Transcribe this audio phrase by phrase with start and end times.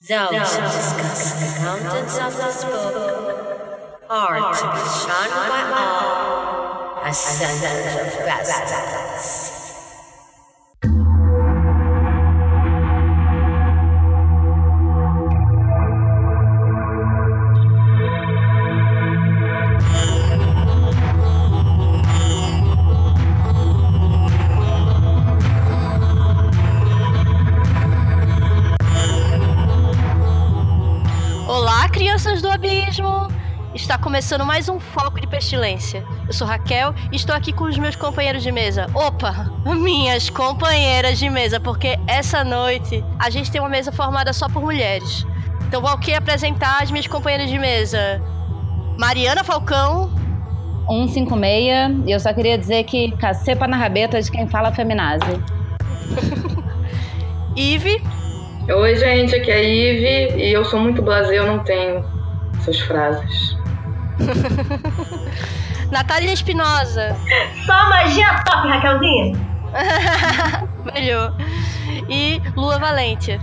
[0.00, 4.00] Those who discuss the contents of this book.
[4.08, 7.02] are to be shunned by all.
[7.04, 9.57] as sons of bastards.
[34.08, 36.02] Começando mais um Foco de Pestilência.
[36.26, 38.86] Eu sou Raquel e estou aqui com os meus companheiros de mesa.
[38.94, 44.48] Opa, minhas companheiras de mesa, porque essa noite a gente tem uma mesa formada só
[44.48, 45.26] por mulheres.
[45.66, 48.18] Então vou aqui apresentar as minhas companheiras de mesa.
[48.96, 50.10] Mariana Falcão,
[50.88, 55.38] 156, e eu só queria dizer que cacepa na rabeta de quem fala feminazi.
[57.54, 58.02] Ive,
[58.74, 62.02] Oi, gente, aqui é a Ive e eu sou muito blasé, eu não tenho
[62.58, 63.57] essas frases.
[65.90, 67.16] Natália Espinosa,
[67.66, 69.32] Só magia top, Raquelzinha.
[70.92, 71.34] melhor,
[72.08, 73.40] e Lua Valente.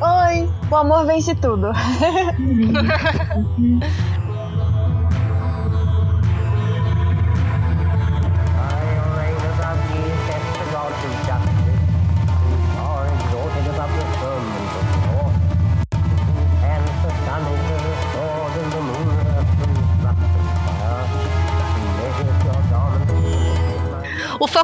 [0.00, 1.72] Oi, o amor vence tudo.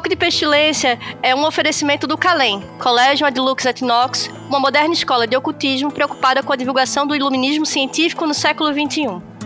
[0.07, 5.27] Foco de Pestilência é um oferecimento do CALEM, Colégio Adlux et Nox, uma moderna escola
[5.27, 8.71] de ocultismo preocupada com a divulgação do iluminismo científico no século.
[8.71, 9.36] XXI.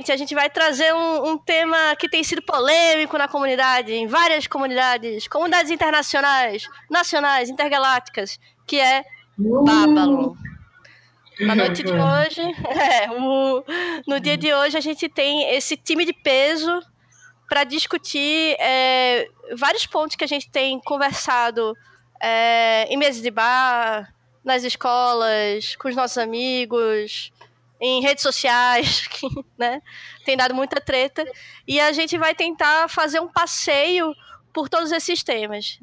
[0.00, 4.06] Gente, a gente vai trazer um, um tema que tem sido polêmico na comunidade, em
[4.06, 9.04] várias comunidades, comunidades internacionais, nacionais, intergalácticas, que é
[9.36, 10.34] Babylon.
[11.40, 13.64] Na noite de hoje, é, o-
[14.06, 16.80] no dia de hoje, a gente tem esse time de peso
[17.48, 21.74] para discutir é, vários pontos que a gente tem conversado
[22.22, 24.12] é, em mesas de bar,
[24.44, 27.30] nas escolas, com os nossos amigos,
[27.80, 29.26] em redes sociais, que
[29.58, 29.80] né,
[30.24, 31.24] tem dado muita treta.
[31.66, 34.14] E a gente vai tentar fazer um passeio
[34.52, 35.78] por todos esses temas.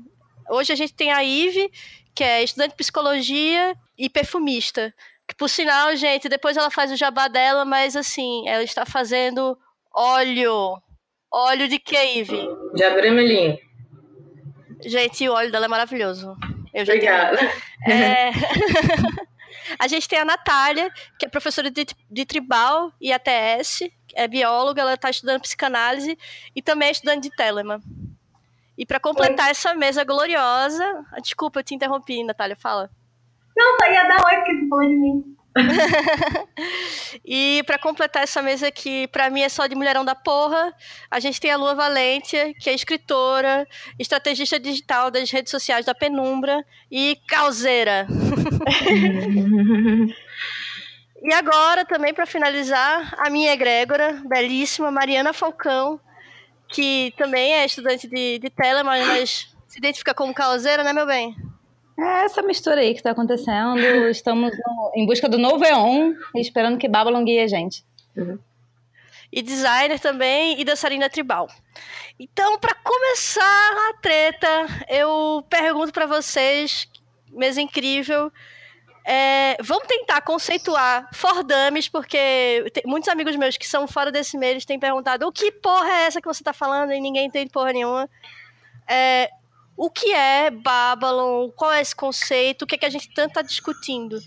[0.49, 1.71] Hoje a gente tem a Ive,
[2.13, 4.93] que é estudante de psicologia e perfumista.
[5.27, 9.57] Que, por sinal, gente, depois ela faz o jabá dela, mas assim, ela está fazendo
[9.93, 10.81] óleo.
[11.31, 12.47] Óleo de que, Ive?
[12.73, 13.57] De Abremelim.
[14.85, 16.35] Gente, o óleo dela é maravilhoso.
[16.73, 17.39] Eu já tenho Obrigada.
[17.87, 18.31] é...
[19.79, 24.81] a gente tem a Natália, que é professora de, de tribal e ATS, é bióloga,
[24.81, 26.17] ela está estudando psicanálise
[26.55, 27.81] e também é estudante de Telemann.
[28.77, 32.89] E para completar essa mesa gloriosa, ah, desculpa, eu te interrompi, Natália, fala.
[33.55, 35.36] Não, só ia dar oi porque você falou de mim.
[37.25, 40.73] E para completar essa mesa que para mim é só de mulherão da porra,
[41.09, 43.67] a gente tem a Lua Valente, que é escritora,
[43.99, 48.07] estrategista digital das redes sociais da Penumbra e causeira.
[51.19, 55.99] E agora, também para finalizar, a minha egrégora, belíssima, Mariana Falcão,
[56.69, 61.35] que também é estudante de, de Telemann, mas se identifica como causeira, né, meu bem?
[61.99, 63.79] É essa mistura aí que tá acontecendo.
[64.09, 67.83] Estamos no- em busca do novo Eon esperando que Babylon guie a gente.
[69.31, 71.47] E designer também e dançarina tribal.
[72.19, 74.47] Então, para começar a treta,
[74.87, 76.87] eu pergunto para vocês,
[77.31, 78.31] mesa incrível,
[79.05, 84.51] é, vamos tentar conceituar for dummies, porque muitos amigos meus que são fora desse meio,
[84.53, 87.49] eles têm perguntado o que porra é essa que você tá falando e ninguém entende
[87.51, 88.09] porra nenhuma.
[88.87, 89.29] É,
[89.77, 91.49] o que é Babylon?
[91.55, 92.63] Qual é esse conceito?
[92.63, 94.17] O que, é que a gente tanto tá discutindo?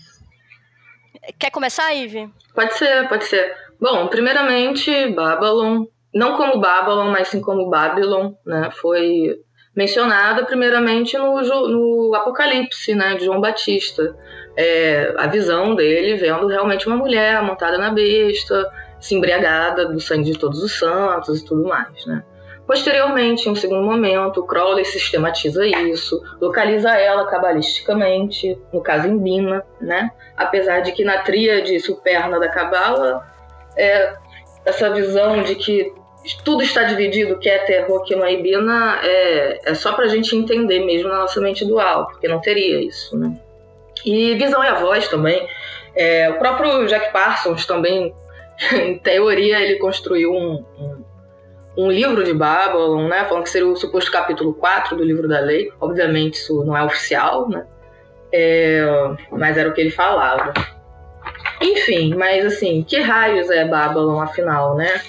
[1.37, 2.29] Quer começar, Ive?
[2.55, 3.53] Pode ser, pode ser.
[3.79, 8.69] Bom, primeiramente, Babylon, não como Babylon, mas sim como Babylon, né?
[8.71, 9.37] Foi
[9.75, 14.15] mencionada primeiramente no, no Apocalipse, né, de João Batista.
[14.57, 18.69] É, a visão dele vendo realmente uma mulher montada na besta,
[18.99, 22.23] se embriagada do sangue de todos os santos e tudo mais, né?
[22.71, 29.61] Posteriormente, em um segundo momento, Crowley sistematiza isso, localiza ela cabalisticamente, no caso em Bina,
[29.81, 30.09] né?
[30.37, 33.27] Apesar de que na tríade superna da Cabala,
[33.75, 34.13] é,
[34.63, 35.93] essa visão de que
[36.45, 40.33] tudo está dividido, que é terror, que não é Ibina, é, é só pra gente
[40.33, 43.37] entender mesmo na nossa mente dual, porque não teria isso, né?
[44.05, 45.45] E Visão e a Voz também.
[45.93, 48.15] É, o próprio Jack Parsons também,
[48.71, 51.00] em teoria, ele construiu um, um,
[51.77, 53.25] um, livro de Babylon, né?
[53.25, 55.71] Falando que seria o suposto capítulo 4 do livro da lei.
[55.79, 57.65] Obviamente isso não é oficial, né?
[58.33, 58.85] É,
[59.31, 60.53] mas era o que ele falava.
[61.61, 65.01] Enfim, mas assim, que raios é Babylon afinal, né?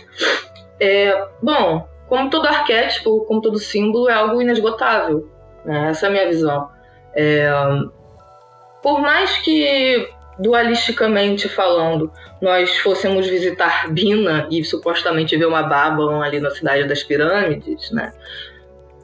[0.81, 5.29] É, bom, como todo arquétipo, como todo símbolo, é algo inesgotável.
[5.65, 5.89] Né?
[5.91, 6.69] Essa é a minha visão.
[7.15, 7.51] É,
[8.83, 16.41] por mais que dualisticamente falando, nós fôssemos visitar Bina e supostamente ver uma Babylon ali
[16.41, 18.13] na cidade das pirâmides, né?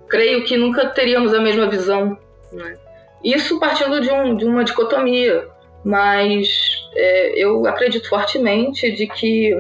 [0.09, 2.19] Creio que nunca teríamos a mesma visão,
[2.53, 2.77] né?
[3.23, 5.49] Isso partindo de, um, de uma dicotomia,
[5.85, 9.53] mas é, eu acredito fortemente de que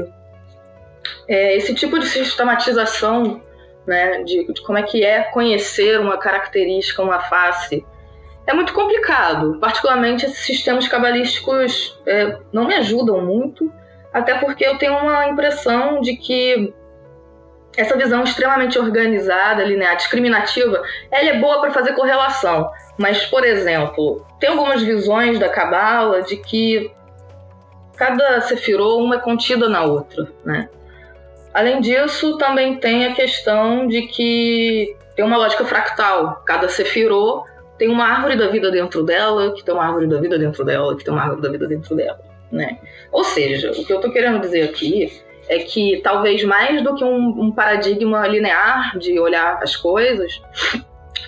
[1.27, 3.43] é, esse tipo de sistematização,
[3.87, 7.85] né, de, de como é que é conhecer uma característica, uma face,
[8.49, 9.59] é muito complicado.
[9.61, 13.71] Particularmente, esses sistemas cabalísticos é, não me ajudam muito,
[14.13, 16.73] até porque eu tenho uma impressão de que
[17.77, 22.71] essa visão extremamente organizada, linear, discriminativa, ela é boa para fazer correlação.
[22.97, 26.91] Mas, por exemplo, tem algumas visões da Cabala de que
[27.97, 30.71] cada sefirô uma é contida na outra, né?
[31.53, 36.43] Além disso, também tem a questão de que tem uma lógica fractal.
[36.47, 37.45] Cada sefirô
[37.79, 40.97] tem uma árvore da vida dentro dela, que tem uma árvore da vida dentro dela,
[40.97, 42.21] que tem uma árvore da vida dentro dela,
[42.51, 42.79] né?
[43.13, 45.11] Ou seja, o que eu estou querendo dizer aqui
[45.49, 50.41] é que talvez mais do que um, um paradigma linear de olhar as coisas,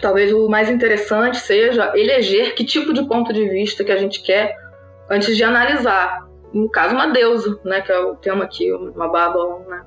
[0.02, 4.22] talvez o mais interessante seja eleger que tipo de ponto de vista que a gente
[4.22, 4.56] quer
[5.08, 6.28] antes de analisar.
[6.52, 9.82] No caso, uma deusa, né, que é o tema aqui, uma Babylon, né?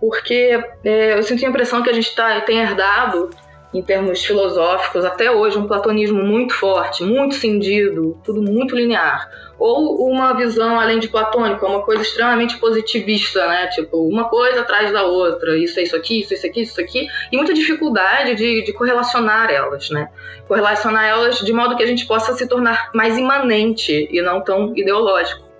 [0.00, 3.30] Porque é, eu sinto a impressão que a gente tá, tem herdado
[3.74, 9.30] em termos filosóficos, até hoje, um platonismo muito forte, muito cindido, tudo muito linear.
[9.58, 13.68] Ou uma visão além de platônica, uma coisa extremamente positivista, né?
[13.68, 16.80] Tipo, uma coisa atrás da outra, isso é isso aqui, isso é isso aqui, isso
[16.80, 20.10] aqui, e muita dificuldade de, de correlacionar elas, né?
[20.46, 24.76] Correlacionar elas de modo que a gente possa se tornar mais imanente e não tão
[24.76, 25.50] ideológico.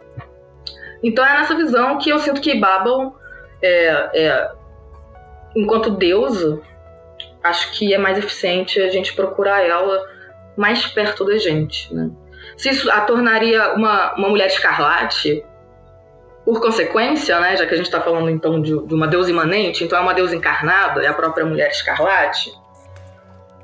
[1.03, 3.15] Então é nessa visão que eu sinto que Babel,
[3.63, 4.51] é, é,
[5.57, 6.61] enquanto deusa,
[7.43, 10.03] acho que é mais eficiente a gente procurar ela
[10.57, 12.11] mais perto da gente, né?
[12.57, 15.45] Se isso a tornaria uma, uma mulher escarlate,
[16.45, 19.85] por consequência, né, já que a gente está falando então de, de, uma deusa imanente,
[19.85, 22.53] então é uma deusa encarnada, é a própria mulher escarlate,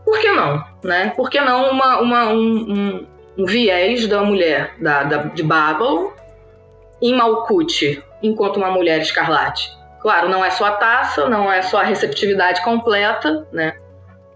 [0.04, 0.64] por que não?
[0.82, 1.12] Né?
[1.14, 6.14] Por que não uma, uma um, um, um, viés da mulher da, da, de Babel
[7.02, 9.70] em Malkuth, enquanto uma mulher escarlate?
[10.00, 13.76] Claro, não é só a taça, não é só a receptividade completa, né?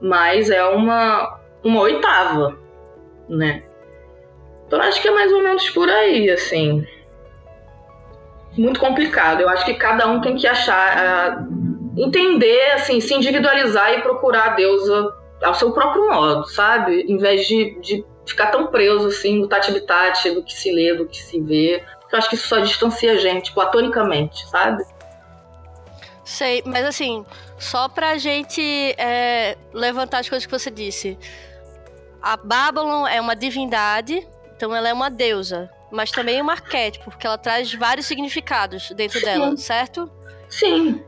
[0.00, 2.58] Mas é uma, uma oitava,
[3.28, 3.62] né?
[4.66, 6.86] Então acho que é mais ou menos por aí, assim.
[8.56, 9.40] Muito complicado.
[9.40, 14.46] Eu acho que cada um tem que achar, uh, entender, assim, se individualizar e procurar
[14.46, 17.02] a deusa ao seu próprio modo, sabe?
[17.02, 21.06] Em vez de, de ficar tão preso, assim, no tati-bitate, do que se lê, do
[21.06, 21.82] que se vê.
[22.10, 24.82] Eu acho que isso só distancia a gente, platonicamente, sabe?
[26.32, 27.26] Sei, mas assim,
[27.58, 28.62] só pra gente
[28.96, 31.18] é, levantar as coisas que você disse.
[32.22, 37.10] A Babylon é uma divindade, então ela é uma deusa, mas também é um arquétipo,
[37.10, 39.26] porque ela traz vários significados dentro Sim.
[39.26, 40.10] dela, certo?
[40.48, 41.04] Sim.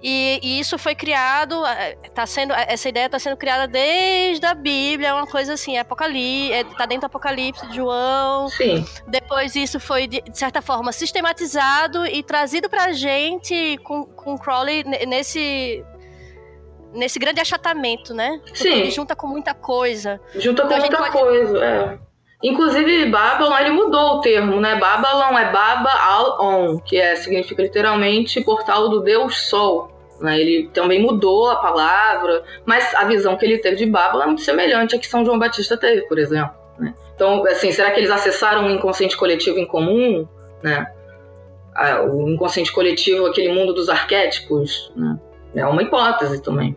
[0.00, 4.54] E, e, isso foi criado, é, tá sendo, essa ideia está sendo criada desde a
[4.54, 8.48] Bíblia, é uma coisa assim, Apocalipse, é, tá dentro do Apocalipse de João.
[8.48, 8.84] Sim.
[9.08, 14.84] Depois isso foi, de, de certa forma, sistematizado e trazido pra gente com, com Crowley
[14.84, 15.84] nesse,
[16.92, 18.40] nesse grande achatamento, né?
[18.44, 18.72] Porque Sim.
[18.72, 20.20] ele junta com muita coisa.
[20.36, 21.12] Junta então, com muita pode...
[21.12, 22.07] coisa, é.
[22.42, 24.76] Inclusive, Babylon, ele mudou o termo, né?
[24.76, 29.90] Babylon é Baba Al-On, que é, significa literalmente portal do Deus Sol.
[30.20, 30.40] Né?
[30.40, 34.42] Ele também mudou a palavra, mas a visão que ele teve de Babylon é muito
[34.42, 36.54] semelhante à que São João Batista teve, por exemplo.
[36.78, 36.94] Né?
[37.14, 40.26] Então, assim, será que eles acessaram um inconsciente coletivo em comum?
[40.62, 40.86] Né?
[42.12, 44.92] O inconsciente coletivo, aquele mundo dos arquétipos?
[44.96, 45.18] Né?
[45.54, 46.76] É uma hipótese também.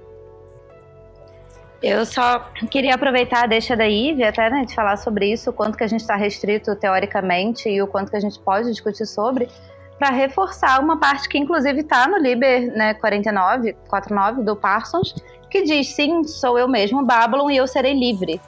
[1.81, 5.53] Eu só queria aproveitar a deixa da Ive até né, de falar sobre isso, o
[5.53, 9.07] quanto que a gente está restrito teoricamente e o quanto que a gente pode discutir
[9.07, 9.49] sobre,
[9.97, 15.15] para reforçar uma parte que inclusive está no Liber né, 49, 49 do Parsons,
[15.49, 18.39] que diz, sim, sou eu mesmo, Babylon, e eu serei livre.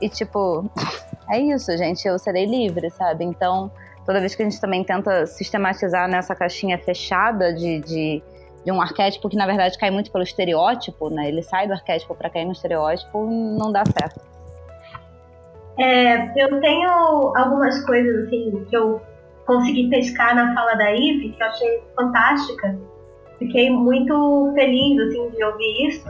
[0.00, 0.68] E tipo,
[1.30, 3.24] é isso, gente, eu serei livre, sabe?
[3.24, 3.70] Então,
[4.04, 8.22] toda vez que a gente também tenta sistematizar nessa caixinha fechada de, de
[8.64, 11.28] de um arquétipo que na verdade cai muito pelo estereótipo, né?
[11.28, 14.20] Ele sai do arquétipo para cair no estereótipo, não dá certo.
[15.78, 16.88] É, eu tenho
[17.36, 19.00] algumas coisas assim que eu
[19.44, 22.78] consegui pescar na fala da Ive que eu achei fantástica.
[23.38, 26.08] Fiquei muito feliz assim de ouvir isso,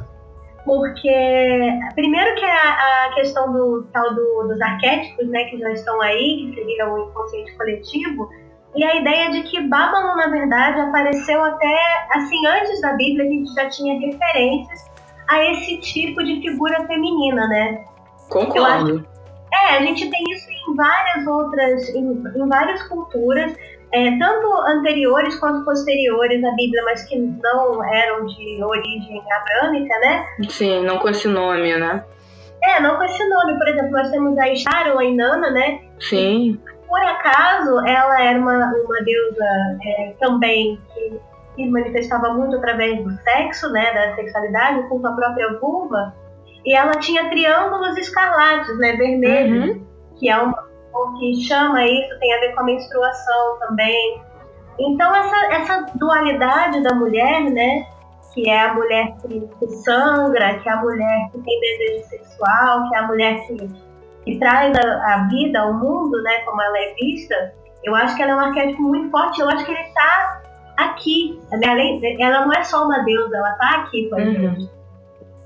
[0.65, 5.71] porque primeiro que é a, a questão do tal do, dos arquétipos, né, que já
[5.73, 8.29] estão aí, que seriam o inconsciente coletivo
[8.77, 11.79] e a ideia de que Babylon, na verdade, apareceu até,
[12.13, 14.91] assim, antes da Bíblia, a gente já tinha referências
[15.29, 17.85] a esse tipo de figura feminina, né?
[18.29, 19.07] Concordo.
[19.53, 23.55] é, a gente tem isso em várias outras, em, em várias culturas,
[23.93, 30.27] é, tanto anteriores quanto posteriores à Bíblia, mas que não eram de origem abrâmica, né?
[30.49, 32.05] Sim, não com esse nome, né?
[32.65, 33.57] É, não com esse nome.
[33.57, 35.81] Por exemplo, nós temos a Sharon, a Inanna, né?
[36.01, 36.59] Sim
[36.95, 39.45] por acaso, ela era uma, uma deusa
[39.85, 41.21] é, também que
[41.57, 46.15] se manifestava muito através do sexo, né, da sexualidade, com sua própria vulva,
[46.65, 49.87] e ela tinha triângulos escarlates, né, vermelhos, uhum.
[50.21, 50.57] que é uma
[50.95, 54.23] o que chama isso, tem a ver com a menstruação também.
[54.79, 57.89] Então essa, essa dualidade da mulher, né,
[58.33, 62.89] que é a mulher que, que sangra, que é a mulher que tem desejo sexual,
[62.89, 63.69] que é a mulher que
[64.25, 68.23] que traz a, a, vida ao mundo, né, como ela é vista, eu acho que
[68.23, 69.41] ela é um arquétipo muito forte.
[69.41, 70.43] Eu acho que ele está
[70.77, 71.39] aqui.
[71.53, 72.01] Né?
[72.19, 74.35] Ela não é só uma deusa, ela está aqui com a uhum.
[74.35, 74.71] gente.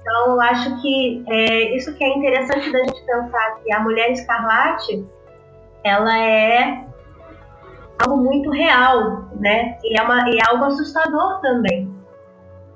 [0.00, 4.12] Então, eu acho que é, isso que é interessante da gente pensar que a mulher
[4.12, 5.04] escarlate,
[5.85, 6.85] ela é
[7.99, 9.76] algo muito real, né?
[9.82, 11.92] E é, uma, e é algo assustador também.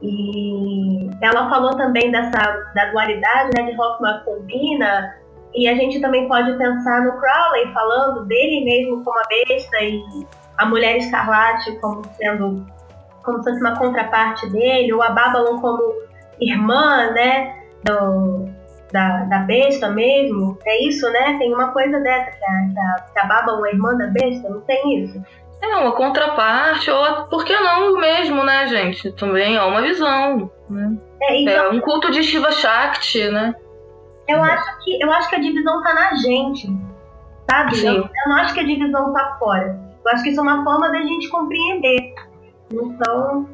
[0.02, 2.38] E ela falou também dessa
[2.74, 5.14] da dualidade, né, de Hoffman combina
[5.54, 10.26] e a gente também pode pensar no Crowley falando dele mesmo como a besta e
[10.58, 12.64] a mulher escarlate como sendo
[13.22, 15.94] como se fosse uma contraparte dele, ou a Babylon como
[16.40, 18.48] irmã, né, do,
[18.92, 20.58] da, da besta mesmo.
[20.66, 21.36] É isso, né?
[21.38, 25.04] Tem uma coisa dessa, que a, que a Babylon é irmã da besta, não tem
[25.04, 25.22] isso?
[25.62, 29.12] É uma contraparte, ou por que não mesmo, né, gente?
[29.12, 30.50] Também é uma visão.
[30.68, 30.96] Né?
[31.22, 33.54] É, então, é um culto de Shiva Shakti, né?
[34.28, 36.68] Eu acho que, eu acho que a divisão tá na gente,
[37.50, 37.84] sabe?
[37.84, 39.78] Eu, eu, não acho que a divisão tá fora.
[40.04, 42.14] Eu acho que isso é uma forma da gente compreender.
[42.72, 43.48] Então.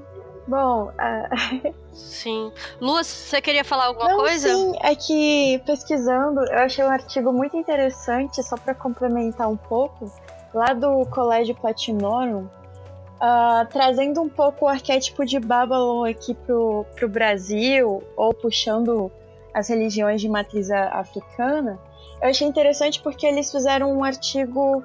[0.46, 1.74] Bom, uh...
[1.92, 2.52] sim.
[2.80, 4.48] Lua, você queria falar alguma não, coisa?
[4.48, 10.10] Sim, é que pesquisando, eu achei um artigo muito interessante, só para complementar um pouco,
[10.54, 17.08] lá do Colégio Platinorum, uh, trazendo um pouco o arquétipo de Babylon aqui pro, pro
[17.08, 19.12] Brasil, ou puxando
[19.54, 21.78] as religiões de matriz africana,
[22.22, 24.82] eu achei interessante porque eles fizeram um artigo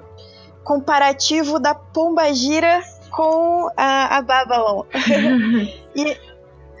[0.62, 2.80] comparativo da Pombagira
[3.10, 4.84] com a, a Babylon.
[5.94, 6.16] e,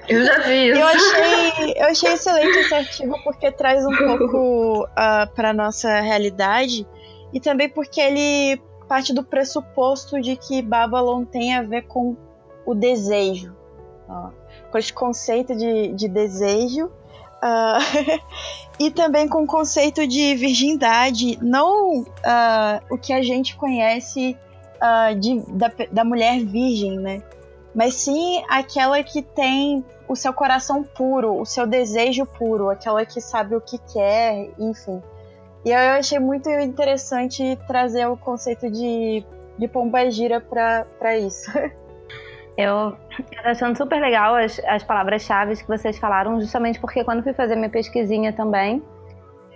[0.08, 0.80] eu já vi isso.
[0.80, 6.00] Eu achei, eu achei excelente esse artigo porque traz um pouco uh, ah, para nossa
[6.00, 6.86] realidade
[7.32, 12.16] e também porque ele parte do pressuposto de que Babylon tem a ver com
[12.66, 13.56] o desejo,
[14.08, 14.30] uh,
[14.70, 16.90] com esse conceito de, de desejo
[17.44, 18.20] Uh,
[18.80, 24.34] e também com o conceito de virgindade, não uh, o que a gente conhece
[24.76, 27.22] uh, de, da, da mulher virgem, né?
[27.74, 33.20] Mas sim aquela que tem o seu coração puro, o seu desejo puro, aquela que
[33.20, 35.02] sabe o que quer, enfim.
[35.64, 39.24] E eu achei muito interessante trazer o conceito de,
[39.58, 41.50] de pomba gira para isso.
[42.56, 47.32] Eu tô achando super legal as, as palavras-chave que vocês falaram, justamente porque quando fui
[47.32, 48.82] fazer minha pesquisinha também,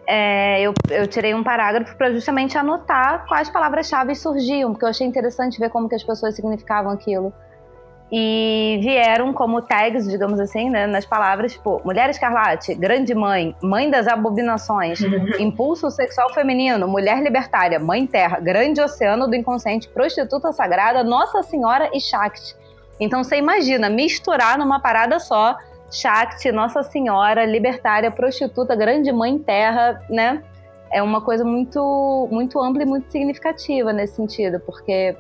[0.07, 5.07] é, eu, eu tirei um parágrafo para justamente anotar quais palavras-chave surgiam, porque eu achei
[5.07, 7.33] interessante ver como que as pessoas significavam aquilo.
[8.11, 13.91] E vieram como tags, digamos assim, né, nas palavras, tipo, mulher escarlate, grande mãe, mãe
[13.91, 14.99] das abominações,
[15.39, 21.91] impulso sexual feminino, mulher libertária, mãe terra, grande oceano do inconsciente, prostituta sagrada, Nossa Senhora
[21.93, 22.57] e Shakti.
[23.01, 25.57] Então você imagina misturar numa parada só
[25.91, 30.43] Shakti, Nossa Senhora, libertária, prostituta, grande mãe terra, né?
[30.91, 35.17] É uma coisa muito, muito ampla e muito significativa nesse sentido, porque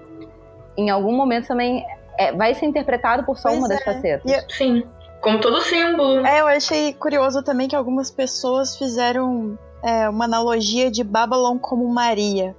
[0.76, 1.84] em algum momento também
[2.18, 3.70] é, vai ser interpretado por só pois uma é.
[3.70, 4.30] das facetas.
[4.30, 4.84] E, sim,
[5.20, 6.26] como todo símbolo.
[6.26, 11.88] É, eu achei curioso também que algumas pessoas fizeram é, uma analogia de Babylon como
[11.88, 12.54] Maria.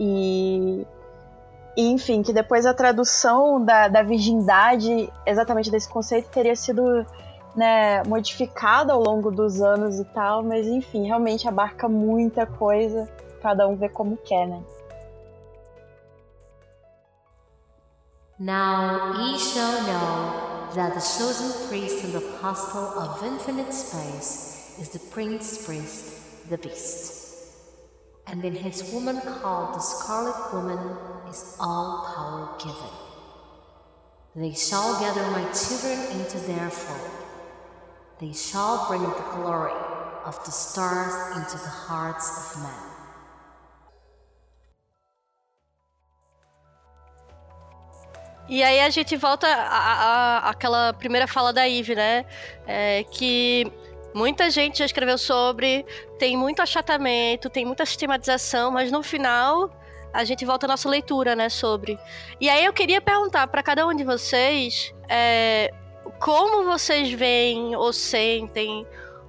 [0.00, 0.86] E
[1.78, 7.06] e, enfim, que depois a tradução da, da virgindade, exatamente desse conceito, teria sido
[7.54, 13.08] né, modificada ao longo dos anos e tal, mas enfim, realmente abarca muita coisa,
[13.40, 14.60] cada um vê como quer, né?
[18.40, 24.98] Now ye shall know that the chosen priest and apostle of infinite space is the
[25.12, 27.28] prince priest, the beast.
[28.26, 30.78] And in his woman called the scarlet woman
[31.30, 32.90] is all power given.
[34.34, 37.10] They shall gather my children into their fold.
[38.20, 39.72] They shall bring the glory
[40.24, 42.88] of the stars into the hearts of men.
[48.48, 49.46] E aí a gente volta
[50.42, 52.24] àquela primeira fala da Eve, né?
[52.66, 53.70] É, que
[54.14, 55.84] muita gente já escreveu sobre,
[56.18, 59.70] tem muito achatamento, tem muita sistematização, mas no final
[60.12, 61.98] a gente volta à nossa leitura, né, sobre.
[62.40, 65.72] E aí eu queria perguntar para cada um de vocês é,
[66.18, 68.86] como vocês veem ou sentem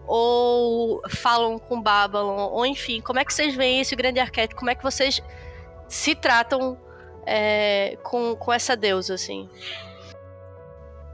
[0.08, 4.72] ou falam com Babylon, ou enfim, como é que vocês veem esse grande arquétipo, como
[4.72, 5.22] é que vocês
[5.88, 6.78] se tratam
[7.28, 9.48] é, com, com essa deusa, assim?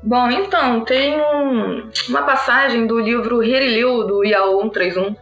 [0.02, 5.16] Bom, então, tem um, uma passagem do livro Hiriliu, do Yao 131,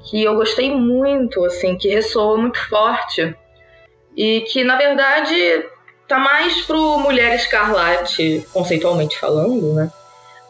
[0.00, 3.34] que eu gostei muito, assim, que ressoa muito forte
[4.18, 5.64] e que, na verdade,
[6.08, 9.92] tá mais pro Mulher Escarlate, conceitualmente falando, né?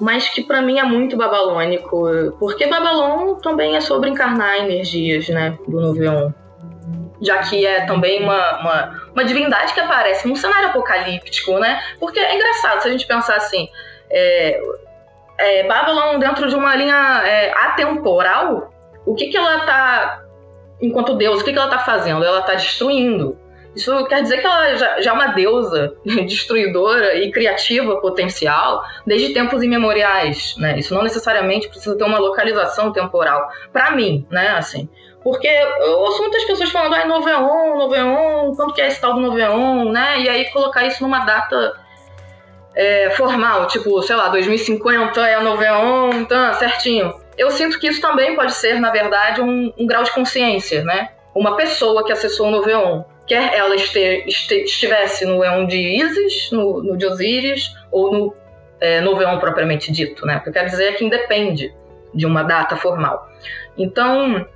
[0.00, 2.08] Mas que para mim é muito babalônico,
[2.38, 6.32] porque Babalon também é sobre encarnar energias, né, do Noveon
[7.20, 11.82] já que é também uma, uma, uma, divindade que aparece num cenário apocalíptico, né?
[11.98, 13.68] Porque é engraçado se a gente pensar assim,
[14.08, 14.60] é,
[15.36, 18.72] é, Babylon dentro de uma linha é, atemporal,
[19.04, 20.22] o que que ela tá,
[20.80, 22.24] enquanto Deus, o que que ela tá fazendo?
[22.24, 23.36] Ela tá destruindo.
[23.78, 25.94] Isso quer dizer que ela já, já é uma deusa
[26.26, 30.76] destruidora e criativa potencial desde tempos imemoriais, né?
[30.76, 33.48] Isso não necessariamente precisa ter uma localização temporal.
[33.72, 34.88] Para mim, né, assim,
[35.22, 39.20] porque eu ouço muitas pessoas falando, ai, Noveon, Noveon, quanto que é esse tal do
[39.20, 40.20] Noveon, né?
[40.20, 41.74] E aí colocar isso numa data
[42.74, 47.14] é, formal, tipo, sei lá, 2050 é Noveon, tá, certinho.
[47.36, 51.10] Eu sinto que isso também pode ser, na verdade, um, um grau de consciência, né?
[51.32, 56.50] Uma pessoa que acessou o Noveon, quer ela este, este, estivesse no Eon de Isis,
[56.50, 58.34] no, no de Osíris, ou no
[58.80, 60.38] é, Noveon propriamente dito, né?
[60.38, 61.74] O que eu quero dizer é que independe
[62.14, 63.28] de uma data formal.
[63.76, 64.46] Então,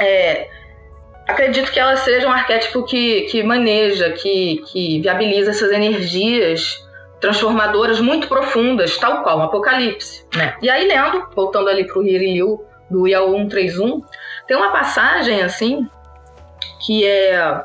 [0.00, 0.48] é,
[1.28, 6.82] acredito que ela seja um arquétipo que, que maneja, que, que viabiliza essas energias
[7.20, 10.26] transformadoras muito profundas, tal qual um apocalipse.
[10.34, 10.56] Né?
[10.60, 14.02] E aí, lendo, voltando ali para o Hiriliu, do Yao 131,
[14.46, 15.88] tem uma passagem assim
[16.84, 17.64] que é,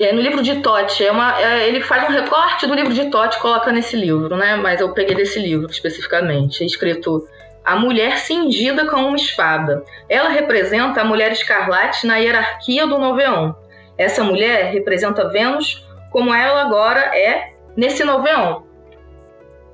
[0.00, 1.04] é no livro de Tote.
[1.04, 4.36] É uma, é, ele faz um recorte do livro de Tote e coloca nesse livro,
[4.36, 4.56] né?
[4.56, 7.26] Mas eu peguei desse livro especificamente, escrito
[7.64, 9.84] a mulher cingida com uma espada.
[10.08, 13.52] Ela representa a mulher escarlate na hierarquia do Noveon.
[13.96, 18.62] Essa mulher representa Vênus como ela agora é nesse Noveon.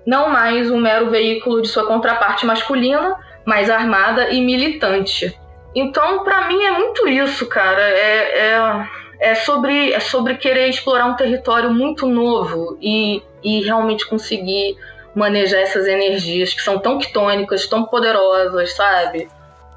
[0.06, 5.38] Não mais um mero veículo de sua contraparte masculina, mas armada e militante.
[5.74, 7.82] Então, para mim é muito isso, cara.
[7.82, 8.88] É, é,
[9.20, 14.76] é, sobre, é sobre querer explorar um território muito novo e, e realmente conseguir
[15.14, 19.28] manejar essas energias que são tão quitônicas, tão poderosas, sabe?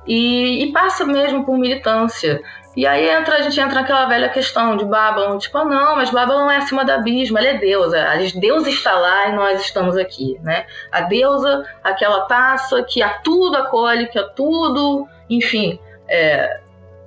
[0.08, 2.42] E, e, passa mesmo por militância.
[2.76, 6.10] E aí entra, a gente entra naquela velha questão de Babylon, tipo, ah, não, mas
[6.10, 8.02] Babylon é acima do abismo, ela é deusa.
[8.02, 10.66] A Deus está lá e nós estamos aqui, né?
[10.92, 15.80] A deusa, aquela taça que a tudo acolhe, que a tudo, enfim.
[16.08, 16.62] É...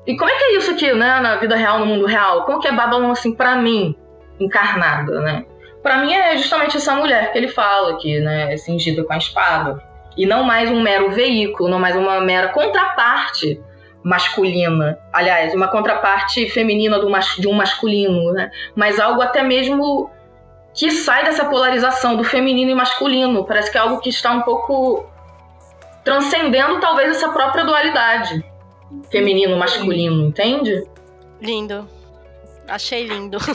[0.07, 2.45] E como é que é isso aqui, né, na vida real, no mundo real?
[2.45, 3.97] Como que é Babylon, assim, para mim,
[4.39, 5.45] encarnada, né?
[5.87, 9.19] para mim é justamente essa mulher que ele fala aqui, né, é cingida com a
[9.19, 9.81] espada.
[10.17, 13.63] E não mais um mero veículo, não mais uma mera contraparte
[14.03, 14.99] masculina.
[15.13, 18.51] Aliás, uma contraparte feminina de um masculino, né?
[18.75, 20.11] Mas algo até mesmo
[20.75, 23.45] que sai dessa polarização do feminino e masculino.
[23.45, 25.09] Parece que é algo que está um pouco
[26.03, 28.45] transcendendo talvez essa própria dualidade
[29.11, 30.87] feminino-masculino, entende?
[31.41, 31.89] Lindo.
[32.69, 33.39] Achei lindo.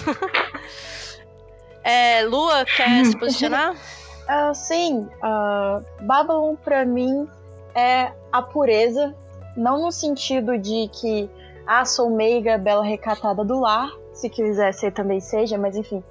[1.84, 3.72] É, Lua, quer se posicionar?
[3.72, 7.28] Uh, sim, uh, Babylon para mim
[7.74, 9.16] é a pureza,
[9.58, 11.30] não no sentido de que,
[11.66, 16.04] ah, sou meiga, bela recatada do lar, se quiser ser também seja, mas enfim.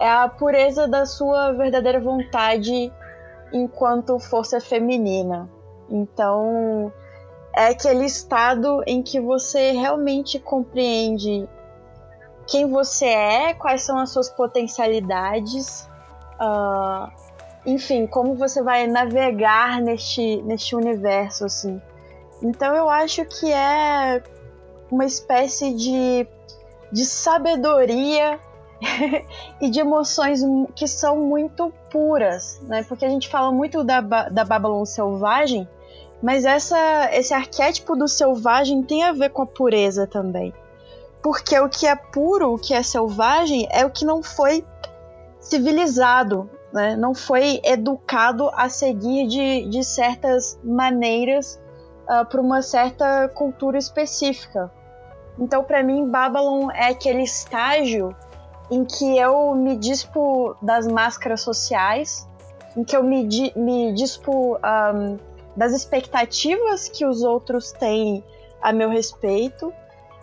[0.00, 2.90] É a pureza da sua verdadeira vontade
[3.52, 5.48] enquanto força feminina.
[5.90, 6.92] Então,
[7.54, 11.48] é aquele estado em que você realmente compreende
[12.46, 15.88] quem você é, quais são as suas potencialidades,
[16.40, 17.10] uh,
[17.64, 21.80] enfim, como você vai navegar neste, neste universo, assim.
[22.42, 24.22] Então eu acho que é
[24.90, 26.26] uma espécie de,
[26.90, 28.40] de sabedoria
[29.60, 30.40] e de emoções
[30.74, 32.82] que são muito puras, né?
[32.82, 35.68] Porque a gente fala muito da, da Babylon selvagem,
[36.22, 40.54] mas essa, esse arquétipo do selvagem tem a ver com a pureza também.
[41.20, 44.64] Porque o que é puro, o que é selvagem, é o que não foi
[45.40, 46.94] civilizado, né?
[46.96, 51.60] não foi educado a seguir de, de certas maneiras
[52.08, 54.70] uh, ah, para uma certa cultura específica.
[55.38, 58.14] Então, para mim, Babylon é aquele estágio
[58.70, 62.28] em que eu me dispo das máscaras sociais,
[62.76, 68.24] em que eu me, me dispo um, das expectativas que os outros têm
[68.60, 69.72] a meu respeito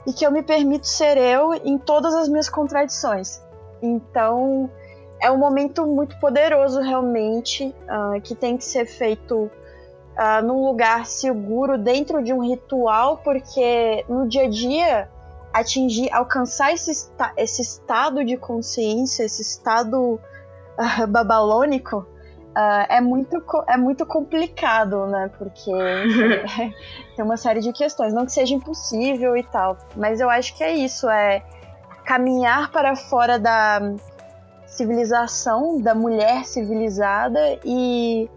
[0.05, 3.41] e que eu me permito ser eu em todas as minhas contradições.
[3.81, 4.69] Então,
[5.21, 9.35] é um momento muito poderoso, realmente, uh, que tem que ser feito
[10.19, 15.09] uh, num lugar seguro, dentro de um ritual, porque no dia a dia,
[15.53, 20.19] atingir, alcançar esse, esse estado de consciência, esse estado
[20.77, 22.05] uh, babalônico,
[22.59, 25.31] Uh, é, muito, é muito complicado, né?
[25.37, 25.71] Porque
[27.15, 28.13] tem uma série de questões.
[28.13, 31.41] Não que seja impossível e tal, mas eu acho que é isso: é
[32.03, 33.79] caminhar para fora da
[34.67, 38.29] civilização, da mulher civilizada e,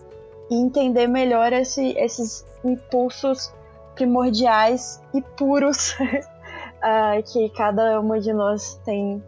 [0.48, 3.52] e entender melhor esse, esses impulsos
[3.96, 9.20] primordiais e puros uh, que cada uma de nós tem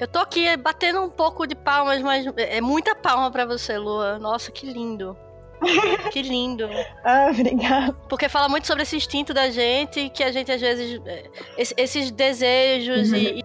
[0.00, 4.18] eu tô aqui batendo um pouco de palmas, mas é muita palma para você, Lua.
[4.18, 5.16] Nossa, que lindo.
[6.10, 6.68] Que lindo.
[7.04, 7.92] ah, obrigada.
[8.08, 11.00] Porque fala muito sobre esse instinto da gente, que a gente às vezes.
[11.06, 11.24] É,
[11.56, 13.16] esses desejos uhum.
[13.16, 13.44] e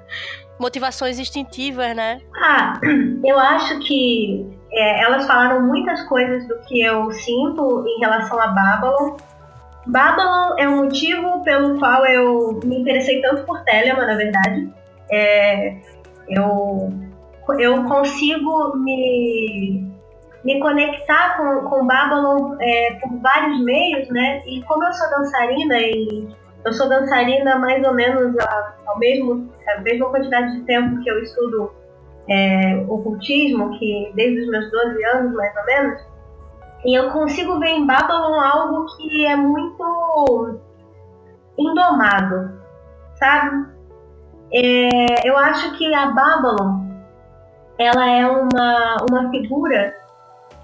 [0.59, 2.19] motivações instintivas, né?
[2.43, 2.73] Ah,
[3.23, 8.47] eu acho que é, elas falaram muitas coisas do que eu sinto em relação a
[8.47, 9.17] Babylon.
[9.85, 14.69] Babylon é um motivo pelo qual eu me interessei tanto por Telemann, na verdade.
[15.09, 15.77] É,
[16.29, 16.93] eu,
[17.59, 19.83] eu consigo me,
[20.43, 24.43] me conectar com, com Babylon é, por vários meios, né?
[24.45, 26.27] E como eu sou dançarina e
[26.65, 31.09] eu sou dançarina mais ou menos a, ao mesmo, a mesma quantidade de tempo que
[31.09, 31.71] eu estudo
[32.29, 36.01] é, ocultismo, que desde os meus 12 anos mais ou menos,
[36.85, 40.59] e eu consigo ver em Babylon algo que é muito
[41.57, 42.61] indomado,
[43.15, 43.76] sabe?
[44.53, 46.87] É, eu acho que a Babylon
[47.77, 49.95] ela é uma, uma figura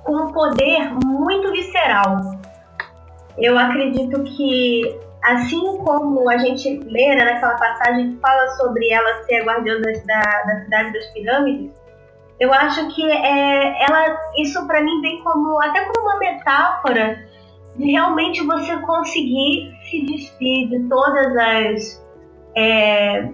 [0.03, 2.21] com um poder muito visceral.
[3.37, 9.23] Eu acredito que, assim como a gente lê né, naquela passagem que fala sobre ela
[9.23, 11.71] ser a guardiã da, da cidade das pirâmides,
[12.39, 17.25] eu acho que é, ela, isso para mim vem como até como uma metáfora
[17.75, 22.05] de realmente você conseguir se despir de todas as
[22.55, 23.29] é,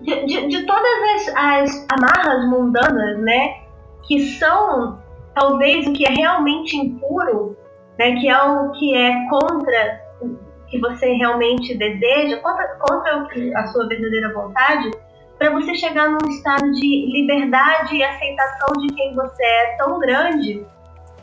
[0.00, 3.62] de, de, de todas as, as amarras mundanas, né?
[4.06, 5.00] Que são
[5.34, 7.56] talvez o que é realmente impuro,
[7.98, 8.12] né?
[8.20, 10.36] Que é o que é contra o
[10.66, 14.90] que você realmente deseja, contra, contra a sua verdadeira vontade,
[15.38, 20.64] para você chegar num estado de liberdade e aceitação de quem você é tão grande,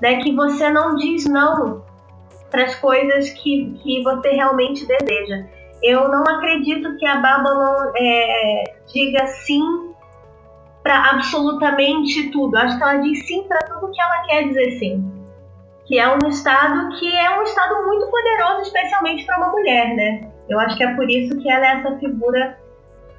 [0.02, 0.18] né?
[0.18, 1.86] Que você não diz não
[2.52, 8.64] para as coisas que, que você realmente deseja eu não acredito que a Babylon é,
[8.92, 9.62] diga sim
[10.84, 12.58] para absolutamente tudo.
[12.58, 15.14] Acho que ela diz sim para tudo que ela quer dizer sim.
[15.86, 20.32] Que é um estado que é um estado muito poderoso, especialmente para uma mulher, né?
[20.50, 22.58] Eu acho que é por isso que ela é essa figura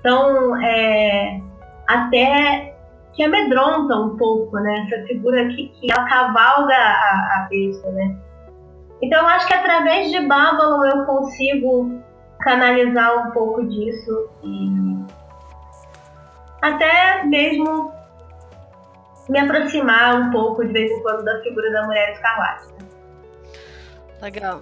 [0.03, 1.41] tão é,
[1.87, 2.75] até
[3.15, 4.87] que amedronta um pouco, né?
[4.87, 8.17] Essa figura que, que ela cavalga a, a besta, né?
[9.03, 12.01] Então eu acho que através de Babylon eu consigo
[12.41, 14.97] canalizar um pouco disso e
[16.63, 17.93] até mesmo
[19.29, 22.67] me aproximar um pouco de vez em quando da figura da mulher escarlate.
[24.21, 24.61] Legal.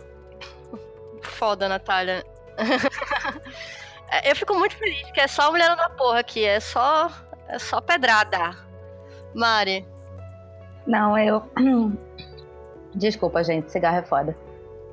[1.23, 2.25] Foda, Natália.
[4.09, 7.11] É, eu fico muito feliz que é só mulher da porra aqui, é só
[7.49, 8.57] é só pedrada.
[9.35, 9.85] Mari.
[10.87, 11.43] Não, eu
[12.95, 14.37] Desculpa, gente, cigarro é foda.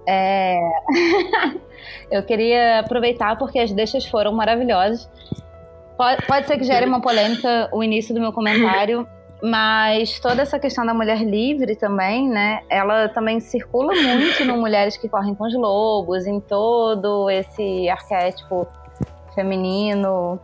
[0.08, 0.60] É...
[2.12, 5.10] eu queria aproveitar porque as deixas foram maravilhosas.
[5.98, 9.08] Pode, pode ser que gere uma polêmica o início do meu comentário,
[9.42, 12.62] mas toda essa questão da mulher livre também, né?
[12.70, 18.68] Ela também circula muito no Mulheres que Correm com os Lobos, em todo esse arquétipo
[19.36, 20.40] feminino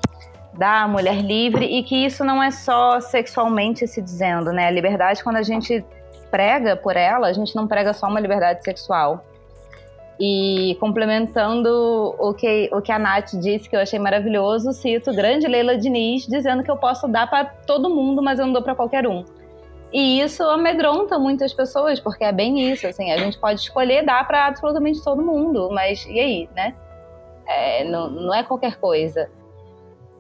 [0.54, 4.67] da mulher livre e que isso não é só sexualmente se dizendo, né?
[4.67, 5.84] A liberdade, quando a gente
[6.30, 9.24] prega por ela, a gente não prega só uma liberdade sexual
[10.19, 15.47] E complementando o que, o que a Nath disse, que eu achei maravilhoso, cito grande
[15.47, 18.75] Leila Diniz dizendo que eu posso dar para todo mundo, mas eu não dou para
[18.75, 19.23] qualquer um.
[19.93, 24.27] E isso amedronta muitas pessoas, porque é bem isso, assim, a gente pode escolher dar
[24.27, 26.75] para absolutamente todo mundo, mas e aí, né?
[27.47, 29.29] É, não, não é qualquer coisa.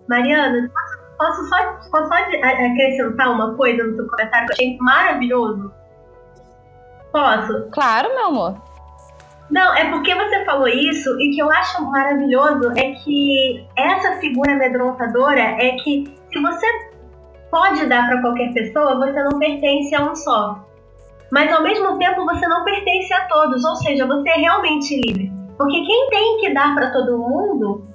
[0.07, 0.71] Mariana,
[1.17, 1.57] posso só,
[1.91, 5.71] posso só acrescentar uma coisa no seu comentário que eu achei maravilhoso?
[7.11, 7.69] Posso?
[7.71, 8.68] Claro, meu amor.
[9.49, 14.53] Não, é porque você falou isso e que eu acho maravilhoso é que essa figura
[14.53, 16.67] amedrontadora é que se você
[17.49, 20.63] pode dar para qualquer pessoa, você não pertence a um só.
[21.31, 25.31] Mas ao mesmo tempo você não pertence a todos, ou seja, você é realmente livre.
[25.57, 27.87] Porque quem tem que dar para todo mundo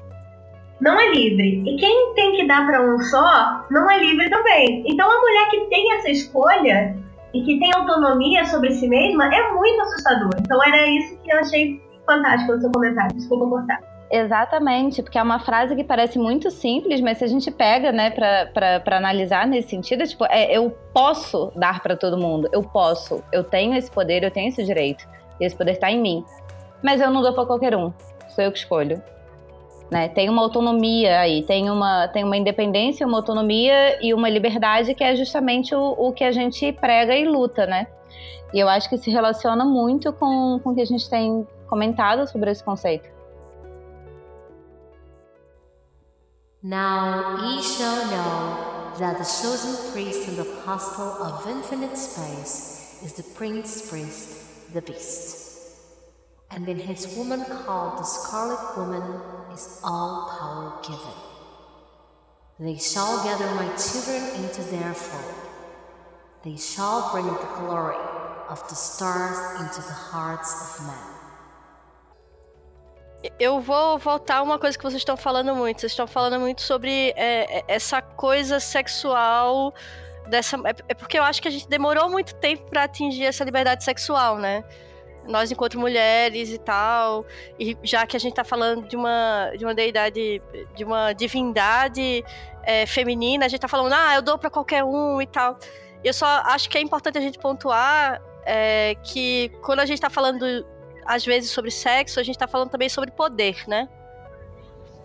[0.81, 1.63] não é livre.
[1.67, 4.85] E quem tem que dar para um só não é livre também.
[4.87, 6.97] Então a mulher que tem essa escolha
[7.35, 10.31] e que tem autonomia sobre si mesma é muito assustador.
[10.41, 13.15] Então era isso que eu achei fantástico no seu comentário.
[13.17, 13.95] Desculpa cortar.
[14.11, 18.11] Exatamente, porque é uma frase que parece muito simples, mas se a gente pega, né,
[18.11, 23.43] para analisar nesse sentido, tipo, é, eu posso dar para todo mundo, eu posso, eu
[23.43, 25.05] tenho esse poder, eu tenho esse direito,
[25.41, 26.25] e esse poder está em mim.
[26.81, 27.93] Mas eu não dou para qualquer um,
[28.29, 29.03] sou eu que escolho.
[29.95, 30.09] Né?
[30.09, 35.05] Tem uma autonomia aí, tem uma, tem uma independência, uma autonomia e uma liberdade que
[35.05, 37.87] é justamente o, o que a gente prega e luta, né?
[38.53, 42.27] E eu acho que se relaciona muito com, com o que a gente tem comentado
[42.29, 43.09] sobre esse conceito.
[46.61, 53.23] Now ye shall know that the chosen priest and apostle of infinite space is the
[53.37, 55.44] prince priest, the beast.
[56.51, 59.03] And in his woman called the scarlet woman
[59.53, 61.15] is all power given.
[62.61, 65.35] They shall gather my children into their fold.
[66.45, 67.97] They shall bring the glory
[68.49, 71.15] of the stars into the hearts of men.
[73.41, 75.81] Eu vou voltar a uma coisa que vocês estão falando muito.
[75.81, 79.75] Vocês estão falando muito sobre é, é essa coisa sexual
[80.29, 80.57] dessa.
[80.59, 83.83] É, é porque eu acho que a gente demorou muito tempo para atingir essa liberdade
[83.83, 84.63] sexual, né?
[85.27, 87.25] Nós enquanto mulheres e tal,
[87.59, 90.43] e já que a gente está falando de uma, de uma deidade,
[90.75, 92.25] de uma divindade
[92.63, 95.59] é, feminina, a gente está falando, ah, eu dou para qualquer um e tal.
[96.03, 100.11] Eu só acho que é importante a gente pontuar é, que quando a gente está
[100.11, 100.45] falando,
[101.07, 103.89] às vezes, sobre sexo, a gente está falando também sobre poder, né?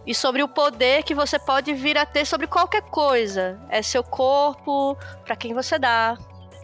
[0.05, 3.59] E sobre o poder que você pode vir a ter sobre qualquer coisa.
[3.69, 6.17] É seu corpo, para quem você dá,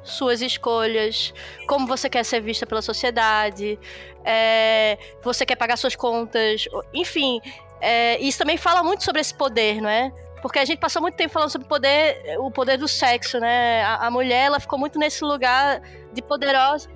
[0.05, 1.33] suas escolhas,
[1.67, 3.79] como você quer ser vista pela sociedade,
[4.23, 7.41] é, você quer pagar suas contas, enfim.
[7.81, 10.11] É, isso também fala muito sobre esse poder, não é?
[10.41, 13.83] Porque a gente passou muito tempo falando sobre poder, o poder do sexo, né?
[13.83, 15.81] A, a mulher, ela ficou muito nesse lugar
[16.13, 16.89] de poderosa.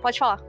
[0.00, 0.40] Pode falar.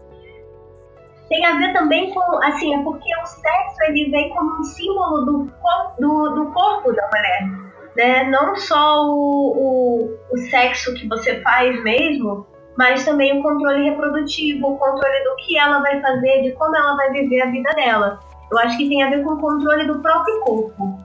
[1.27, 5.25] Tem a ver também com, assim, é porque o sexo ele vem como um símbolo
[5.25, 5.51] do,
[5.99, 7.66] do, do corpo da mulher
[7.97, 8.23] né?
[8.25, 12.45] Não só o, o, o sexo que você faz mesmo,
[12.77, 16.95] mas também o controle reprodutivo, o controle do que ela vai fazer, de como ela
[16.95, 18.19] vai viver a vida dela.
[18.51, 20.99] Eu acho que tem a ver com o controle do próprio corpo,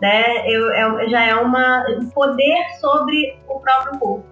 [0.00, 0.48] né?
[0.48, 4.28] Eu, é, já é uma um poder sobre o próprio corpo.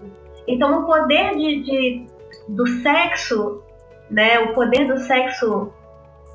[0.46, 2.06] Então, o poder de, de,
[2.48, 3.60] do sexo,
[4.08, 4.38] né?
[4.38, 5.72] O poder do sexo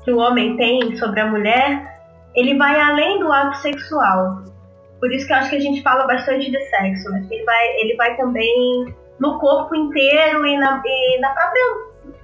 [0.04, 2.00] que o homem tem sobre a mulher,
[2.34, 4.44] ele vai além do ato sexual.
[5.04, 7.26] Por isso que eu acho que a gente fala bastante de sexo, né?
[7.30, 11.62] Ele vai, ele vai também no corpo inteiro e, na, e na própria,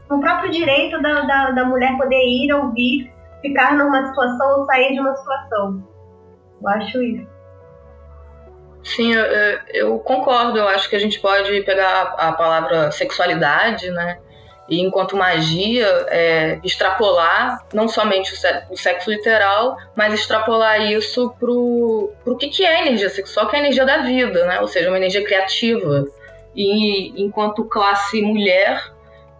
[0.08, 3.12] no próprio direito da, da, da mulher poder ir ou vir,
[3.42, 5.86] ficar numa situação ou sair de uma situação.
[6.62, 7.28] Eu acho isso.
[8.82, 10.56] Sim, eu, eu, concordo.
[10.56, 14.18] Eu acho que a gente pode pegar a palavra sexualidade, né?
[14.70, 18.33] E enquanto magia é, extrapolar não somente
[18.70, 23.59] o sexo literal, mas extrapolar isso pro, pro que, que é energia sexual, que é
[23.59, 24.61] a energia da vida, né?
[24.61, 26.06] Ou seja, uma energia criativa.
[26.54, 28.80] E enquanto classe mulher,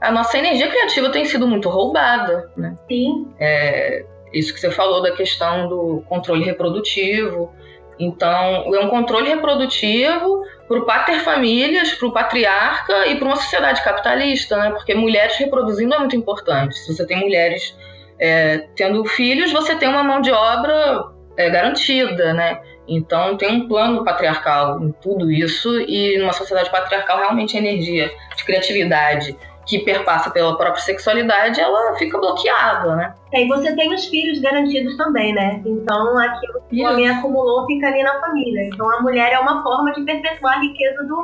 [0.01, 2.77] a nossa energia criativa tem sido muito roubada, né?
[2.89, 3.33] Sim.
[3.39, 7.55] É, isso que você falou da questão do controle reprodutivo.
[8.01, 13.85] Então, é um controle reprodutivo para o pater-famílias, para o patriarca e para uma sociedade
[13.85, 14.71] capitalista, né?
[14.71, 16.75] Porque mulheres reproduzindo é muito importante.
[16.79, 17.77] Se você tem mulheres
[18.19, 22.61] é, tendo filhos, você tem uma mão de obra é, garantida, né?
[22.89, 28.11] Então tem um plano patriarcal em tudo isso e numa sociedade patriarcal realmente a energia
[28.35, 33.15] de criatividade que perpassa pela própria sexualidade, ela fica bloqueada, né?
[33.33, 35.63] É, e você tem os filhos garantidos também, né?
[35.65, 38.67] Então aquilo que o homem acumulou fica ali na família.
[38.67, 41.23] Então a mulher é uma forma de perpetuar a riqueza do,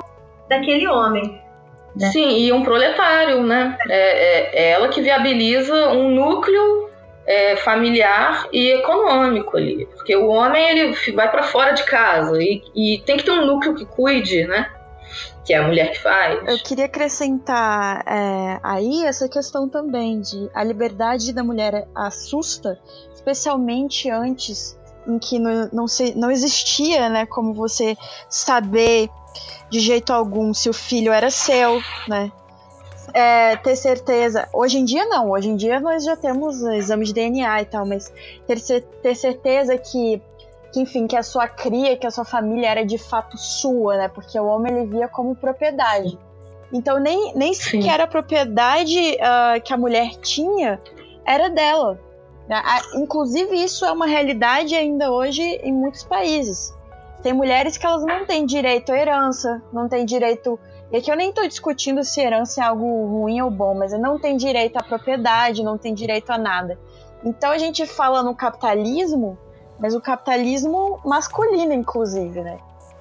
[0.49, 1.41] daquele homem.
[1.97, 2.11] Né?
[2.11, 3.77] Sim, e um proletário, né?
[3.89, 6.91] É, é, é ela que viabiliza um núcleo
[7.27, 12.63] é, familiar e econômico ali, porque o homem ele vai para fora de casa e,
[12.75, 14.71] e, tem que ter um núcleo que cuide, né?
[15.47, 16.47] Que é a mulher que faz.
[16.47, 22.79] Eu queria acrescentar é, aí essa questão também de a liberdade da mulher assusta,
[23.15, 27.97] especialmente antes em que não, não, se, não existia, né, como você
[28.29, 29.09] saber
[29.71, 32.33] de jeito algum se o filho era seu, né?
[33.17, 34.47] é, ter certeza.
[34.53, 35.31] Hoje em dia, não.
[35.31, 38.13] Hoje em dia, nós já temos exames de DNA e tal, mas
[38.47, 38.61] ter,
[39.03, 40.21] ter certeza que,
[40.77, 44.09] que, enfim, que a sua cria, que a sua família era de fato sua, né?
[44.09, 46.19] Porque o homem ele via como propriedade.
[46.71, 50.79] Então, nem, nem sequer a propriedade uh, que a mulher tinha
[51.25, 51.99] era dela.
[52.47, 52.63] Né?
[52.95, 56.75] Inclusive, isso é uma realidade ainda hoje em muitos países.
[57.23, 60.59] Tem mulheres que elas não têm direito à herança, não têm direito
[60.93, 64.21] e aqui eu nem estou discutindo se herança é algo ruim ou bom, mas não
[64.21, 66.79] tem direito à propriedade, não tem direito a nada.
[67.25, 69.37] Então a gente fala no capitalismo,
[69.79, 72.59] mas o capitalismo masculino, inclusive, né?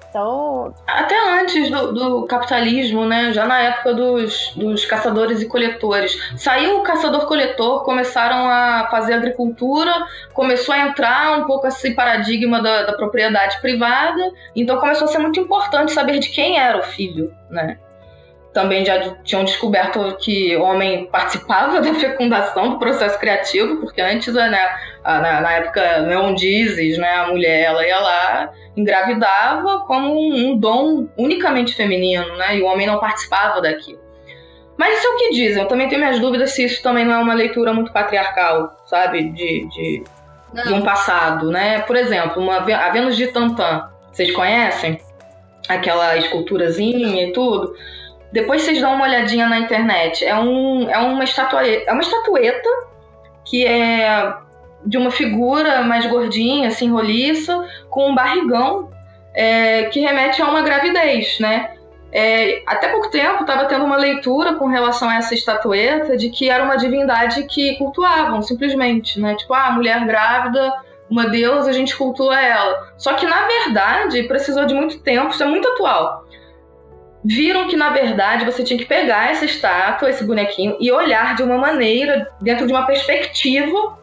[0.08, 0.72] Então...
[0.86, 3.32] Até antes do, do, capitalismo, né?
[3.32, 6.16] Já na época dos, dos caçadores e coletores.
[6.38, 9.92] Saiu o caçador-coletor, começaram a fazer agricultura,
[10.32, 15.18] começou a entrar um pouco esse paradigma da, da propriedade privada, então começou a ser
[15.18, 17.78] muito importante saber de quem era o filho, né?
[18.56, 24.32] Também já tinham descoberto que o homem participava da fecundação do processo criativo, porque antes,
[24.32, 24.48] né,
[25.04, 31.06] na, na época neondizes, né, a mulher ela ia lá, engravidava como um, um, dom
[31.18, 34.00] unicamente feminino, né, e o homem não participava daquilo.
[34.78, 37.12] Mas isso é o que dizem, eu também tenho minhas dúvidas se isso também não
[37.12, 40.04] é uma leitura muito patriarcal, sabe, de, de,
[40.64, 41.80] de um passado, né.
[41.80, 44.98] Por exemplo, uma, a Vênus de Tantan, vocês conhecem?
[45.68, 47.74] Aquela esculturazinha e tudo
[48.32, 50.24] depois vocês dão uma olhadinha na internet.
[50.24, 52.68] É, um, é, uma, estatueta, é uma estatueta
[53.44, 54.34] que é
[54.84, 58.90] de uma figura mais gordinha, assim, roliça, com um barrigão
[59.34, 61.70] é, que remete a uma gravidez, né?
[62.12, 66.48] É, até pouco tempo estava tendo uma leitura com relação a essa estatueta de que
[66.48, 69.34] era uma divindade que cultuavam, simplesmente, né?
[69.34, 70.72] Tipo, ah, mulher grávida,
[71.10, 72.92] uma deusa, a gente cultua ela.
[72.96, 76.25] Só que, na verdade, precisou de muito tempo, isso é muito atual
[77.26, 81.42] viram que na verdade você tinha que pegar essa estátua, esse bonequinho e olhar de
[81.42, 83.98] uma maneira, dentro de uma perspectiva.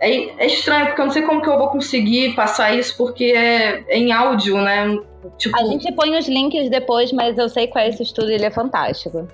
[0.00, 3.24] É, é estranho, porque eu não sei como que eu vou conseguir passar isso, porque
[3.24, 4.96] é, é em áudio, né?
[5.36, 5.58] Tipo...
[5.58, 8.50] A gente põe os links depois, mas eu sei qual é esse estudo, ele é
[8.50, 9.26] fantástico.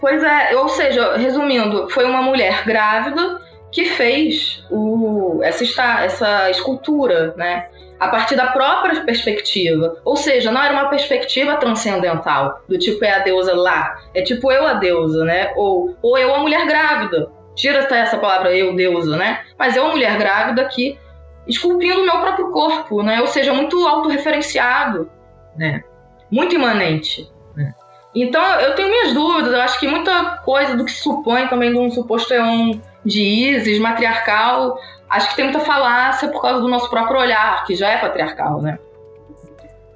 [0.00, 7.34] Pois é, ou seja, resumindo, foi uma mulher grávida que fez o, essa, essa escultura,
[7.36, 7.66] né?
[8.02, 9.96] A partir da própria perspectiva.
[10.04, 14.50] Ou seja, não era uma perspectiva transcendental, do tipo é a deusa lá, é tipo
[14.50, 15.52] eu a deusa, né?
[15.54, 17.30] Ou, ou eu a mulher grávida.
[17.54, 19.42] Tira essa palavra eu, deusa, né?
[19.56, 20.98] Mas eu a mulher grávida aqui
[21.46, 23.20] esculpindo o meu próprio corpo, né?
[23.20, 25.08] Ou seja, muito autorreferenciado,
[25.56, 25.84] né?
[26.28, 27.30] Muito imanente.
[27.54, 27.72] Né?
[28.16, 31.70] Então eu tenho minhas dúvidas, eu acho que muita coisa do que se supõe também
[31.70, 34.76] de um suposto eon de Isis, matriarcal,
[35.12, 38.60] acho que tem muita falácia por causa do nosso próprio olhar, que já é patriarcal,
[38.60, 38.78] né?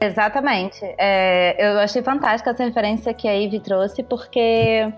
[0.00, 0.84] Exatamente.
[0.98, 4.92] É, eu achei fantástica essa referência que a Ivy trouxe, porque,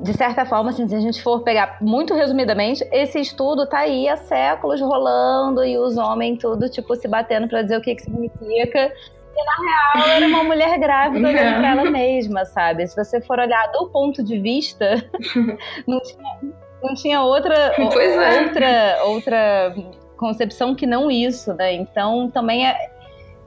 [0.00, 4.08] de certa forma, assim, se a gente for pegar muito resumidamente, esse estudo tá aí
[4.08, 8.02] há séculos rolando e os homens tudo, tipo, se batendo para dizer o que, que
[8.02, 8.92] significa.
[9.36, 12.86] E, na real, era uma mulher grávida olhando pra ela mesma, sabe?
[12.86, 15.04] Se você for olhar do ponto de vista,
[15.86, 17.82] não tinha não tinha outra, é.
[17.82, 19.74] outra, outra
[20.16, 21.72] concepção que não isso, né?
[21.72, 22.90] Então também é,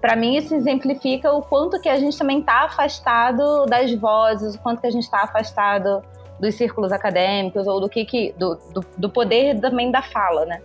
[0.02, 4.60] para mim isso exemplifica o quanto que a gente também está afastado das vozes, o
[4.60, 6.04] quanto que a gente está afastado
[6.40, 10.62] dos círculos acadêmicos ou do que, que do, do, do poder também da fala, né?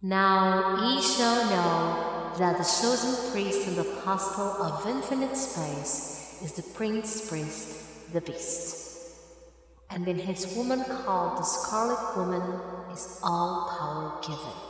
[0.00, 6.62] Now ye shall know that the chosen priest and apostle of infinite space is the
[6.62, 8.88] prince priest, the beast.
[9.90, 12.42] And in his woman called the scarlet woman
[12.92, 14.68] is all power given.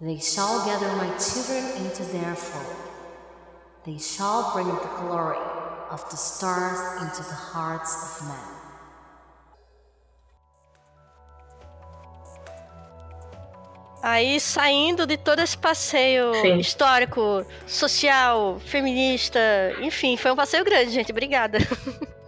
[0.00, 2.76] They shall gather my children into their fold.
[3.84, 5.38] They shall bring the glory
[5.90, 8.59] of the stars into the hearts of men.
[14.02, 16.56] Aí, saindo de todo esse passeio Sim.
[16.58, 19.38] histórico, social, feminista,
[19.80, 21.10] enfim, foi um passeio grande, gente.
[21.10, 21.58] Obrigada.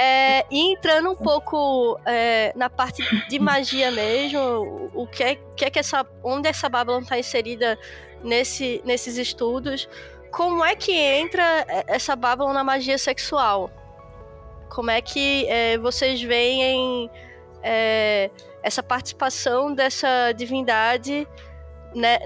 [0.00, 5.64] É, e entrando um pouco é, na parte de magia mesmo, o que é, que,
[5.64, 7.76] é que essa, onde essa Babylon está inserida
[8.22, 9.88] nesse, nesses estudos,
[10.30, 13.72] como é que entra essa Babylon na magia sexual?
[14.68, 17.10] como é que é, vocês veem
[17.62, 18.30] é,
[18.62, 21.26] essa participação dessa divindade
[21.94, 22.18] né,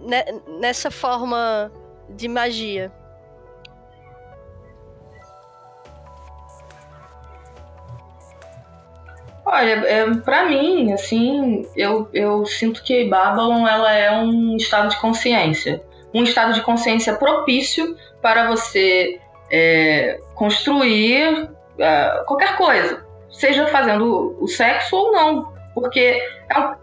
[0.00, 0.24] né,
[0.60, 1.70] nessa forma
[2.10, 2.92] de magia?
[9.46, 14.98] Olha, é, para mim, assim, eu, eu sinto que Babylon ela é um estado de
[14.98, 15.82] consciência.
[16.14, 19.20] Um estado de consciência propício para você
[19.50, 23.04] é, construir é, qualquer coisa.
[23.30, 25.53] Seja fazendo o sexo ou não.
[25.74, 26.74] Porque é um,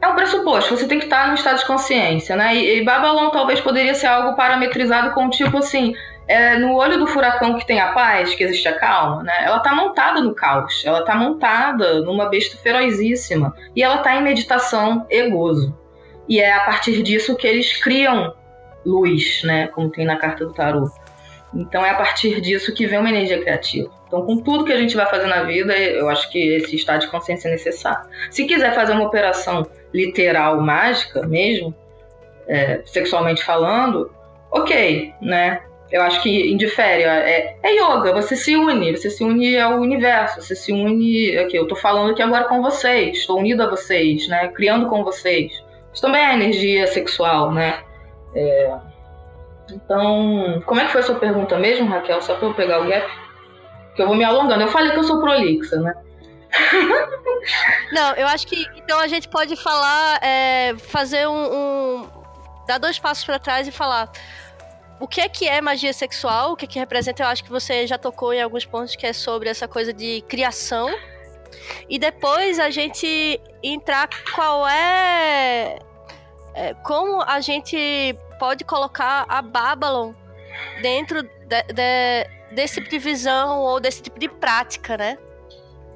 [0.00, 2.56] é um pressuposto, você tem que estar no estado de consciência, né?
[2.56, 5.94] E, e Babylon talvez poderia ser algo parametrizado com tipo assim,
[6.26, 9.44] é, no olho do furacão que tem a paz, que existe a calma, né?
[9.44, 14.22] Ela tá montada no caos, ela tá montada numa besta ferozíssima e ela tá em
[14.22, 15.76] meditação e gozo.
[16.28, 18.34] E é a partir disso que eles criam
[18.84, 19.68] luz, né?
[19.68, 20.90] Como tem na carta do tarô.
[21.54, 23.90] Então é a partir disso que vem uma energia criativa.
[24.06, 27.00] Então, com tudo que a gente vai fazer na vida, eu acho que esse estado
[27.00, 28.08] de consciência é necessário.
[28.30, 31.74] Se quiser fazer uma operação literal, mágica mesmo,
[32.46, 34.10] é, sexualmente falando,
[34.50, 35.62] ok, né?
[35.90, 37.02] Eu acho que indifere.
[37.02, 41.36] É, é yoga, você se une, você se une ao universo, você se une.
[41.38, 44.48] Aqui, eu tô falando aqui agora com vocês, estou unido a vocês, né?
[44.48, 45.52] Criando com vocês.
[45.92, 47.82] Isso também é energia sexual, né?
[48.34, 48.91] É...
[49.72, 52.20] Então, como é que foi a sua pergunta mesmo, Raquel?
[52.20, 53.06] Só para eu pegar o gap?
[53.94, 54.62] Que eu vou me alongando.
[54.62, 55.94] Eu falei que eu sou prolixa, né?
[57.92, 62.08] Não, eu acho que então a gente pode falar, é, fazer um, um,
[62.66, 64.10] dar dois passos para trás e falar
[65.00, 67.50] o que é que é magia sexual, o que é que representa, eu acho que
[67.50, 70.88] você já tocou em alguns pontos que é sobre essa coisa de criação.
[71.88, 75.78] E depois a gente entrar qual é,
[76.54, 80.14] é como a gente pode colocar a Babylon
[80.82, 81.28] dentro de,
[81.72, 85.16] de, desse tipo de visão ou desse tipo de prática, né?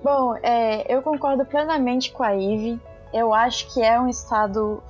[0.00, 2.80] Bom, é, eu concordo plenamente com a Ivy.
[3.12, 4.80] Eu acho que é um estado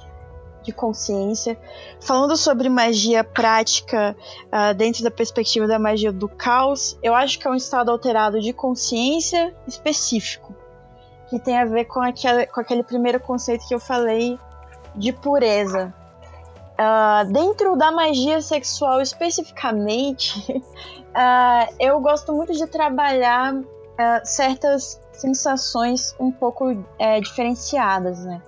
[0.63, 1.59] de consciência.
[1.99, 4.15] Falando sobre magia prática
[4.49, 8.39] uh, dentro da perspectiva da magia do caos, eu acho que é um estado alterado
[8.39, 10.55] de consciência específico,
[11.31, 14.39] que tem a ver com, aquele, com aquele primeiro conceito que eu falei
[14.95, 15.95] de pureza.
[16.79, 23.55] Uh, dentro da magia sexual especificamente, uh, eu gosto muito de trabalhar
[24.25, 28.43] certas sensações um pouco é, diferenciadas, né?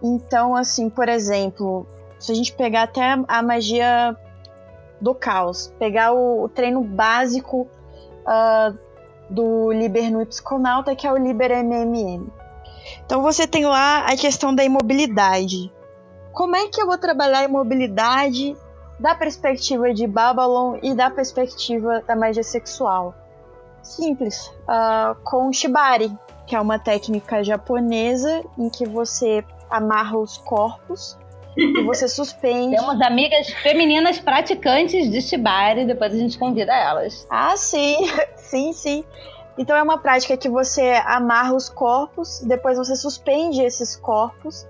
[0.00, 1.84] Então, assim, por exemplo,
[2.18, 4.16] se a gente pegar até a magia
[5.00, 7.68] do caos, pegar o, o treino básico
[8.26, 8.78] uh,
[9.28, 12.26] do Liber no Psiconauta, que é o Liber MMM.
[13.04, 15.72] Então você tem lá a questão da imobilidade.
[16.34, 18.56] Como é que eu vou trabalhar a imobilidade
[18.98, 23.14] da perspectiva de Babylon e da perspectiva da magia sexual?
[23.80, 26.12] Simples, uh, com Shibari,
[26.44, 31.16] que é uma técnica japonesa em que você amarra os corpos
[31.56, 32.74] e você suspende.
[32.74, 37.26] Temos amigas femininas praticantes de Shibari, depois a gente convida elas.
[37.30, 39.04] Ah, sim, sim, sim.
[39.56, 44.66] Então é uma prática que você amarra os corpos, depois você suspende esses corpos.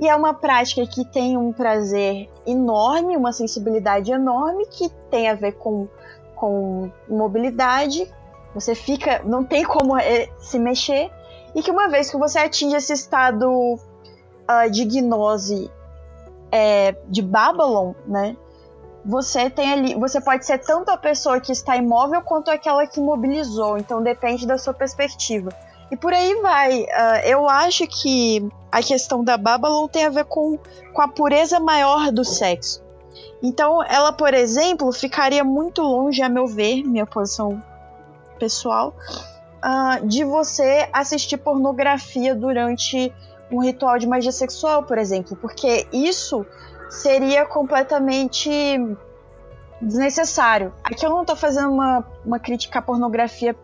[0.00, 5.34] E é uma prática que tem um prazer enorme, uma sensibilidade enorme, que tem a
[5.34, 5.88] ver com,
[6.36, 8.12] com mobilidade.
[8.54, 9.22] Você fica.
[9.24, 11.10] não tem como é, se mexer.
[11.54, 15.70] E que uma vez que você atinge esse estado uh, de gnose
[16.52, 18.36] é, de Babylon, né?
[19.04, 23.00] Você tem ali, você pode ser tanto a pessoa que está imóvel quanto aquela que
[23.00, 23.78] mobilizou.
[23.78, 25.50] Então depende da sua perspectiva.
[25.90, 26.82] E por aí vai.
[26.82, 26.86] Uh,
[27.24, 30.58] eu acho que a questão da Babylon tem a ver com,
[30.92, 32.82] com a pureza maior do sexo.
[33.42, 37.62] Então, ela, por exemplo, ficaria muito longe, a meu ver, minha posição
[38.38, 38.94] pessoal,
[39.64, 43.12] uh, de você assistir pornografia durante
[43.50, 46.44] um ritual de magia sexual, por exemplo, porque isso
[46.90, 48.50] seria completamente
[49.80, 50.72] desnecessário.
[50.84, 53.54] Aqui eu não estou fazendo uma, uma crítica à pornografia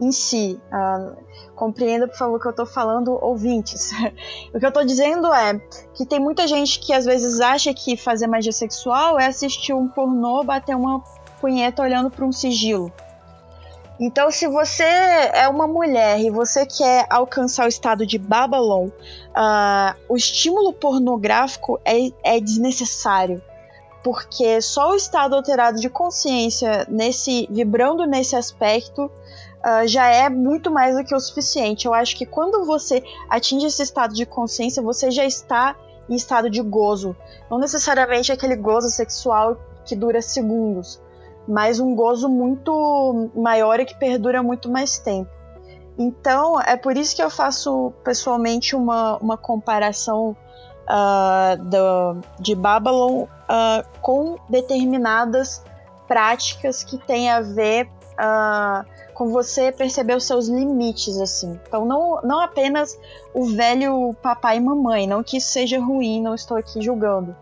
[0.00, 0.60] em si.
[0.72, 1.16] Uh,
[1.54, 3.90] compreenda, por favor, o que eu estou falando, ouvintes.
[4.54, 5.58] o que eu estou dizendo é
[5.94, 9.88] que tem muita gente que às vezes acha que fazer magia sexual é assistir um
[9.88, 11.02] pornô, bater uma
[11.40, 12.92] punheta olhando para um sigilo.
[13.98, 19.94] Então, se você é uma mulher e você quer alcançar o estado de Babylon, uh,
[20.08, 23.42] o estímulo pornográfico é, é desnecessário
[24.02, 29.10] porque só o estado alterado de consciência nesse vibrando nesse aspecto
[29.64, 31.86] uh, já é muito mais do que o suficiente.
[31.86, 35.76] Eu acho que quando você atinge esse estado de consciência, você já está
[36.08, 37.16] em estado de gozo,
[37.48, 41.00] não necessariamente aquele gozo sexual que dura segundos,
[41.46, 45.30] mas um gozo muito maior e que perdura muito mais tempo.
[45.96, 50.36] Então, é por isso que eu faço pessoalmente uma, uma comparação
[50.88, 55.62] uh, do, de Babylon uh, com determinadas
[56.08, 58.84] práticas que têm a ver uh,
[59.20, 61.60] com você perceber os seus limites, assim.
[61.68, 62.98] Então, não, não apenas
[63.34, 67.36] o velho papai e mamãe, não que isso seja ruim, não estou aqui julgando.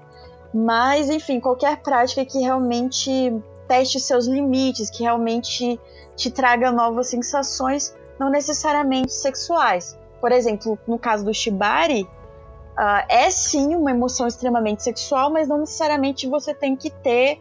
[0.52, 3.32] Mas, enfim, qualquer prática que realmente
[3.68, 5.78] teste seus limites, que realmente
[6.16, 9.96] te traga novas sensações, não necessariamente sexuais.
[10.20, 15.58] Por exemplo, no caso do Shibari, uh, é sim uma emoção extremamente sexual, mas não
[15.58, 17.38] necessariamente você tem que ter.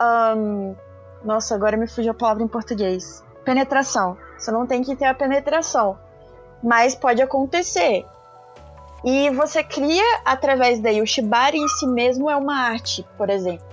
[0.00, 0.76] Um,
[1.24, 4.16] nossa, agora me fugiu a palavra em português penetração.
[4.36, 5.98] Você não tem que ter a penetração.
[6.62, 8.04] Mas pode acontecer.
[9.04, 11.00] E você cria através daí.
[11.00, 13.66] O Shibari em si mesmo é uma arte, por exemplo.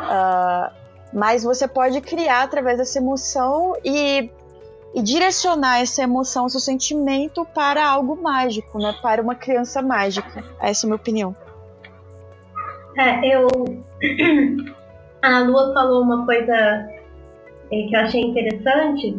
[0.00, 0.70] Uh,
[1.12, 4.30] mas você pode criar através dessa emoção e,
[4.94, 8.94] e direcionar essa emoção, seu sentimento para algo mágico, né?
[9.00, 10.44] Para uma criança mágica.
[10.60, 11.34] Essa é a minha opinião.
[12.98, 13.48] É, eu.
[15.22, 16.88] A Lua falou uma coisa
[17.68, 19.16] que eu achei interessante,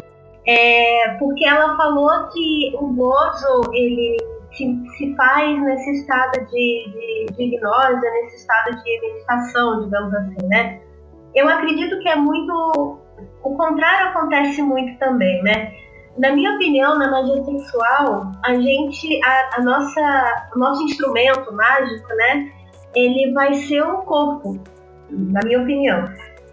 [0.47, 4.17] é porque ela falou que o gozo ele
[4.53, 10.81] se, se faz nesse estado de, de, de nesse estado de meditação, digamos assim, né?
[11.35, 12.97] Eu acredito que é muito.
[13.43, 15.73] O contrário acontece muito também, né?
[16.17, 22.07] Na minha opinião, na magia sexual, a gente, a, a nossa, o nosso instrumento mágico,
[22.15, 22.51] né?
[22.95, 24.59] Ele vai ser o corpo,
[25.11, 26.03] na minha opinião,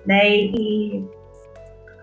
[0.05, 0.29] né?
[0.29, 1.07] E,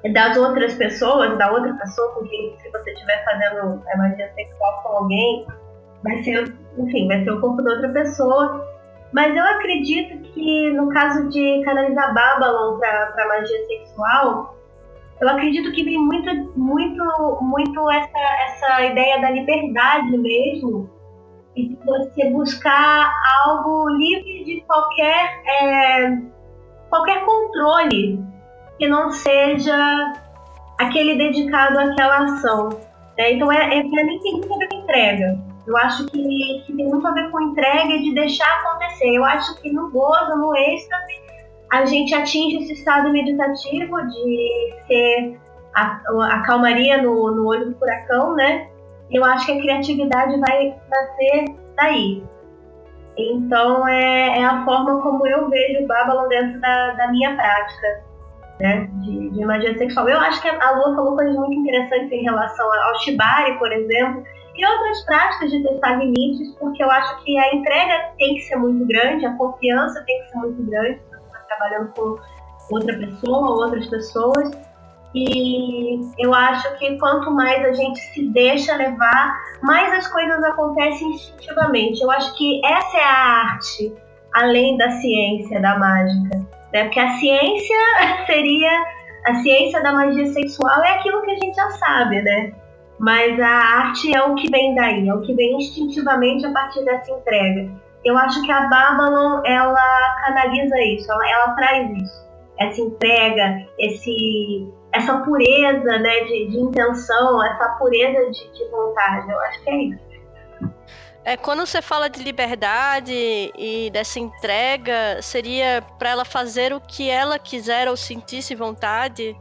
[0.10, 4.82] das outras pessoas, da outra pessoa com quem se você estiver fazendo a magia sexual
[4.82, 5.46] com alguém,
[6.04, 8.68] vai ser, enfim, vai ser o corpo da outra pessoa.
[9.14, 14.56] Mas eu acredito que no caso de canalizar Babylon para magia sexual,
[15.20, 20.90] eu acredito que vem muito, muito, muito essa, essa ideia da liberdade mesmo
[21.56, 23.14] e de você buscar
[23.46, 26.18] algo livre de qualquer é,
[26.90, 28.31] qualquer controle
[28.82, 30.12] que não seja
[30.80, 32.70] aquele dedicado àquela ação.
[33.16, 33.34] Né?
[33.34, 35.38] Então, é, é para mim, tem muito a ver com entrega.
[35.68, 39.16] Eu acho que, que tem muito a ver com entrega e de deixar acontecer.
[39.16, 41.22] Eu acho que no gozo, no êxtase,
[41.72, 45.40] a gente atinge esse estado meditativo de ser
[45.76, 46.02] a,
[46.32, 48.68] a calmaria no, no olho do furacão, né?
[49.12, 52.24] Eu acho que a criatividade vai nascer daí.
[53.16, 58.11] Então é, é a forma como eu vejo o Babylon dentro da, da minha prática
[58.62, 60.08] né, de, de magia sexual.
[60.08, 64.24] Eu acho que a Lua falou coisas muito interessantes em relação ao Shibari, por exemplo,
[64.56, 68.58] e outras práticas de testar limites, porque eu acho que a entrega tem que ser
[68.58, 73.66] muito grande, a confiança tem que ser muito grande, você está trabalhando com outra pessoa,
[73.66, 74.52] outras pessoas.
[75.14, 81.10] E eu acho que quanto mais a gente se deixa levar, mais as coisas acontecem
[81.10, 82.02] instintivamente.
[82.02, 83.94] Eu acho que essa é a arte,
[84.34, 86.84] além da ciência, da mágica né?
[86.84, 87.78] Porque a ciência
[88.26, 88.86] seria
[89.26, 92.54] a ciência da magia sexual é aquilo que a gente já sabe, né?
[93.00, 96.84] Mas a arte é o que vem daí, é o que vem instintivamente a partir
[96.86, 97.70] dessa entrega.
[98.04, 104.68] Eu acho que a Babylon ela canaliza isso, ela, ela traz isso, essa entrega, esse,
[104.92, 109.32] essa pureza né, de, de intenção, essa pureza de, de vontade.
[109.32, 110.11] Eu acho que é isso.
[111.24, 117.10] É, quando você fala de liberdade e dessa entrega, seria para ela fazer o que
[117.10, 119.36] ela quiser ou sentisse vontade?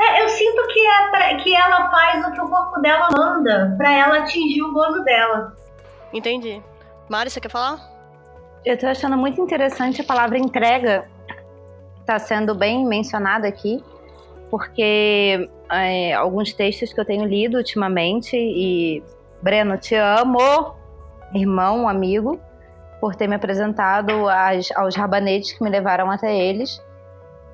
[0.00, 3.74] É, eu sinto que, é pra, que ela faz o que o corpo dela manda,
[3.76, 5.54] para ela atingir o gozo dela.
[6.10, 6.62] Entendi.
[7.06, 7.78] Mari, você quer falar?
[8.64, 11.06] Eu tô achando muito interessante a palavra entrega,
[12.06, 13.84] tá sendo bem mencionada aqui,
[14.50, 19.02] porque é, alguns textos que eu tenho lido ultimamente e
[19.42, 20.74] Breno, te amo,
[21.34, 22.38] irmão, amigo,
[23.00, 26.82] por ter me apresentado às, aos rabanetes que me levaram até eles.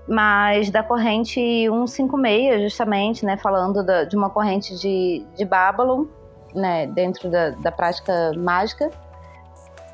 [0.08, 6.06] Mas da corrente 156, justamente, né, falando da, de uma corrente de, de Babylon,
[6.54, 8.90] né, dentro da, da prática mágica,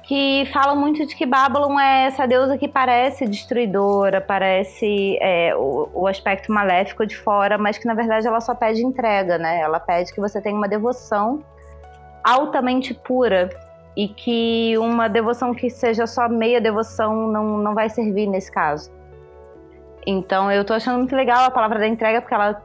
[0.03, 5.89] que fala muito de que Babylon é essa deusa que parece destruidora, parece é, o,
[5.95, 9.61] o, aspecto maléfico de fora, mas que na verdade ela só pede entrega, né?
[9.61, 11.43] Ela pede que você tenha uma devoção
[12.23, 13.49] altamente pura
[13.97, 18.91] e que uma devoção que seja só meia devoção não, não vai servir nesse caso.
[20.07, 22.63] Então eu tô achando muito legal a palavra da entrega porque ela,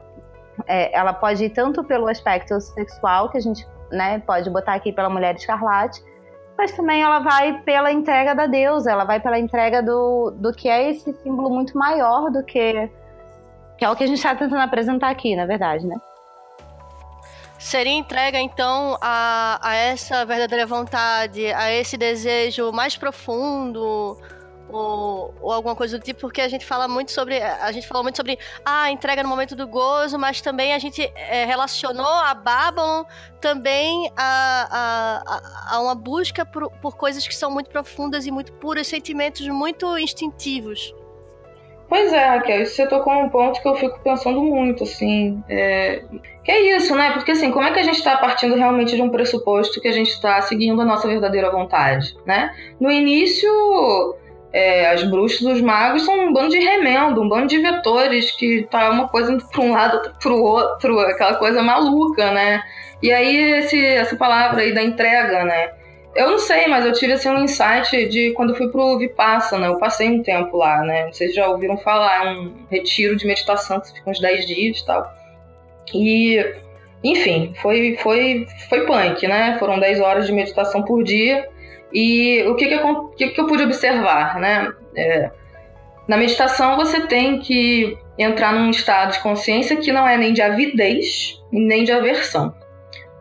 [0.66, 4.92] é, ela pode ir tanto pelo aspecto sexual, que a gente né, pode botar aqui
[4.92, 6.02] pela mulher escarlate,
[6.56, 10.68] mas também ela vai pela entrega da deusa, ela vai pela entrega do, do que
[10.68, 12.90] é esse símbolo muito maior do que
[13.76, 15.94] Que é o que a gente está tentando apresentar aqui, na verdade, né?
[17.58, 24.16] Seria entrega, então, a, a essa verdadeira vontade, a esse desejo mais profundo,
[24.68, 27.40] ou, ou, alguma coisa do tipo, porque a gente fala muito sobre.
[27.40, 30.78] A gente falou muito sobre a ah, entrega no momento do gozo, mas também a
[30.78, 33.04] gente é, relacionou a Babylon
[33.40, 38.52] também a, a, a uma busca por, por coisas que são muito profundas e muito
[38.52, 40.94] puras, sentimentos muito instintivos.
[41.88, 45.42] Pois é, Raquel, você tocou num ponto que eu fico pensando muito, assim.
[45.48, 46.02] É...
[46.44, 47.12] Que é isso, né?
[47.12, 49.92] Porque, assim, como é que a gente está partindo realmente de um pressuposto que a
[49.92, 52.54] gente está seguindo a nossa verdadeira vontade, né?
[52.78, 53.48] No início,
[54.52, 58.66] é, as bruxas, os magos são um bando de remendo, um bando de vetores que
[58.70, 62.62] tá uma coisa para um lado, pro outro, aquela coisa maluca, né?
[63.02, 65.70] E aí esse, essa palavra aí da entrega, né?
[66.18, 69.78] Eu não sei, mas eu tive assim um insight de quando fui pro Vipassana, eu
[69.78, 71.06] passei um tempo lá, né?
[71.12, 74.84] Vocês já ouviram falar, é um retiro de meditação que fica uns 10 dias e
[74.84, 75.08] tal.
[75.94, 76.44] E,
[77.04, 79.56] enfim, foi, foi, foi punk, né?
[79.60, 81.48] Foram 10 horas de meditação por dia.
[81.92, 82.78] E o que, que,
[83.16, 84.72] que, que eu pude observar, né?
[84.96, 85.30] É,
[86.08, 90.42] na meditação você tem que entrar num estado de consciência que não é nem de
[90.42, 92.52] avidez nem de aversão.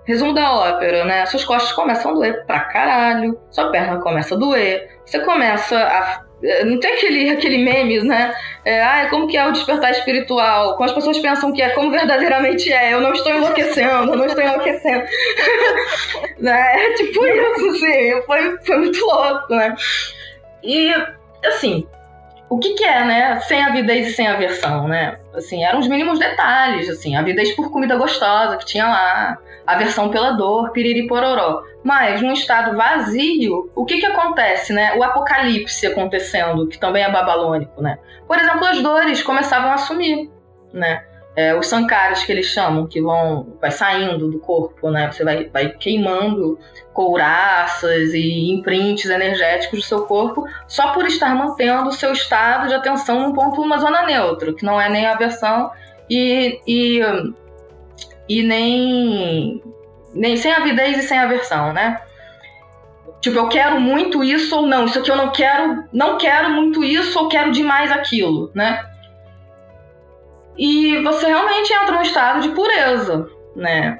[0.08, 1.26] Resumo da ópera, né?
[1.26, 6.26] Suas costas começam a doer pra caralho, sua perna começa a doer, você começa a.
[6.42, 8.34] É, não tem aquele, aquele meme, né?
[8.64, 10.78] É, ah, como que é o despertar espiritual?
[10.78, 12.94] Como as pessoas pensam que é, como verdadeiramente é.
[12.94, 15.04] Eu não estou enlouquecendo, eu não estou enlouquecendo.
[16.40, 16.86] né?
[16.86, 18.22] É tipo isso, assim.
[18.26, 19.76] Foi, foi muito louco, né?
[20.64, 20.94] E,
[21.46, 21.86] assim,
[22.50, 23.40] o que, que é, né?
[23.42, 25.18] Sem avidez e sem aversão, né?
[25.34, 30.32] Assim, eram os mínimos detalhes, assim, avidez por comida gostosa que tinha lá, aversão pela
[30.32, 31.64] dor, piriri pororó.
[31.84, 34.94] Mas num estado vazio, o que que acontece, né?
[34.96, 38.00] O apocalipse acontecendo, que também é babalônico, né?
[38.26, 40.30] Por exemplo, as dores começavam a sumir,
[40.74, 41.04] né?
[41.38, 45.12] É, os sankaras que eles chamam, que vão vai saindo do corpo, né?
[45.12, 46.58] Você vai, vai queimando
[46.94, 52.74] couraças e imprints energéticos do seu corpo só por estar mantendo o seu estado de
[52.74, 55.70] atenção num ponto, uma zona neutra, que não é nem aversão
[56.10, 57.02] e, e
[58.30, 59.64] e nem,
[60.14, 62.02] nem sem avidez e sem aversão, né?
[63.22, 64.86] Tipo, eu quero muito isso ou não.
[64.86, 68.84] Isso aqui eu não quero, não quero muito isso ou quero demais aquilo, né?
[70.58, 74.00] E você realmente entra num estado de pureza, né?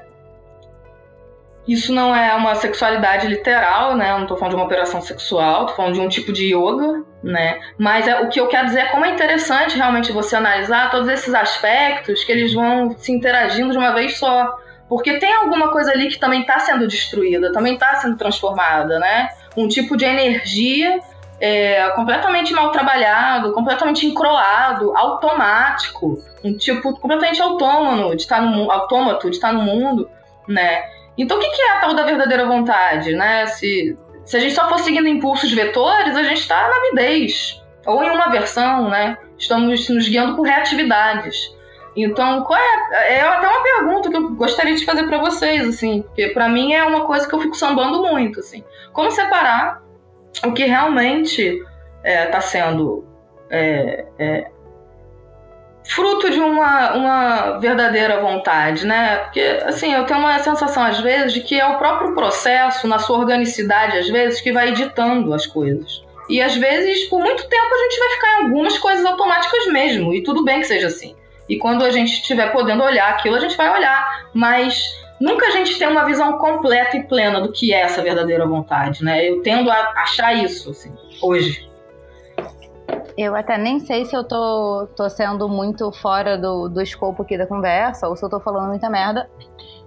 [1.68, 4.12] Isso não é uma sexualidade literal, né?
[4.12, 7.04] Eu não tô falando de uma operação sexual, tô falando de um tipo de yoga,
[7.22, 7.60] né?
[7.76, 11.08] Mas é, o que eu quero dizer é como é interessante realmente você analisar todos
[11.08, 14.58] esses aspectos que eles vão se interagindo de uma vez só.
[14.88, 19.28] Porque tem alguma coisa ali que também está sendo destruída, também está sendo transformada, né?
[19.54, 21.00] Um tipo de energia
[21.40, 29.30] é, completamente mal trabalhado, completamente encroado, automático, um tipo completamente autônomo de estar no autômato
[29.30, 30.10] de estar no mundo,
[30.46, 30.82] né?
[31.16, 33.46] Então, o que é a tal da verdadeira vontade, né?
[33.46, 37.60] Se, se a gente só for seguindo impulsos vetores, a gente está na avidez.
[37.86, 39.18] Ou em uma versão, né?
[39.36, 41.56] Estamos nos guiando por reatividades.
[41.96, 43.16] Então, qual é?
[43.16, 46.72] É até uma pergunta que eu gostaria de fazer para vocês, assim, porque para mim
[46.72, 48.62] é uma coisa que eu fico sambando muito, assim.
[48.92, 49.82] Como separar
[50.44, 51.68] o que realmente está
[52.04, 53.04] é, tá sendo
[53.50, 54.50] é, é,
[55.88, 59.16] fruto de uma, uma verdadeira vontade, né?
[59.16, 62.98] Porque, assim, eu tenho uma sensação, às vezes, de que é o próprio processo, na
[62.98, 66.02] sua organicidade, às vezes, que vai editando as coisas.
[66.28, 70.12] E, às vezes, por muito tempo, a gente vai ficar em algumas coisas automáticas mesmo,
[70.12, 71.16] e tudo bem que seja assim.
[71.48, 74.82] E quando a gente estiver podendo olhar aquilo, a gente vai olhar, mas
[75.20, 79.04] nunca a gente tem uma visão completa e plena do que é essa verdadeira vontade,
[79.04, 79.28] né?
[79.28, 80.92] Eu tendo a achar isso, assim,
[81.22, 81.68] hoje.
[83.16, 87.36] Eu até nem sei se eu tô, tô sendo muito fora do, do escopo aqui
[87.36, 89.28] da conversa ou se eu tô falando muita merda.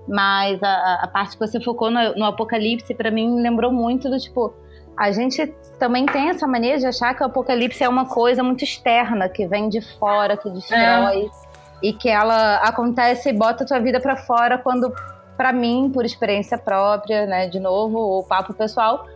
[0.07, 4.19] Mas a, a parte que você focou no, no Apocalipse, para mim, lembrou muito do
[4.19, 4.53] tipo.
[4.97, 5.47] A gente
[5.79, 9.47] também tem essa mania de achar que o Apocalipse é uma coisa muito externa, que
[9.47, 11.25] vem de fora, que destrói.
[11.25, 11.51] É.
[11.81, 14.93] E que ela acontece e bota a tua vida para fora quando,
[15.41, 19.07] para mim, por experiência própria, né, de novo, o papo pessoal,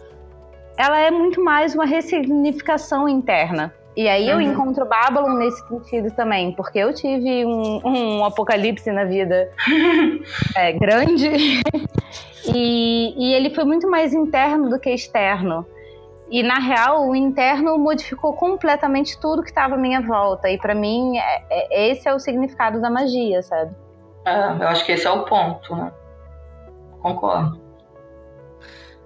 [0.76, 3.72] ela é muito mais uma ressignificação interna.
[3.96, 4.42] E aí eu uhum.
[4.42, 9.52] encontro Babylon nesse sentido também, porque eu tive um, um apocalipse na vida
[10.58, 11.30] é, grande
[12.56, 15.64] e, e ele foi muito mais interno do que externo.
[16.32, 20.50] E na real, o interno modificou completamente tudo que estava à minha volta.
[20.50, 23.76] E para mim, é, é, esse é o significado da magia, sabe?
[24.26, 25.92] É, eu acho que esse é o ponto, né?
[27.06, 27.62] Concordo.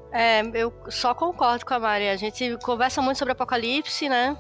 [0.10, 2.08] É, eu só concordo com a Mari.
[2.08, 4.38] A gente conversa muito sobre Apocalipse, né?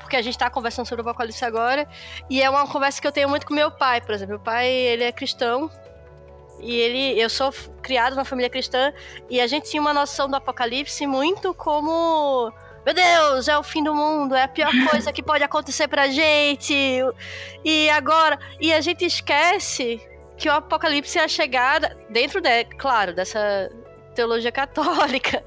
[0.00, 1.88] porque a gente está conversando sobre Apocalipse agora,
[2.28, 4.34] e é uma conversa que eu tenho muito com meu pai, por exemplo.
[4.34, 5.70] Meu pai, ele é cristão,
[6.60, 7.50] e ele, eu sou
[7.82, 8.92] criado numa família cristã,
[9.30, 12.52] e a gente tinha uma noção do Apocalipse muito como
[12.84, 16.08] meu Deus, é o fim do mundo, é a pior coisa que pode acontecer pra
[16.08, 16.74] gente.
[17.64, 20.00] E agora, e a gente esquece
[20.36, 23.70] que o apocalipse é a chegada dentro de, claro, dessa
[24.14, 25.44] teologia católica.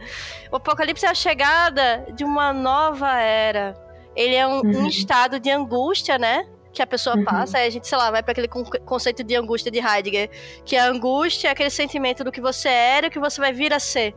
[0.52, 3.76] O apocalipse é a chegada de uma nova era.
[4.16, 4.84] Ele é um, uhum.
[4.84, 6.48] um estado de angústia, né?
[6.72, 7.26] Que a pessoa uhum.
[7.26, 10.30] passa, aí a gente, sei lá, vai para aquele conceito de angústia de Heidegger,
[10.64, 13.52] que a angústia é aquele sentimento do que você era e o que você vai
[13.52, 14.16] vir a ser.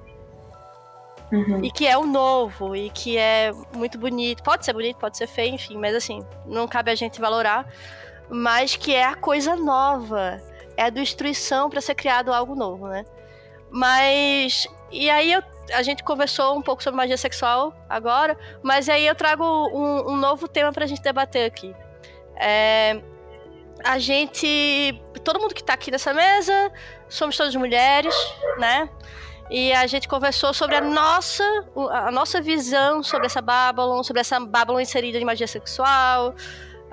[1.33, 1.65] Uhum.
[1.65, 4.43] E que é o novo, e que é muito bonito.
[4.43, 7.67] Pode ser bonito, pode ser feio, enfim, mas assim, não cabe a gente valorar.
[8.29, 10.41] Mas que é a coisa nova.
[10.77, 13.05] É a destruição para ser criado algo novo, né?
[13.71, 14.67] Mas.
[14.91, 15.43] E aí eu,
[15.73, 20.17] a gente conversou um pouco sobre magia sexual agora, mas aí eu trago um, um
[20.17, 21.75] novo tema pra gente debater aqui.
[22.37, 23.01] É,
[23.85, 25.01] a gente.
[25.25, 26.73] Todo mundo que tá aqui nessa mesa,
[27.09, 28.15] somos todas mulheres,
[28.59, 28.89] né?
[29.51, 31.45] E a gente conversou sobre a nossa,
[31.91, 36.35] a nossa visão sobre essa Babylon, sobre essa Babylon inserida em magia sexual,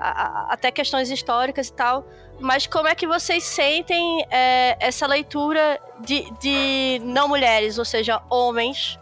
[0.00, 2.06] até questões históricas e tal.
[2.40, 8.22] Mas como é que vocês sentem é, essa leitura de, de não mulheres, ou seja,
[8.30, 8.98] homens,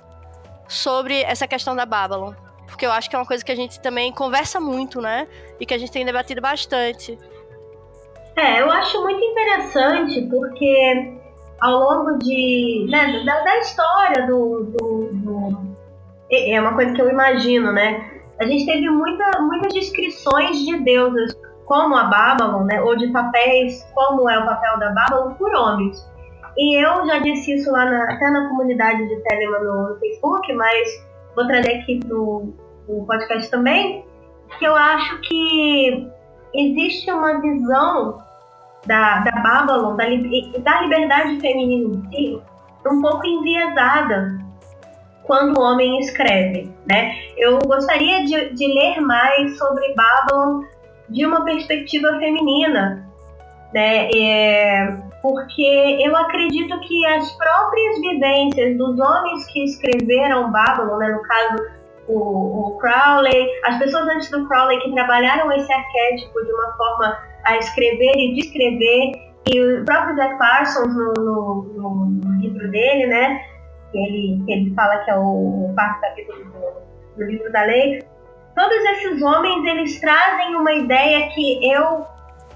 [0.67, 2.33] sobre essa questão da Babylon?
[2.67, 5.27] Porque eu acho que é uma coisa que a gente também conversa muito, né?
[5.59, 7.19] E que a gente tem debatido bastante.
[8.37, 11.19] É, eu acho muito interessante porque
[11.61, 15.77] ao longo de né, da, da, história do, do, do,
[16.31, 18.18] é uma coisa que eu imagino, né?
[18.41, 21.35] A gente teve muita, muitas descrições de deusas
[21.67, 22.81] como a Babylon, né?
[22.81, 26.09] Ou de papéis como é o papel da Babylon por homens.
[26.57, 31.07] E eu já disse isso lá na, até na comunidade de Telemann no, Facebook, mas
[31.37, 32.53] vou trazer aqui pro,
[32.87, 34.05] pro podcast também,
[34.59, 36.09] que eu acho que
[36.55, 38.19] existe uma visão
[38.87, 40.05] da, da Babylon, da,
[40.59, 42.43] da liberdade feminina em si,
[42.87, 44.48] um pouco enviesada
[45.29, 46.69] quando o homem escreve.
[46.91, 47.15] Né?
[47.37, 50.65] Eu gostaria de, de ler mais sobre Babylon
[51.09, 53.07] de uma perspectiva feminina,
[53.73, 54.11] né?
[54.15, 61.23] É, porque eu acredito que as próprias vivências dos homens que escreveram Babylon, né, no
[61.23, 61.67] caso
[62.09, 67.19] o, o Crowley, as pessoas antes do Crowley que trabalharam esse arquétipo de uma forma
[67.45, 69.13] a escrever e descrever.
[69.51, 73.41] E o próprio Jack Parsons, no, no, no livro dele, né,
[73.91, 78.03] que ele, que ele fala que é o, quarto capítulo do, do livro da lei,
[78.55, 82.07] todos esses homens, eles trazem uma ideia que eu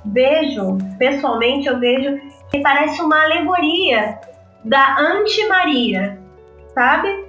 [0.04, 2.18] vejo, pessoalmente, eu vejo
[2.50, 4.18] que parece uma alegoria
[4.64, 6.18] da anti-Maria,
[6.74, 7.26] sabe?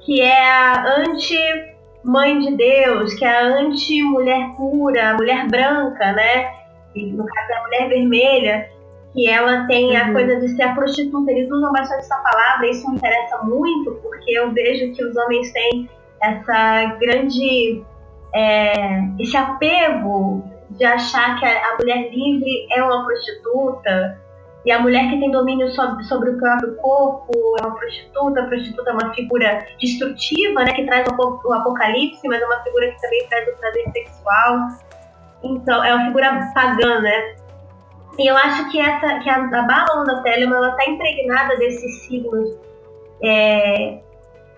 [0.00, 6.66] Que é a anti-mãe de Deus, que é a anti-mulher pura, mulher branca, né?
[6.94, 8.70] no caso da mulher vermelha,
[9.16, 9.96] que ela tem uhum.
[9.96, 11.32] a coisa de ser a prostituta.
[11.32, 15.50] Eles usam bastante essa palavra, isso me interessa muito, porque eu vejo que os homens
[15.52, 15.88] têm
[16.22, 17.82] essa grande.
[18.34, 24.20] É, esse apego de achar que a, a, mulher livre é uma prostituta,
[24.66, 28.46] e a mulher que tem domínio sobre, sobre o próprio corpo é uma prostituta, a
[28.46, 32.90] prostituta é uma figura destrutiva, né, que traz o, o apocalipse, mas é uma figura
[32.90, 34.68] que também traz o prazer sexual.
[35.42, 37.36] Então, é uma figura pagã, né?
[38.18, 42.56] E eu acho que essa que a, a Babylon da Telemann está impregnada desses signos
[43.22, 43.98] é,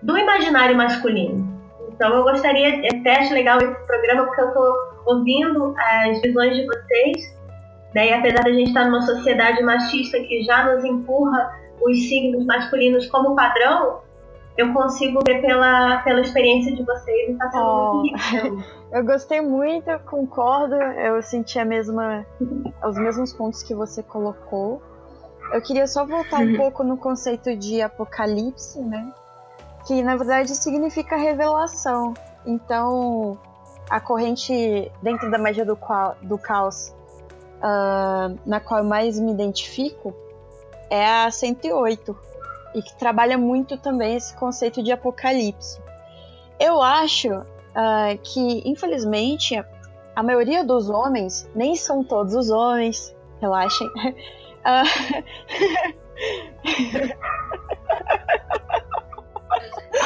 [0.01, 1.47] do imaginário masculino.
[1.89, 4.73] Então eu gostaria, até acho legal esse programa porque eu estou
[5.05, 7.37] ouvindo as visões de vocês,
[7.93, 8.07] né?
[8.07, 13.07] E apesar da gente estar numa sociedade machista que já nos empurra os signos masculinos
[13.07, 14.01] como padrão,
[14.57, 17.93] eu consigo ver pela, pela experiência de vocês e está sendo oh.
[17.95, 18.79] muito rico.
[18.91, 20.73] Eu gostei muito, concordo.
[20.73, 22.25] Eu senti a mesma,
[22.83, 24.81] os mesmos pontos que você colocou.
[25.53, 26.57] Eu queria só voltar um uhum.
[26.57, 29.13] pouco no conceito de apocalipse, né?
[29.85, 32.15] Que na verdade significa revelação.
[32.45, 33.37] Então,
[33.89, 36.93] a corrente dentro da magia do, qual, do caos,
[37.57, 40.13] uh, na qual eu mais me identifico,
[40.89, 42.17] é a 108,
[42.73, 45.81] e que trabalha muito também esse conceito de apocalipse.
[46.59, 49.63] Eu acho uh, que, infelizmente,
[50.15, 53.87] a maioria dos homens, nem são todos os homens, relaxem.
[53.87, 54.83] Uh...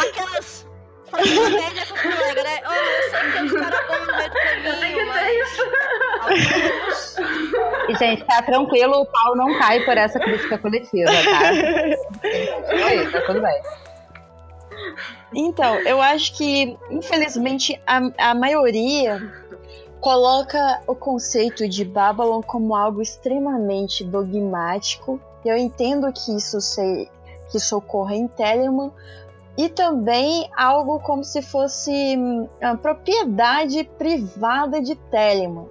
[0.09, 0.67] Aquelas
[1.13, 2.61] fazendo média com o colega, né?
[2.65, 5.59] Oh, eu sei que tem uns caras bons no meio do caminho, mas.
[6.21, 7.13] Alguns...
[7.89, 11.51] E, gente, tá tranquilo, o pau não cai por essa crítica coletiva, tá?
[12.87, 13.61] Oi, tá tudo bem.
[15.35, 19.21] Então, eu acho que, infelizmente, a, a maioria
[19.99, 25.19] coloca o conceito de Babylon como algo extremamente dogmático.
[25.45, 27.09] Eu entendo que isso, se,
[27.49, 28.91] que isso ocorra em Telemann,
[29.57, 32.17] e também algo como se fosse
[32.61, 35.67] a propriedade privada de Telemann.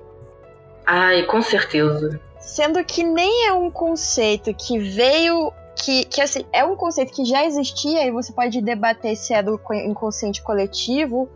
[0.87, 2.21] Ai, com certeza.
[2.41, 5.53] Sendo que nem é um conceito que veio.
[5.75, 9.43] Que, que assim, é um conceito que já existia e você pode debater se é
[9.43, 11.29] do inconsciente coletivo,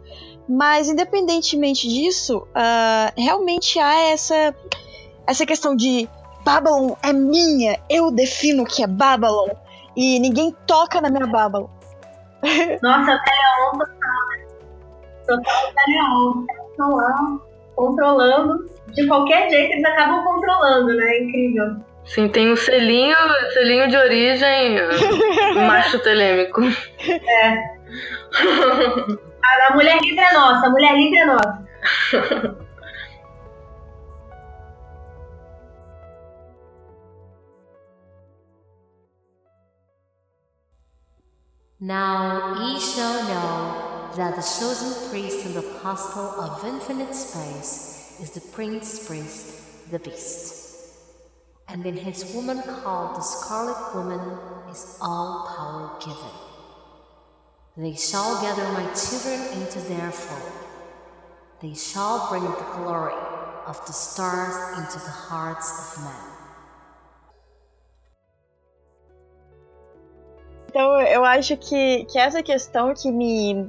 [0.49, 4.55] mas independentemente disso, uh, realmente há essa,
[5.27, 6.09] essa questão de
[6.45, 9.49] Babylon é minha, eu defino o que é Babylon
[9.97, 11.67] e ninguém toca na minha Babylon.
[12.83, 14.47] Nossa, a Teleon total, né?
[15.27, 16.45] Total Teleon.
[16.71, 17.39] Estão lá
[17.75, 18.67] controlando.
[18.89, 21.05] De qualquer jeito, eles acabam controlando, né?
[21.05, 21.77] É incrível.
[22.05, 23.17] Sim, tem um selinho,
[23.53, 24.79] selinho de origem
[25.67, 26.63] macho telêmico.
[26.63, 27.77] É.
[29.43, 31.67] A, a mulher livre é nossa, a mulher livre é nossa.
[41.79, 48.41] Now ye shall know that the chosen priest and apostle of infinite space is the
[48.41, 50.95] prince priest, the beast.
[51.69, 54.39] And in his woman called the scarlet woman
[54.71, 56.33] is all power given.
[57.77, 60.53] They shall gather my children into their fold.
[61.61, 63.13] They shall bring the glory
[63.67, 66.36] of the stars into the hearts of men.
[70.77, 73.67] Então eu acho que, que essa questão que me.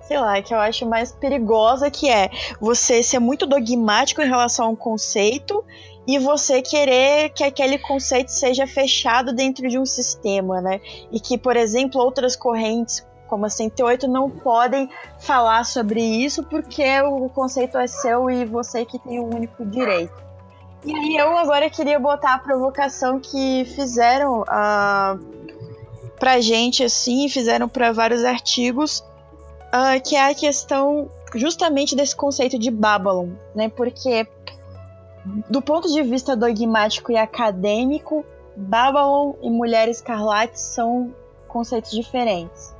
[0.00, 4.64] Sei lá, que eu acho mais perigosa que é você ser muito dogmático em relação
[4.64, 5.62] a um conceito
[6.06, 10.80] e você querer que aquele conceito seja fechado dentro de um sistema, né?
[11.12, 14.88] E que, por exemplo, outras correntes como a 108 não podem
[15.20, 20.14] falar sobre isso porque o conceito é seu e você que tem o único direito.
[20.84, 25.41] E aí eu agora queria botar a provocação que fizeram a uh,
[26.22, 29.00] pra gente assim, fizeram para vários artigos,
[29.74, 33.68] uh, que é a questão justamente desse conceito de Babylon, né?
[33.68, 34.28] Porque
[35.50, 38.24] do ponto de vista dogmático e acadêmico,
[38.56, 41.12] Babylon e Mulher Escarlate são
[41.48, 42.72] conceitos diferentes.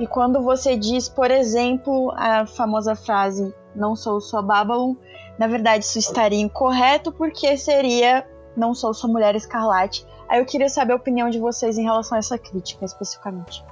[0.00, 4.96] E quando você diz, por exemplo, a famosa frase não sou sua Babylon,
[5.38, 8.26] na verdade isso estaria incorreto porque seria
[8.56, 12.14] não sou sua Mulher Escarlate, Aí eu queria saber a opinião de vocês em relação
[12.14, 13.64] a essa crítica especificamente.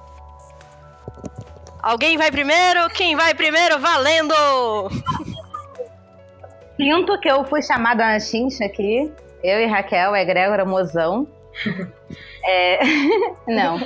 [1.81, 2.91] Alguém vai primeiro?
[2.91, 3.79] Quem vai primeiro?
[3.79, 4.35] Valendo!
[6.77, 9.13] Sinto que eu fui chamada na chincha aqui.
[9.41, 11.29] Eu e Raquel, é Grégora Mozão.
[12.45, 12.81] É...
[13.47, 13.79] Não.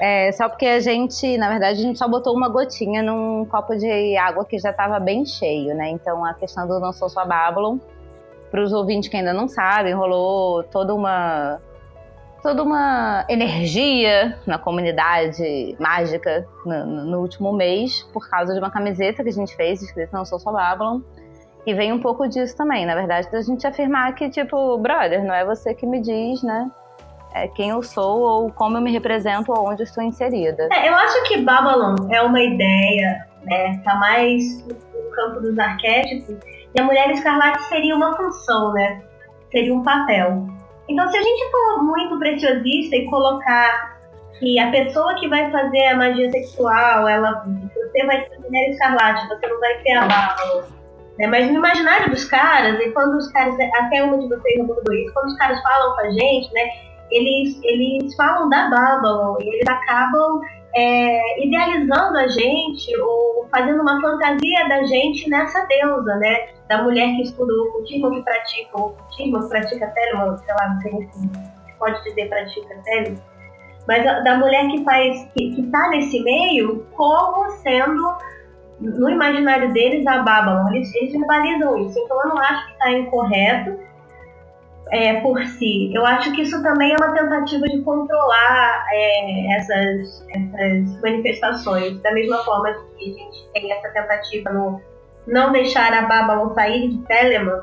[0.00, 3.76] É, só porque a gente, na verdade, a gente só botou uma gotinha num copo
[3.76, 5.90] de água que já estava bem cheio, né?
[5.90, 7.76] Então a questão do Não Sou Só Babylon,
[8.50, 11.60] para os ouvintes que ainda não sabem, rolou toda uma
[12.42, 19.22] toda uma energia na comunidade mágica no, no, último mês por causa de uma camiseta
[19.22, 21.00] que a gente fez escrita Não Sou Só Babylon.
[21.66, 25.34] E vem um pouco disso também, na verdade, da gente afirmar que, tipo, brother, não
[25.34, 26.70] é você que me diz, né?
[27.34, 30.68] É quem eu sou ou como eu me represento ou onde estou inserida.
[30.72, 33.78] É, eu acho que Babylon é uma ideia, né?
[33.84, 36.34] Tá mais no campo dos arquétipos.
[36.74, 39.02] E a Mulher Escarlate seria uma função, né?
[39.52, 40.48] Seria um papel.
[40.90, 43.96] Então, se a gente for muito preciosista e colocar
[44.40, 49.28] que a pessoa que vai fazer a magia sexual, ela, você vai ser mulher escarlate,
[49.28, 50.64] você não vai ser a bárbara.
[51.16, 51.26] Né?
[51.28, 55.12] Mas no imaginário dos caras, e quando os caras, até uma de vocês abordou isso,
[55.14, 56.68] quando os caras falam com a gente, né,
[57.10, 60.40] eles, eles falam da Babylon e eles acabam
[60.74, 66.48] é, idealizando a gente ou fazendo uma fantasia da gente nessa deusa, né?
[66.68, 70.68] Da mulher que estuda o ocultismo, que pratica o ocultismo, que pratica telema, sei lá,
[70.68, 71.30] não sei se
[71.78, 73.18] pode dizer pratica telema,
[73.88, 78.18] mas da mulher que faz, que, que tá nesse meio como sendo
[78.80, 80.72] no imaginário deles a Babylon.
[80.72, 83.89] Eles, eles verbalizam isso, então eu não acho que está incorreto
[84.90, 85.92] é, por si.
[85.94, 92.12] Eu acho que isso também é uma tentativa de controlar é, essas, essas manifestações, da
[92.12, 94.80] mesma forma que a gente tem essa tentativa no
[95.26, 97.62] não deixar a Babylon sair de Telemann,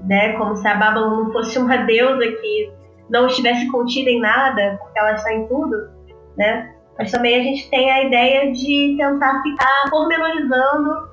[0.00, 2.72] né, como se a Babylon não fosse uma deusa que
[3.08, 5.90] não estivesse contida em nada, porque ela está em tudo,
[6.36, 6.74] né?
[6.98, 11.08] Mas também a gente tem a ideia de tentar ficar pormenorizando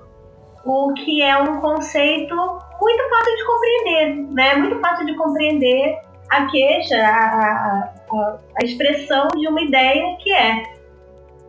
[0.65, 2.35] o que é um conceito
[2.83, 4.55] muito fácil de compreender, né?
[4.55, 10.63] Muito fácil de compreender a queixa, a, a, a, expressão de uma ideia que é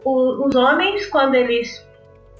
[0.04, 1.84] o, os homens, quando eles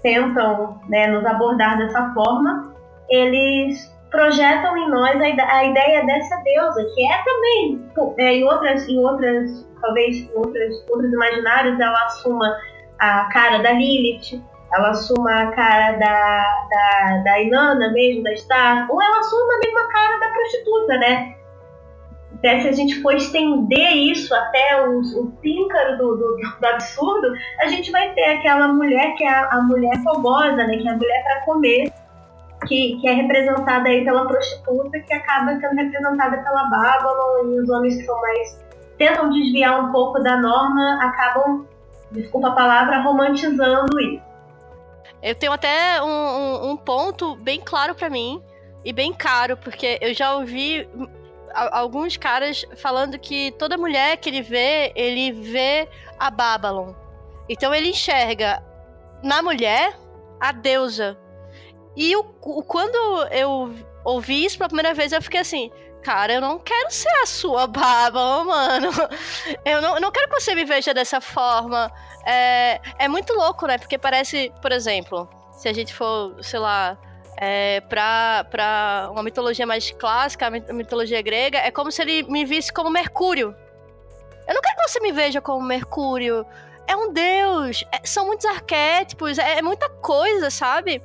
[0.03, 2.75] tentam né, nos abordar dessa forma,
[3.09, 8.87] eles projetam em nós a, a ideia dessa deusa, que é também, é, em outras,
[8.89, 12.55] em outras, talvez em outras, outros imaginários, ela assuma
[12.99, 14.43] a cara da Lilith,
[14.75, 19.93] ela assuma a cara da, da, da Inanna mesmo, da Star, ou ela assuma a
[19.93, 21.37] cara da prostituta, né?
[22.35, 27.33] Até se a gente for estender isso até o, o píncaro do, do, do, absurdo,
[27.61, 30.77] a gente vai ter aquela mulher que é a, a mulher fogosa, né?
[30.77, 31.93] Que é a mulher para comer,
[32.67, 37.71] que, que é representada aí pela prostituta, que acaba sendo representada pela Babylon, e os
[37.71, 38.65] homens que são mais.
[38.99, 41.65] tentam desviar um pouco da norma, acabam,
[42.11, 44.34] desculpa a palavra, romantizando isso.
[45.25, 48.43] Eu tenho até um, um, um ponto bem claro para mim
[48.85, 50.87] e bem caro, porque eu já ouvi
[51.55, 56.93] alguns caras falando que toda mulher que ele vê, ele vê a Babylon.
[57.49, 58.63] Então ele enxerga
[59.23, 59.99] na mulher
[60.39, 61.17] a deusa.
[61.97, 63.75] E o, o, quando eu
[64.05, 65.71] ouvi isso pela primeira vez, eu fiquei assim,
[66.03, 68.91] cara, eu não quero ser a sua Babylon, mano.
[69.65, 71.91] Eu não, não quero que você me veja dessa forma.
[72.27, 73.79] É, é muito louco, né?
[73.79, 76.99] Porque parece, por exemplo, se a gente for, sei lá,
[77.39, 82.45] é, pra, pra uma mitologia mais clássica, a mitologia grega, é como se ele me
[82.45, 83.55] visse como Mercúrio.
[84.47, 86.47] Eu não quero que você me veja como Mercúrio.
[86.87, 91.03] É um deus, é, são muitos arquétipos, é, é muita coisa, sabe?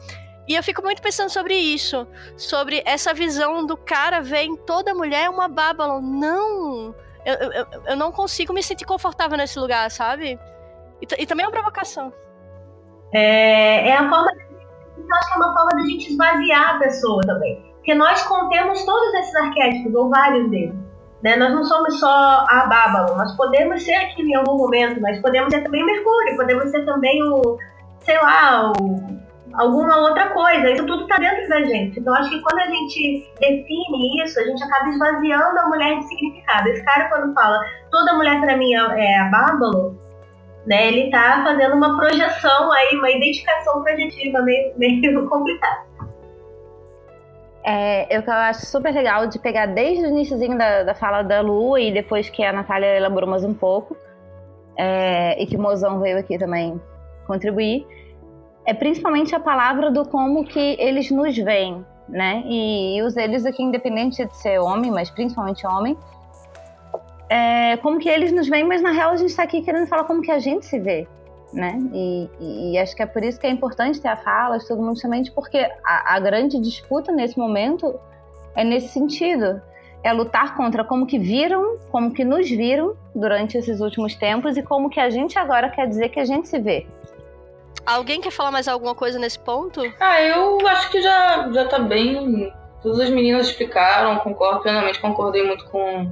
[0.50, 4.96] E eu fico muito pensando sobre isso, sobre essa visão do cara ver em toda
[4.96, 6.02] mulher uma Babylon.
[6.02, 6.96] Não!
[7.24, 10.40] Eu, eu, eu não consigo me sentir confortável nesse lugar, sabe?
[11.00, 12.12] E, e também é uma provocação.
[13.14, 14.32] É, é a forma
[15.12, 17.62] acho que é uma forma da gente esvaziar a pessoa também.
[17.76, 20.76] Porque nós contemos todos esses arquétipos, ou vários deles.
[21.22, 21.36] Né?
[21.36, 25.54] Nós não somos só a Bábalo, nós podemos ser aquilo em algum momento, mas podemos
[25.54, 27.58] ser também Mercúrio, podemos ser também o,
[28.00, 29.20] sei lá, o,
[29.54, 30.72] alguma outra coisa.
[30.72, 32.00] Isso tudo está dentro da gente.
[32.00, 36.08] Então acho que quando a gente define isso, a gente acaba esvaziando a mulher de
[36.08, 36.70] significado.
[36.70, 37.60] Esse cara, quando fala
[37.92, 39.98] toda mulher para mim é, é a Bábalo,
[40.66, 40.88] né?
[40.88, 45.90] Ele está fazendo uma projeção aí, uma identificação projetiva meio, meio complicada.
[47.64, 51.78] É, eu acho super legal de pegar desde o iníciozinho da, da fala da Lu
[51.78, 53.98] e depois que a Natália elaborou mais um pouco,
[54.78, 56.82] é, e que o Mozão veio aqui também
[57.28, 57.86] contribuir,
[58.70, 62.44] é principalmente a palavra do como que eles nos veem, né?
[62.46, 65.98] E, e os eles aqui, independente de ser homem, mas principalmente homem,
[67.28, 70.04] é, como que eles nos veem, mas na real a gente está aqui querendo falar
[70.04, 71.08] como que a gente se vê,
[71.52, 71.80] né?
[71.92, 74.68] E, e, e, acho que é por isso que é importante ter a fala de
[74.68, 78.00] todo mundo justamente porque a, a, grande disputa nesse momento
[78.56, 79.60] é nesse sentido,
[80.04, 84.62] é lutar contra como que viram, como que nos viram durante esses últimos tempos e
[84.62, 86.86] como que a gente agora quer dizer que a gente se vê.
[87.86, 89.82] Alguém quer falar mais alguma coisa nesse ponto?
[90.00, 92.54] Ah, eu acho que já, já tá bem.
[92.82, 96.10] Todas as meninas explicaram, concordo plenamente, concordei muito com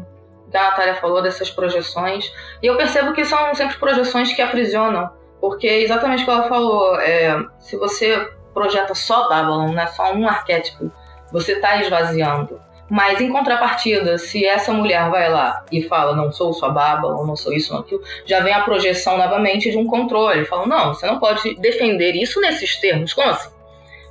[0.50, 2.32] que a Natália falou dessas projeções.
[2.62, 5.10] E eu percebo que são sempre projeções que aprisionam.
[5.40, 8.18] Porque exatamente o que ela falou, é, se você
[8.54, 10.92] projeta só Babylon, né, só um arquétipo,
[11.32, 12.60] você está esvaziando.
[12.90, 17.36] Mas em contrapartida, se essa mulher vai lá e fala, não sou sua Babylon, não
[17.36, 20.46] sou isso, não aquilo, já vem a projeção novamente de um controle.
[20.46, 23.14] Falam, não, você não pode defender isso nesses termos.
[23.14, 23.50] Como assim?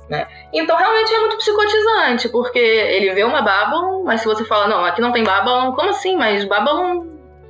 [0.07, 0.25] Né?
[0.53, 4.85] Então realmente é muito psicotizante, porque ele vê uma Babylon, mas se você fala, não,
[4.85, 6.15] aqui não tem Babylon, como assim?
[6.15, 7.05] Mas Babylon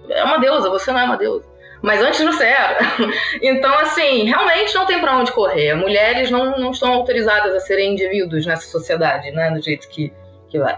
[0.09, 1.45] é uma deusa, você não é uma deusa.
[1.81, 2.79] Mas antes você era.
[3.41, 5.75] então, assim, realmente não tem para onde correr.
[5.75, 9.51] Mulheres não, não estão autorizadas a serem indivíduos nessa sociedade, né?
[9.51, 10.11] Do jeito que,
[10.49, 10.75] que vai.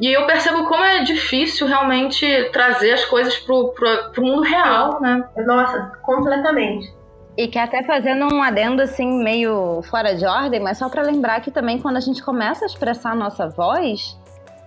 [0.00, 5.00] E eu percebo como é difícil realmente trazer as coisas pro, pro, pro mundo real,
[5.00, 5.26] né?
[5.46, 6.94] Nossa, completamente.
[7.36, 11.40] E que até fazendo um adendo assim meio fora de ordem, mas só para lembrar
[11.40, 14.18] que também quando a gente começa a expressar a nossa voz,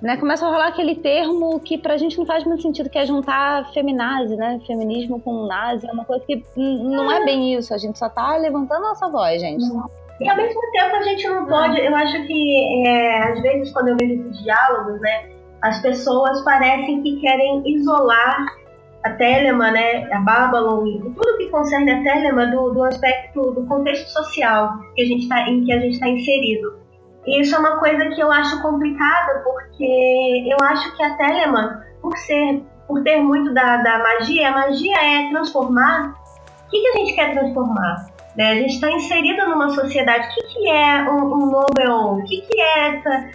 [0.02, 3.06] né, começa a rolar aquele termo que pra gente não faz muito sentido, que é
[3.06, 7.78] juntar feminazi, né, feminismo com nazi, é uma coisa que não é bem isso, a
[7.78, 9.66] gente só tá levantando a nossa voz, gente.
[10.22, 13.90] E ao mesmo tempo a gente não pode, eu acho que é, às vezes quando
[13.90, 15.30] eu vejo esses diálogos, né,
[15.62, 18.46] as pessoas parecem que querem isolar
[19.06, 23.66] a Telema, né, a Babylon e tudo que concerne a Telema do, do aspecto do
[23.66, 26.80] contexto social que a gente tá, em que a gente está inserido.
[27.26, 31.86] E isso é uma coisa que eu acho complicada porque eu acho que a Telema,
[32.02, 36.14] por ser, por ter muito da, da magia, a magia é transformar.
[36.66, 38.19] O que, que a gente quer transformar?
[38.40, 38.52] Né?
[38.52, 40.26] A gente está inserido numa sociedade.
[40.28, 42.20] O que, que é um, um Nobel?
[42.20, 43.30] O que, que é essa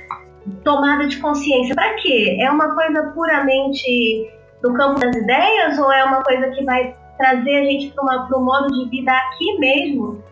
[0.65, 1.75] tomada de consciência?
[1.75, 2.39] Para quê?
[2.41, 4.33] É uma coisa puramente
[4.63, 8.45] do campo das ideias ou é uma coisa que vai trazer a gente para um
[8.45, 10.25] modo de vida aqui mesmo,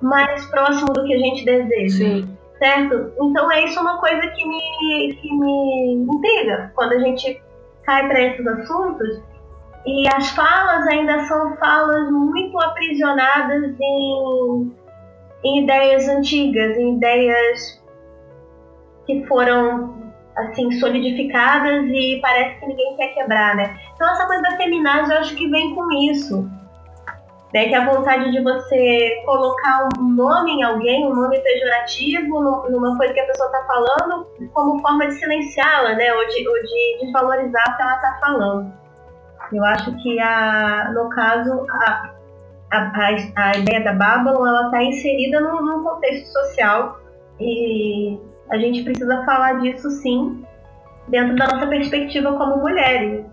[0.00, 1.96] mais próximo do que a gente deseja.
[1.96, 2.38] Sim.
[2.60, 3.12] Certo?
[3.20, 7.42] Então é isso uma coisa que me, que me intriga quando a gente
[7.82, 9.20] cai para esses assuntos.
[9.84, 14.72] E as falas ainda são falas muito aprisionadas em,
[15.44, 17.82] em ideias antigas, em ideias
[19.06, 20.02] que foram
[20.36, 23.76] assim solidificadas e parece que ninguém quer quebrar, né?
[23.94, 26.48] Então essa coisa da feminaz eu acho que vem com isso.
[27.52, 32.96] Né, que a vontade de você colocar um nome em alguém, um nome pejorativo, numa
[32.96, 36.14] coisa que a pessoa está falando, como forma de silenciá-la, né?
[36.14, 38.81] Ou de, ou de desvalorizar o que ela está falando.
[39.52, 42.14] Eu acho que, a, no caso, a,
[42.70, 42.92] a,
[43.36, 47.00] a, ideia da Babylon ela está inserida num, num contexto social
[47.38, 48.18] e
[48.50, 50.44] a gente precisa falar disso sim,
[51.08, 53.24] dentro da nossa perspectiva como mulheres.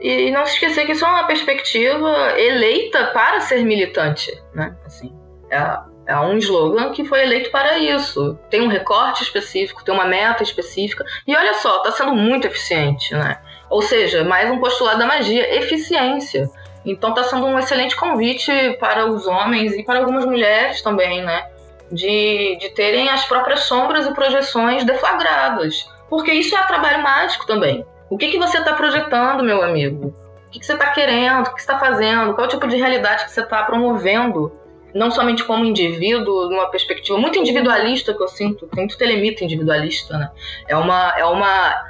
[0.00, 4.76] E não se esquecer que isso é uma perspectiva eleita para ser militante, né?
[4.84, 5.12] Assim,
[5.50, 8.38] é, é um slogan que foi eleito para isso.
[8.50, 11.04] Tem um recorte específico, tem uma meta específica.
[11.26, 13.40] E olha só, está sendo muito eficiente, né?
[13.74, 16.48] Ou seja, mais um postulado da magia, eficiência.
[16.86, 21.44] Então está sendo um excelente convite para os homens e para algumas mulheres também, né?
[21.90, 25.90] de, de terem as próprias sombras e projeções deflagradas.
[26.08, 27.84] Porque isso é trabalho mágico também.
[28.08, 30.14] O que, que você está projetando, meu amigo?
[30.46, 31.40] O que, que você está querendo?
[31.40, 32.32] O que você está fazendo?
[32.32, 34.52] Qual é o tipo de realidade que você está promovendo?
[34.94, 40.16] Não somente como indivíduo, numa perspectiva muito individualista que eu sinto, tem muito telemita individualista,
[40.16, 40.30] né?
[40.68, 41.84] É uma, é uma,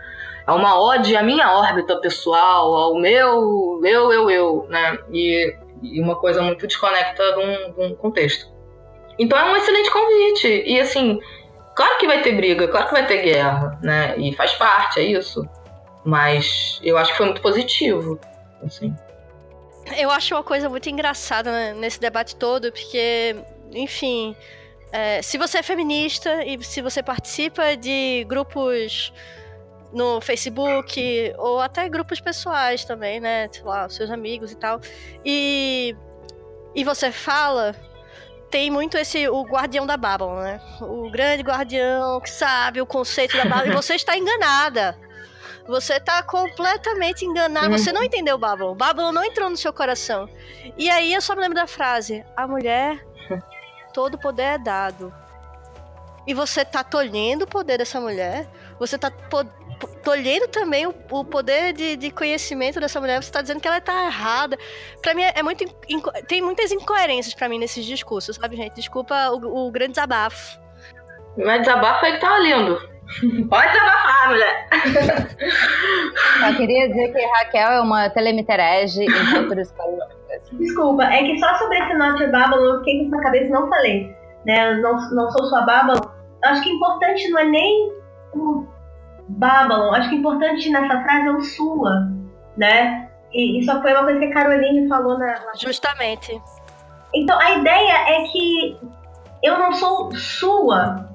[0.46, 4.98] é uma ode à minha órbita pessoal, ao meu, eu, eu, eu, né?
[5.10, 8.52] E, e uma coisa muito desconecta de um, de um contexto.
[9.18, 10.62] Então é um excelente convite.
[10.66, 11.18] E assim,
[11.74, 14.18] claro que vai ter briga, claro que vai ter guerra, né?
[14.18, 15.48] E faz parte, é isso.
[16.04, 18.20] Mas eu acho que foi muito positivo,
[18.62, 18.94] assim.
[19.96, 23.36] Eu acho uma coisa muito engraçada né, nesse debate todo, porque,
[23.72, 24.34] enfim,
[24.92, 29.12] é, se você é feminista e se você participa de grupos
[29.94, 33.48] no Facebook ou até grupos pessoais também, né?
[33.50, 34.80] Sei lá, seus amigos e tal.
[35.24, 35.96] E,
[36.74, 37.74] e você fala
[38.50, 40.60] tem muito esse o guardião da Babylon, né?
[40.80, 43.72] O grande guardião que sabe o conceito da Babylon.
[43.72, 44.96] e você está enganada.
[45.66, 47.76] Você está completamente enganada.
[47.76, 48.76] Você não entendeu Babylon.
[48.76, 50.28] Babylon não entrou no seu coração.
[50.78, 53.04] E aí eu só me lembro da frase: A mulher,
[53.92, 55.12] todo poder é dado.
[56.26, 58.46] E você está tolhendo o poder dessa mulher.
[58.78, 59.10] Você está
[60.02, 63.22] tolhendo também o, o poder de, de, conhecimento dessa mulher.
[63.22, 64.58] Você está dizendo que ela está errada.
[65.02, 65.64] Para mim é muito
[66.26, 68.74] tem muitas incoerências para mim nesses discursos, sabe, gente?
[68.74, 70.58] Desculpa o, o grande desabafo.
[71.36, 72.78] Mas desabafo aí que tá lindo.
[73.48, 74.68] Pode desabafar, mulher.
[76.48, 79.74] Eu queria dizer que Raquel é uma telemiterege em culturas
[80.52, 83.68] Desculpa, é que só sobre esse Not Babylon eu fiquei com na cabeça e não
[83.68, 84.16] falei.
[84.46, 84.74] Né?
[84.74, 86.00] Não, não sou sua Babylon.
[86.44, 87.92] Acho que o importante não é nem
[89.28, 92.12] Babylon, acho que importante nessa frase é o sua,
[92.56, 93.08] né?
[93.32, 95.34] E isso foi uma coisa que a Caroline falou na.
[95.56, 96.40] Justamente.
[97.14, 98.78] Então a ideia é que
[99.42, 101.08] eu não sou sua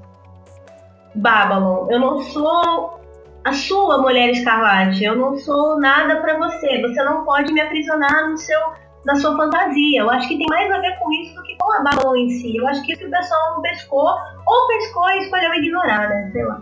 [1.15, 2.99] Babylon, eu não sou
[3.43, 6.81] a sua mulher escarlate, eu não sou nada para você.
[6.81, 8.59] Você não pode me aprisionar no seu
[9.05, 10.01] na sua fantasia.
[10.01, 12.29] Eu acho que tem mais a ver com isso do que com a Babylon em
[12.31, 12.57] si.
[12.57, 14.09] Eu acho que isso o pessoal não pescou,
[14.45, 16.29] ou pescou e escolheu ignorar, né?
[16.33, 16.59] Sei lá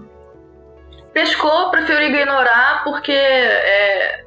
[1.17, 4.23] pescou, preferiu ignorar porque é,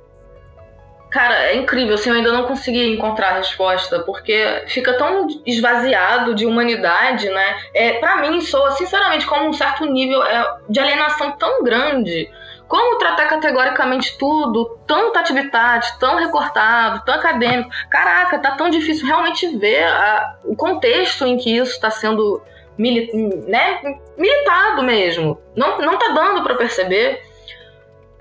[1.09, 6.37] Cara, é incrível, assim, eu ainda não consegui encontrar a resposta, porque fica tão esvaziado
[6.37, 7.57] de humanidade, né?
[7.75, 12.31] É, para mim, soa, sinceramente, como um certo nível é, de alienação tão grande.
[12.69, 17.71] Como tratar categoricamente tudo, tanta atividade, tão recortado, tão acadêmico.
[17.91, 22.41] Caraca, tá tão difícil realmente ver a, o contexto em que isso está sendo
[22.81, 23.11] mili
[23.47, 23.81] né,
[24.17, 25.39] militado mesmo.
[25.55, 27.21] Não, não tá dando para perceber.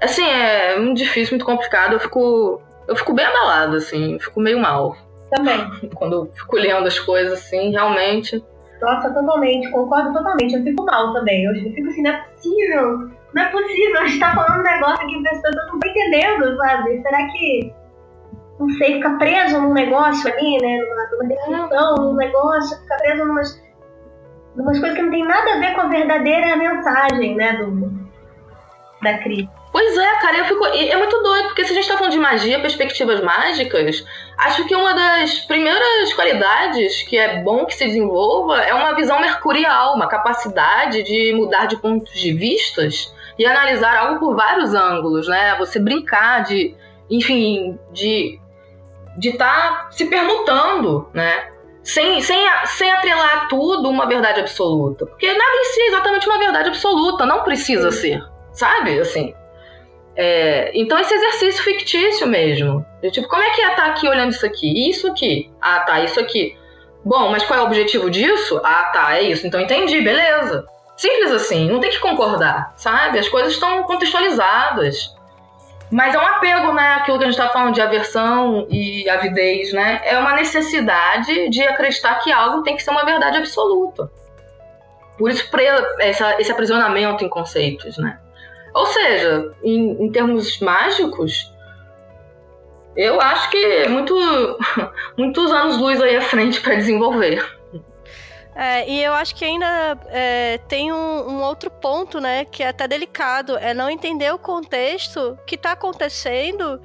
[0.01, 1.93] Assim, é muito difícil, muito complicado.
[1.93, 4.95] Eu fico, eu fico bem abalado, assim, fico meio mal.
[5.31, 5.59] Também.
[5.95, 8.43] Quando eu fico lendo as coisas, assim, realmente.
[8.81, 10.55] Nossa, totalmente, concordo totalmente.
[10.55, 11.45] Eu fico mal também.
[11.45, 13.09] Eu fico assim, não é possível.
[13.33, 14.01] Não é possível.
[14.01, 17.01] A gente tá falando um negócio que as pessoas não estão entendendo, sabe?
[17.01, 17.73] Será que
[18.59, 20.77] não sei, fica preso num negócio ali, né?
[20.81, 23.68] Numa, numa definição, num negócio, fica preso numas
[24.61, 27.91] umas coisas que não tem nada a ver com a verdadeira mensagem, né, do,
[29.01, 29.49] da crise.
[29.71, 30.65] Pois é, cara, eu fico.
[30.65, 34.03] É muito doido, porque se a gente tá falando de magia, perspectivas mágicas,
[34.37, 39.19] acho que uma das primeiras qualidades que é bom que se desenvolva é uma visão
[39.19, 45.27] mercurial, uma capacidade de mudar de pontos de vistas e analisar algo por vários ângulos,
[45.27, 45.55] né?
[45.59, 46.75] Você brincar de,
[47.09, 48.39] enfim, de
[49.17, 51.49] de estar tá se permutando, né?
[51.89, 52.37] Sem, sem,
[52.67, 55.07] sem atrelar tudo uma verdade absoluta.
[55.07, 58.99] Porque nada em si é exatamente uma verdade absoluta, não precisa ser, sabe?
[58.99, 59.33] Assim.
[60.15, 62.85] É, então, esse exercício fictício mesmo.
[63.01, 64.87] De, tipo, como é que é estar aqui olhando isso aqui?
[64.87, 65.51] Isso aqui?
[65.59, 66.55] Ah, tá, isso aqui.
[67.03, 68.61] Bom, mas qual é o objetivo disso?
[68.63, 69.47] Ah, tá, é isso.
[69.47, 70.67] Então entendi, beleza.
[70.95, 73.17] Simples assim, não tem que concordar, sabe?
[73.17, 75.15] As coisas estão contextualizadas.
[75.91, 76.95] Mas é um apego, né?
[76.95, 80.01] Aquilo que a gente está falando de aversão e avidez, né?
[80.03, 84.11] É uma necessidade de acreditar que algo tem que ser uma verdade absoluta.
[85.17, 85.49] Por isso,
[85.99, 88.19] esse aprisionamento em conceitos, né?
[88.73, 91.51] Ou seja, em, em termos mágicos,
[92.95, 94.13] eu acho que é muito,
[95.17, 97.58] muitos anos-luz aí à frente para desenvolver.
[98.61, 102.67] É, e eu acho que ainda é, tem um, um, outro ponto, né, que é
[102.67, 106.81] até delicado, é não entender o contexto que está acontecendo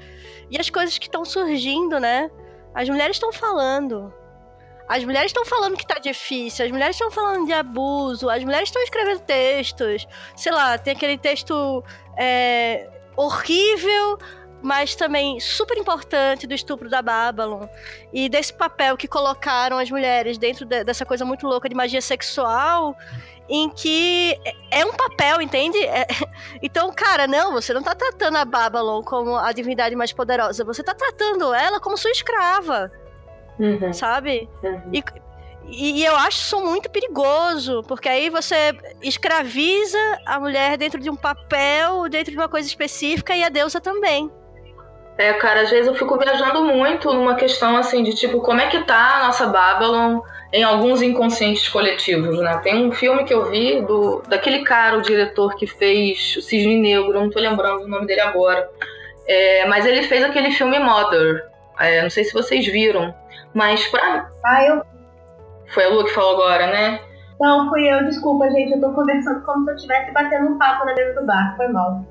[0.48, 2.30] e as coisas que estão surgindo, né?
[2.72, 4.14] As mulheres estão falando.
[4.88, 8.68] As mulheres estão falando que tá difícil, as mulheres estão falando de abuso, as mulheres
[8.68, 10.06] estão escrevendo textos.
[10.36, 11.82] Sei lá, tem aquele texto
[12.16, 14.16] é, horrível
[14.64, 17.66] mas também super importante do estupro da Babylon
[18.10, 22.00] e desse papel que colocaram as mulheres dentro de, dessa coisa muito louca de magia
[22.00, 22.96] sexual
[23.46, 24.34] em que
[24.70, 25.78] é um papel, entende?
[25.84, 26.06] É...
[26.62, 30.82] Então, cara, não, você não tá tratando a Babylon como a divindade mais poderosa, você
[30.82, 32.90] tá tratando ela como sua escrava,
[33.58, 33.92] uhum.
[33.92, 34.48] sabe?
[34.62, 34.90] Uhum.
[34.94, 35.04] E,
[36.00, 38.72] e, eu acho isso muito perigoso, porque aí você
[39.02, 43.78] escraviza a mulher dentro de um papel, dentro de uma coisa específica e a deusa
[43.78, 44.32] também.
[45.16, 48.66] É, cara, às vezes eu fico viajando muito numa questão assim de tipo, como é
[48.66, 50.20] que tá a nossa Babylon
[50.52, 52.58] em alguns inconscientes coletivos, né?
[52.58, 56.80] Tem um filme que eu vi do daquele cara, o diretor que fez o Cisne
[56.80, 58.68] Negro, não tô lembrando o nome dele agora.
[59.26, 61.48] É, mas ele fez aquele filme Mother.
[61.78, 63.14] É, não sei se vocês viram.
[63.52, 64.28] Mas pra.
[64.44, 64.82] Ah, eu.
[65.68, 67.00] Foi a Lu que falou agora, né?
[67.40, 68.74] Não, fui eu, desculpa, gente.
[68.74, 71.54] Eu tô conversando como se eu estivesse batendo um papo na mesa do bar.
[71.56, 72.04] Foi mal.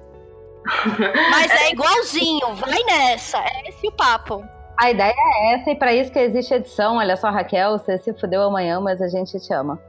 [1.30, 3.38] Mas é igualzinho, vai nessa.
[3.38, 4.44] É esse o papo.
[4.77, 6.98] A ideia é essa e para isso que existe edição.
[6.98, 9.80] Olha só, Raquel, você se fudeu amanhã, mas a gente te ama.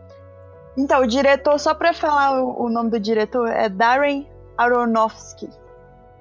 [0.77, 4.29] Então, o diretor, só para falar o, o, nome do diretor, é Darren
[4.59, 5.49] Aronofsky.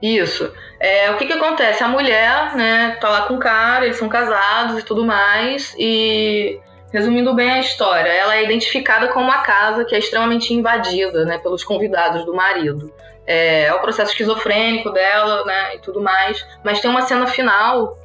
[0.02, 0.52] Isso.
[0.80, 1.84] É, o que que acontece?
[1.84, 6.60] A mulher, né, tá lá com o cara, eles são casados e tudo mais, e
[6.92, 11.40] resumindo bem a história, ela é identificada como uma casa que é extremamente invadida, né,
[11.40, 12.94] pelos convidados do marido
[13.26, 16.46] é, é o processo esquizofrênico dela, né, e tudo mais.
[16.64, 17.98] Mas tem uma cena final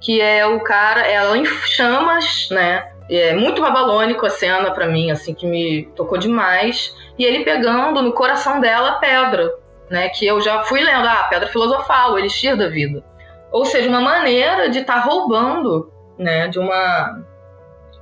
[0.00, 2.92] que é o cara, ela em chamas, né?
[3.10, 6.94] É muito babalônico a cena para mim, assim, que me tocou demais.
[7.18, 9.50] E ele pegando no coração dela a pedra,
[9.90, 10.08] né?
[10.10, 13.02] Que eu já fui lendo, ah, pedra filosofal, o elixir da vida.
[13.50, 16.46] Ou seja, uma maneira de estar tá roubando, né?
[16.46, 17.18] De uma,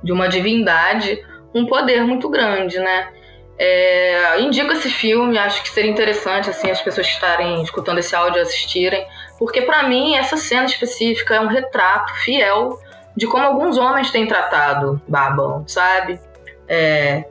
[0.03, 3.09] de uma divindade um poder muito grande, né?
[3.59, 8.41] É, indico esse filme, acho que seria interessante assim as pessoas estarem escutando esse áudio
[8.41, 9.05] assistirem,
[9.39, 12.79] porque para mim essa cena específica é um retrato fiel
[13.15, 16.19] de como alguns homens têm tratado Babylon, sabe?
[16.67, 17.25] É,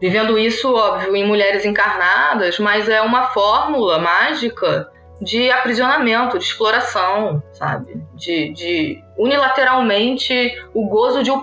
[0.00, 4.88] vivendo isso, óbvio, em mulheres encarnadas, mas é uma fórmula mágica
[5.20, 8.00] de aprisionamento, de exploração, sabe?
[8.14, 11.42] De, de unilateralmente o gozo de um,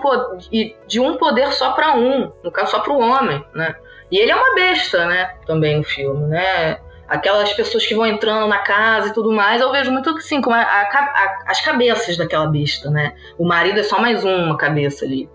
[0.86, 3.74] de um poder só para um, no caso só para o homem, né?
[4.12, 5.34] E ele é uma besta, né?
[5.46, 6.78] Também no filme, né?
[7.08, 10.54] Aquelas pessoas que vão entrando na casa e tudo mais, eu vejo muito assim, como
[10.54, 13.14] a, a, a, as cabeças daquela besta, né?
[13.38, 15.30] O marido é só mais uma cabeça ali.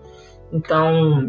[0.52, 1.28] Então.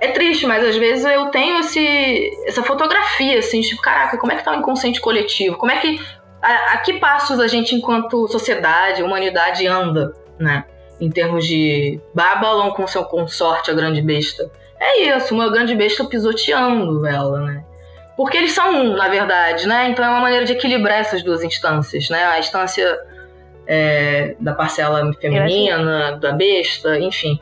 [0.00, 4.36] É triste, mas às vezes eu tenho esse, essa fotografia, assim, tipo, caraca, como é
[4.36, 5.58] que tá o inconsciente coletivo?
[5.58, 6.00] Como é que.
[6.40, 10.64] A, a que passos a gente, enquanto sociedade, humanidade, anda, né?
[10.98, 14.50] Em termos de Babylon com seu consorte, a grande besta
[14.82, 17.64] é isso, uma grande besta pisoteando ela, né?
[18.16, 19.88] Porque eles são um, na verdade, né?
[19.88, 22.24] Então é uma maneira de equilibrar essas duas instâncias, né?
[22.24, 22.98] A instância
[23.66, 27.40] é, da parcela feminina, da besta, enfim.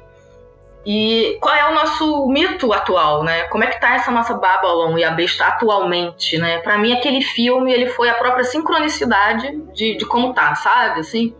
[0.84, 3.44] E qual é o nosso mito atual, né?
[3.44, 6.58] Como é que tá essa nossa Babylon e a besta atualmente, né?
[6.58, 11.00] Para mim aquele filme ele foi a própria sincronicidade de, de como tá, sabe?
[11.00, 11.34] Assim.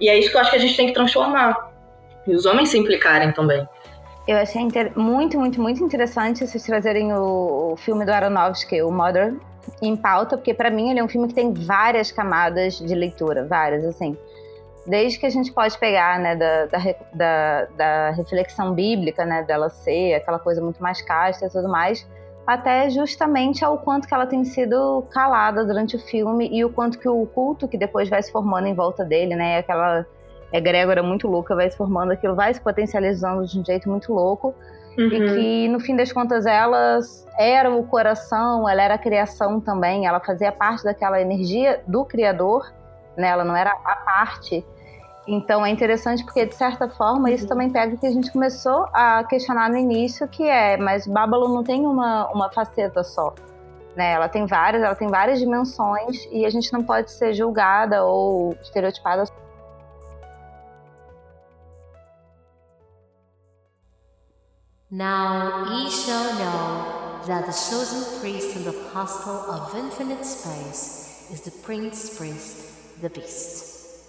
[0.00, 1.70] E é isso que eu acho que a gente tem que transformar.
[2.26, 3.66] E os homens se implicarem também.
[4.26, 9.34] Eu achei muito, muito, muito interessante vocês trazerem o, o filme do Aronofsky, o Mother,
[9.80, 13.44] em pauta, porque para mim ele é um filme que tem várias camadas de leitura,
[13.44, 14.16] várias, assim.
[14.86, 16.78] Desde que a gente pode pegar, né, da, da,
[17.12, 22.08] da, da reflexão bíblica, né, dela ser aquela coisa muito mais casta e tudo mais,
[22.46, 26.98] até justamente ao quanto que ela tem sido calada durante o filme e o quanto
[26.98, 30.06] que o culto que depois vai se formando em volta dele, né, aquela
[30.52, 34.54] egrégora muito louca vai se formando, aquilo vai se potencializando de um jeito muito louco.
[34.98, 35.06] Uhum.
[35.06, 36.98] E que, no fim das contas, ela
[37.38, 42.70] era o coração, ela era a criação também, ela fazia parte daquela energia do Criador,
[43.16, 43.28] né?
[43.28, 44.64] ela não era a parte.
[45.26, 47.48] Então é interessante porque, de certa forma, isso uhum.
[47.48, 51.48] também pega o que a gente começou a questionar no início, que é, mas Babylon
[51.48, 53.32] não tem uma, uma faceta só.
[53.96, 54.12] Né?
[54.12, 58.56] Ela tem várias, ela tem várias dimensões e a gente não pode ser julgada ou
[58.62, 59.24] estereotipada
[64.94, 71.50] Now ye shall know that the chosen priest and apostle of infinite space is the
[71.50, 74.04] prince priest, the beast.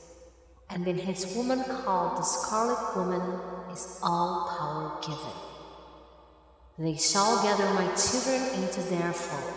[0.69, 3.39] And in his woman called the scarlet woman
[3.71, 5.31] is all power given.
[6.77, 9.53] They shall gather my children into their fold.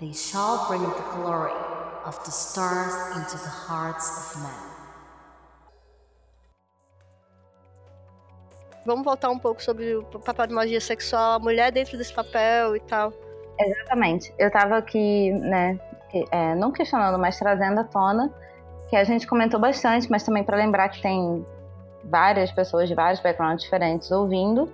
[0.00, 1.56] They shall bring the glory
[2.04, 4.69] of the stars into the hearts of men.
[8.90, 12.74] Vamos voltar um pouco sobre o papel de magia sexual, a mulher dentro desse papel
[12.74, 13.12] e tal.
[13.56, 14.34] Exatamente.
[14.36, 15.78] Eu estava aqui, né,
[16.32, 18.32] é, não questionando, mas trazendo à tona,
[18.88, 21.46] que a gente comentou bastante, mas também para lembrar que tem
[22.02, 24.68] várias pessoas de vários backgrounds diferentes ouvindo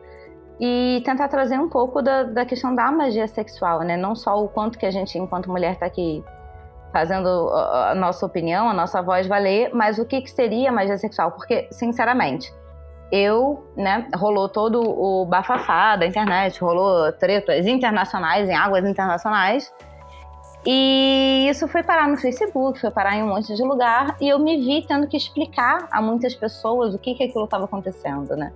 [0.58, 3.98] e tentar trazer um pouco da, da questão da magia sexual, né?
[3.98, 6.24] Não só o quanto que a gente, enquanto mulher, está aqui
[6.90, 11.32] fazendo a nossa opinião, a nossa voz valer, mas o que, que seria magia sexual?
[11.32, 12.50] Porque, sinceramente,
[13.10, 19.72] eu, né, rolou todo o bafafá da internet, rolou tretas internacionais, em águas internacionais.
[20.66, 24.38] E isso foi parar no Facebook, foi parar em um monte de lugar, e eu
[24.38, 28.52] me vi tendo que explicar a muitas pessoas o que, que aquilo estava acontecendo, né?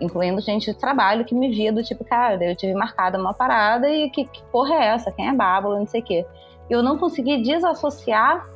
[0.00, 3.90] Incluindo gente de trabalho que me via do tipo, cara, eu tive marcada uma parada
[3.90, 5.12] e que, que porra é essa?
[5.12, 5.78] Quem é Bábula?
[5.78, 6.26] Não sei o quê.
[6.70, 8.48] Eu não consegui desassociar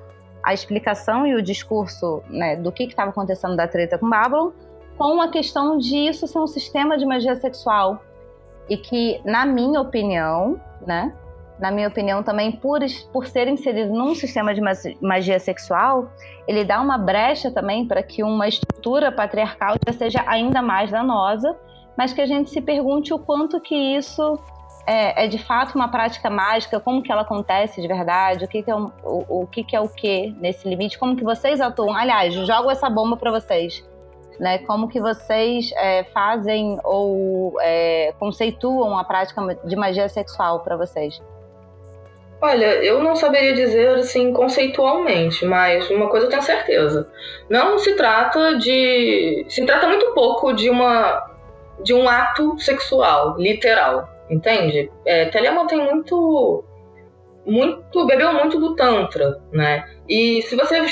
[0.43, 4.51] a explicação e o discurso né, do que estava acontecendo da treta com Babylon
[4.97, 8.01] com a questão de isso ser um sistema de magia sexual.
[8.68, 11.14] E que, na minha opinião, né?
[11.59, 12.81] Na minha opinião, também por,
[13.12, 14.60] por ser inserido num sistema de
[15.01, 16.10] magia sexual,
[16.47, 21.56] ele dá uma brecha também para que uma estrutura patriarcal já seja ainda mais danosa,
[21.97, 24.39] mas que a gente se pergunte o quanto que isso
[24.86, 28.62] é, é, de fato uma prática mágica, como que ela acontece de verdade, o que,
[28.62, 31.59] que é o, o, o que, que é o que nesse limite, como que vocês
[31.59, 31.97] atuam.
[31.97, 33.82] Aliás, jogo essa bomba para vocês
[34.39, 34.59] né?
[34.59, 41.21] Como que vocês é, fazem ou é, conceituam a prática de magia sexual para vocês?
[42.41, 47.09] Olha, eu não saberia dizer assim conceitualmente, mas uma coisa eu tenho certeza.
[47.49, 49.47] Não se trata de.
[49.49, 51.35] Se trata muito pouco de uma
[51.83, 54.91] de um ato sexual, literal, entende?
[55.05, 56.65] É, Telema tem muito.
[57.45, 58.07] muito.
[58.07, 59.89] bebeu muito do Tantra, né?
[60.09, 60.85] E se você.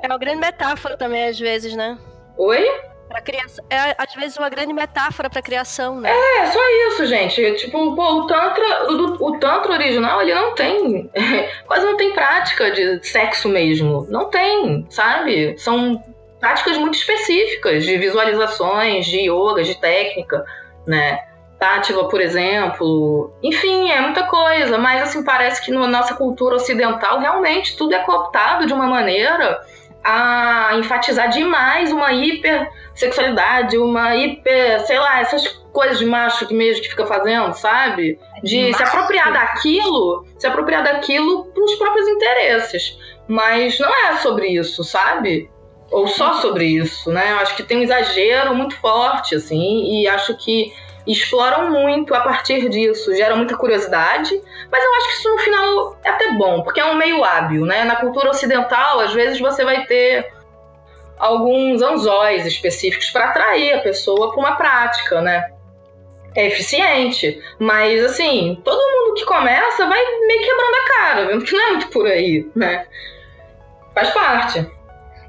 [0.00, 1.96] É uma grande metáfora também, às vezes, né?
[2.36, 2.66] Oi?
[3.08, 3.64] Pra criação.
[3.68, 6.10] É, às vezes, uma grande metáfora pra criação, né?
[6.10, 7.56] É, só isso, gente.
[7.56, 11.10] Tipo, pô, o Tantra, o, o Tantra original, ele não tem.
[11.66, 14.06] quase não tem prática de sexo mesmo.
[14.08, 15.58] Não tem, sabe?
[15.58, 16.02] São
[16.40, 20.44] práticas muito específicas de visualizações, de yoga, de técnica,
[20.86, 21.20] né?
[21.58, 23.32] Tátiva, por exemplo.
[23.42, 28.00] Enfim, é muita coisa, mas assim, parece que na nossa cultura ocidental realmente tudo é
[28.00, 29.60] cooptado de uma maneira
[30.04, 36.82] a enfatizar demais uma hipersexualidade, uma hiper, sei lá, essas coisas de macho que mesmo
[36.82, 38.18] que fica fazendo, sabe?
[38.42, 38.76] De macho.
[38.76, 42.98] se apropriar daquilo, se apropriar daquilo pros próprios interesses.
[43.28, 45.48] Mas não é sobre isso, sabe?
[45.90, 47.32] Ou só sobre isso, né?
[47.32, 50.72] Eu acho que tem um exagero muito forte, assim, e acho que
[51.06, 55.98] exploram muito a partir disso, geram muita curiosidade, mas eu acho que isso no final
[56.04, 57.84] é até bom, porque é um meio hábil, né?
[57.84, 60.32] Na cultura ocidental, às vezes você vai ter
[61.18, 65.50] alguns anzóis específicos para atrair a pessoa para uma prática, né?
[66.34, 71.52] É eficiente, mas assim, todo mundo que começa vai meio quebrando a cara, vendo que
[71.56, 72.86] não é muito por aí, né?
[73.94, 74.66] Faz parte.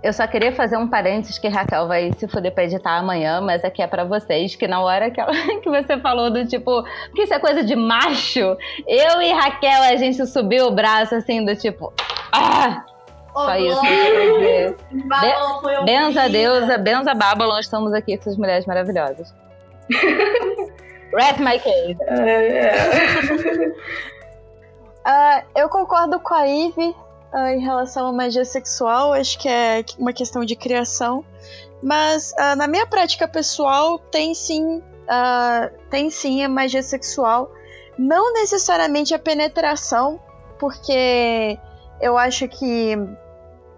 [0.03, 3.63] Eu só queria fazer um parênteses que Raquel vai se fuder pra editar amanhã, mas
[3.63, 5.31] aqui é para vocês, que na hora que, ela,
[5.63, 6.83] que você falou do tipo,
[7.15, 11.45] que isso é coisa de macho, eu e Raquel, a gente subiu o braço assim,
[11.45, 11.93] do tipo,
[12.33, 12.83] ah!
[13.35, 14.75] Oh, só isso que.
[14.91, 19.33] Be benza deusa, benza Babylon, estamos aqui com essas mulheres maravilhosas.
[21.15, 21.97] Rest my case.
[22.07, 22.77] É, é.
[25.05, 26.95] uh, eu concordo com a Ivy
[27.33, 31.25] uh, em relação à magia sexual, acho que é uma questão de criação.
[31.81, 37.51] Mas uh, na minha prática pessoal tem sim, uh, tem sim a magia sexual.
[37.97, 40.19] Não necessariamente a penetração,
[40.57, 41.59] porque
[41.99, 42.95] eu acho que,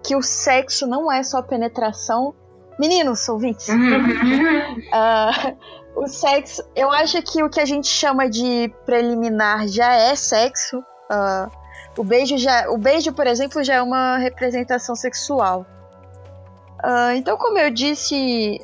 [0.03, 2.34] que o sexo não é só penetração.
[2.77, 3.68] Meninos, ouvintes.
[3.69, 5.57] uh,
[5.95, 10.77] o sexo, eu acho que o que a gente chama de preliminar já é sexo.
[11.10, 11.65] Uh,
[11.97, 15.65] o beijo já, o beijo, por exemplo, já é uma representação sexual.
[16.84, 18.61] Uh, então, como eu disse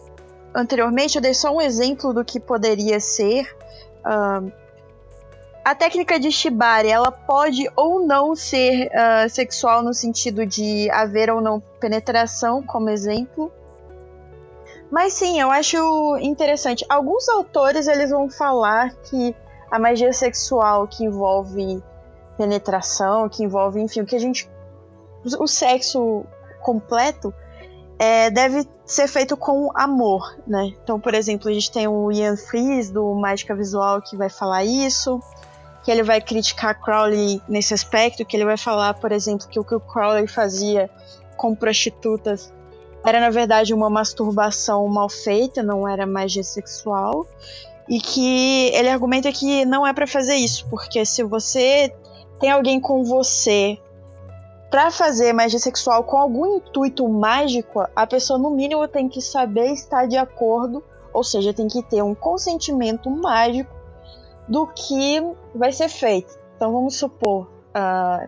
[0.54, 3.56] anteriormente, eu dei só um exemplo do que poderia ser.
[4.06, 4.52] Uh,
[5.64, 11.30] a técnica de shibari, ela pode ou não ser uh, sexual no sentido de haver
[11.30, 13.52] ou não penetração, como exemplo.
[14.90, 16.86] Mas sim, eu acho interessante.
[16.90, 19.34] Alguns autores eles vão falar que
[19.70, 21.82] a magia sexual que envolve
[22.42, 24.50] penetração, que envolve, enfim, o que a gente.
[25.40, 26.26] O sexo
[26.64, 27.32] completo
[28.00, 30.74] é, deve ser feito com amor, né?
[30.84, 34.64] Então, por exemplo, a gente tem o Ian Fries, do Mágica Visual, que vai falar
[34.64, 35.20] isso,
[35.84, 39.64] que ele vai criticar Crowley nesse aspecto, que ele vai falar, por exemplo, que o
[39.64, 40.90] que o Crowley fazia
[41.38, 42.52] com prostitutas
[43.06, 47.28] era, na verdade, uma masturbação mal feita, não era magia sexual,
[47.88, 51.94] e que ele argumenta que não é para fazer isso, porque se você
[52.42, 53.78] tem alguém com você
[54.72, 59.72] para fazer magia sexual com algum intuito mágico, a pessoa no mínimo tem que saber
[59.74, 63.72] estar de acordo, ou seja, tem que ter um consentimento mágico
[64.48, 65.22] do que
[65.54, 66.40] vai ser feito.
[66.56, 68.28] Então vamos supor uh,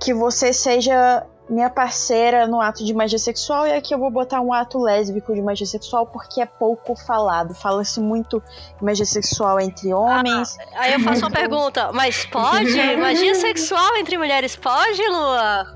[0.00, 4.40] que você seja minha parceira no ato de magia sexual e aqui eu vou botar
[4.40, 7.54] um ato lésbico de magia sexual porque é pouco falado.
[7.54, 8.42] Fala-se muito
[8.80, 10.58] magia sexual entre homens.
[10.74, 12.68] Ah, aí eu faço uma pergunta, mas pode?
[12.98, 15.66] Magia sexual entre mulheres pode, Lua?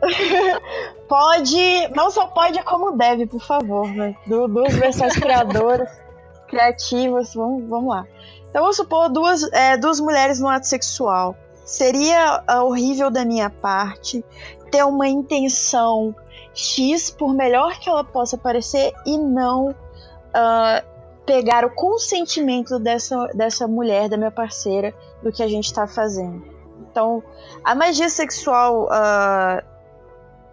[1.08, 4.14] pode, não só pode, como deve, por favor, né?
[4.26, 5.90] Du duas versões criadoras,
[6.48, 8.06] criativas, vamos, vamos lá.
[8.48, 11.36] Então vamos supor duas, é, duas mulheres no ato sexual.
[11.64, 14.24] Seria uh, horrível da minha parte
[14.70, 16.14] ter uma intenção
[16.54, 20.86] X, por melhor que ela possa parecer, e não uh,
[21.24, 26.42] pegar o consentimento dessa, dessa mulher, da minha parceira, do que a gente está fazendo.
[26.90, 27.22] Então,
[27.62, 29.62] a magia sexual, uh,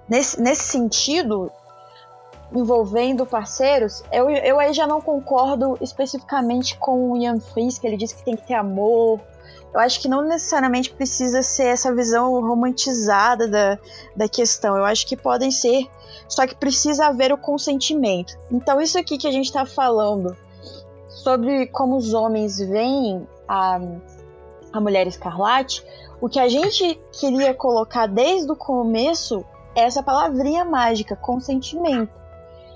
[0.08, 1.52] nesse, nesse sentido,
[2.54, 8.16] envolvendo parceiros, eu, eu aí já não concordo especificamente com o Ian que ele disse
[8.16, 9.20] que tem que ter amor,
[9.76, 13.78] eu acho que não necessariamente precisa ser essa visão romantizada da,
[14.16, 14.78] da questão.
[14.78, 15.86] Eu acho que podem ser,
[16.30, 18.38] só que precisa haver o consentimento.
[18.50, 20.34] Então, isso aqui que a gente está falando
[21.10, 23.82] sobre como os homens veem a,
[24.72, 25.86] a mulher escarlate,
[26.22, 29.44] o que a gente queria colocar desde o começo
[29.76, 32.14] é essa palavrinha mágica, consentimento.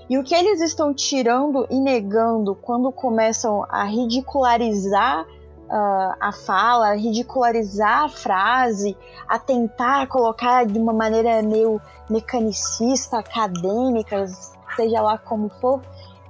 [0.06, 5.26] E o que eles estão tirando e negando quando começam a ridicularizar
[5.70, 8.96] uh, a fala, ridicularizar a frase,
[9.28, 14.26] a tentar colocar de uma maneira meio mecanicista, acadêmica,
[14.74, 15.80] seja lá como for,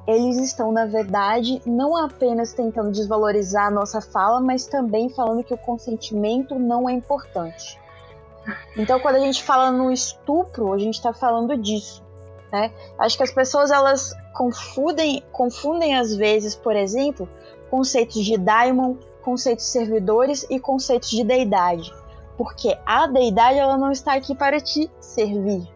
[0.07, 5.55] eles estão, na verdade, não apenas tentando desvalorizar a nossa fala, mas também falando que
[5.55, 7.79] o consentimento não é importante.
[8.77, 12.03] Então, quando a gente fala no estupro, a gente está falando disso.
[12.51, 12.73] Né?
[12.99, 17.29] Acho que as pessoas elas confundem, confundem às vezes, por exemplo,
[17.71, 21.93] conceitos de daimon conceitos servidores e conceitos de deidade,
[22.37, 25.69] porque a deidade ela não está aqui para te servir.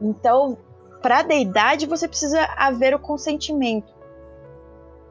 [0.00, 0.56] Então,
[1.02, 3.92] para a deidade você precisa haver o consentimento.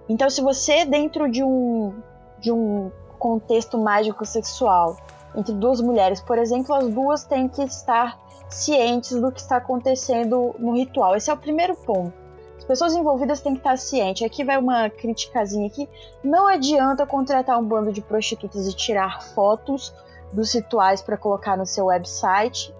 [0.07, 1.93] Então, se você dentro de um
[2.39, 4.95] de um contexto mágico sexual
[5.35, 8.17] entre duas mulheres, por exemplo, as duas têm que estar
[8.49, 11.15] cientes do que está acontecendo no ritual.
[11.15, 12.28] Esse é o primeiro ponto
[12.69, 14.23] pessoas envolvidas têm que estar cientes.
[14.23, 15.89] Aqui vai uma criticazinha aqui.
[16.23, 19.91] Não adianta contratar um bando de prostitutas e tirar fotos
[20.31, 22.71] dos rituais para colocar no seu website,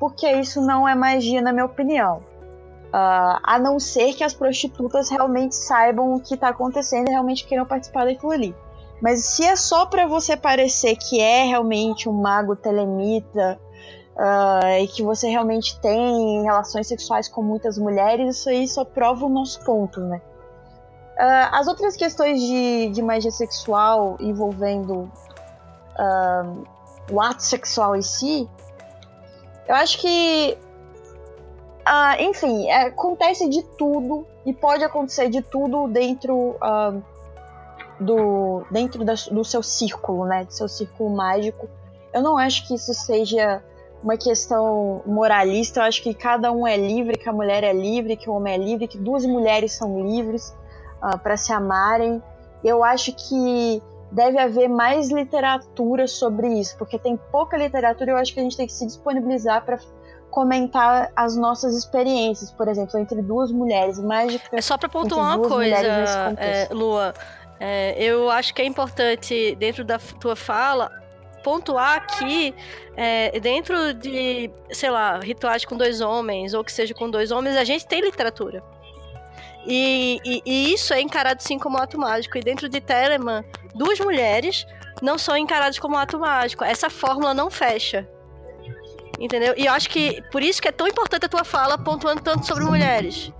[0.00, 2.22] porque isso não é magia, na minha opinião.
[2.86, 7.44] Uh, a não ser que as prostitutas realmente saibam o que está acontecendo e realmente
[7.44, 8.56] queiram participar daquilo ali.
[9.02, 13.60] Mas se é só para você parecer que é realmente um mago telemita
[14.16, 19.26] uh, e que você realmente tem relações sexuais com muitas mulheres, isso aí só prova
[19.26, 20.20] o nosso ponto, né?
[21.16, 25.02] Uh, as outras questões de, de magia sexual envolvendo
[25.98, 26.64] uh,
[27.10, 28.48] o ato sexual em si,
[29.68, 30.58] eu acho que,
[31.86, 36.56] uh, enfim, é, acontece de tudo e pode acontecer de tudo dentro
[37.98, 41.68] do dentro da, do seu círculo, né, do seu círculo mágico.
[42.12, 43.62] Eu não acho que isso seja
[44.04, 45.80] uma questão moralista.
[45.80, 48.52] Eu acho que cada um é livre, que a mulher é livre, que o homem
[48.52, 50.54] é livre, que duas mulheres são livres
[51.02, 52.22] uh, para se amarem.
[52.62, 53.82] Eu acho que
[54.12, 58.42] deve haver mais literatura sobre isso, porque tem pouca literatura e eu acho que a
[58.42, 59.78] gente tem que se disponibilizar para
[60.30, 64.44] comentar as nossas experiências, por exemplo, entre duas mulheres, mágica.
[64.52, 65.76] É só para pontuar uma coisa,
[66.36, 67.14] é, Lua.
[67.58, 70.90] É, eu acho que é importante, dentro da tua fala,
[71.44, 72.54] pontuar que
[72.96, 77.56] é, dentro de, sei lá, rituais com dois homens, ou que seja com dois homens,
[77.56, 78.64] a gente tem literatura.
[79.66, 82.36] E, e, e, isso é encarado sim como ato mágico.
[82.36, 83.44] E dentro de Telemann,
[83.74, 84.66] duas mulheres
[85.00, 86.64] não são encaradas como ato mágico.
[86.64, 88.08] Essa fórmula não fecha.
[89.18, 89.54] Entendeu?
[89.56, 92.46] E eu acho que por isso que é tão importante a tua fala pontuando tanto
[92.46, 93.32] sobre mulheres.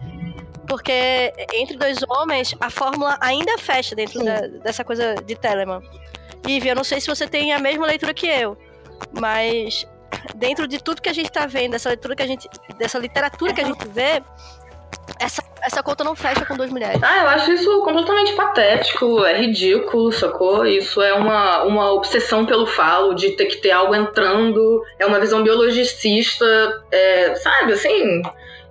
[0.67, 5.83] Porque entre dois homens, a fórmula ainda fecha dentro da, dessa coisa de Telemann.
[6.47, 8.57] Ivy, eu não sei se você tem a mesma leitura que eu,
[9.19, 9.87] mas
[10.35, 12.49] dentro de tudo que a gente está vendo, dessa leitura que a gente,
[12.79, 14.23] dessa literatura que a gente vê,
[15.19, 17.03] essa, essa conta não fecha com duas mulheres.
[17.03, 20.65] Ah, eu acho isso completamente patético, é ridículo, sacou?
[20.67, 25.21] Isso é uma, uma obsessão pelo falo, de ter que ter algo entrando, é uma
[25.21, 26.47] visão biologicista,
[26.91, 28.23] é, sabe, assim.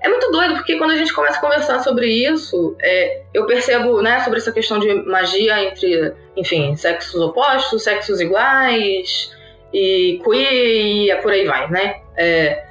[0.03, 4.01] É muito doido, porque quando a gente começa a conversar sobre isso, é, eu percebo,
[4.01, 9.33] né, sobre essa questão de magia entre, enfim, sexos opostos, sexos iguais,
[9.73, 12.01] e queer, e por aí vai, né?
[12.17, 12.65] É,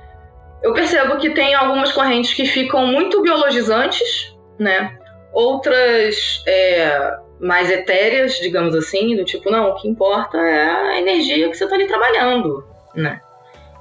[0.63, 4.97] eu percebo que tem algumas correntes que ficam muito biologizantes, né?
[5.33, 11.49] Outras é, mais etéreas, digamos assim, do tipo, não, o que importa é a energia
[11.49, 12.63] que você está ali trabalhando,
[12.95, 13.23] né?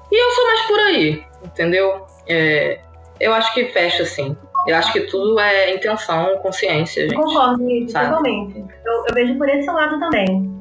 [0.10, 2.06] E eu sou mais por aí, entendeu?
[2.28, 2.80] É,
[3.22, 4.36] eu acho que fecha assim.
[4.68, 7.16] Eu acho que tudo é intenção, consciência, gente.
[7.16, 8.64] Concordo, totalmente.
[8.86, 10.52] Eu, eu vejo por esse lado também.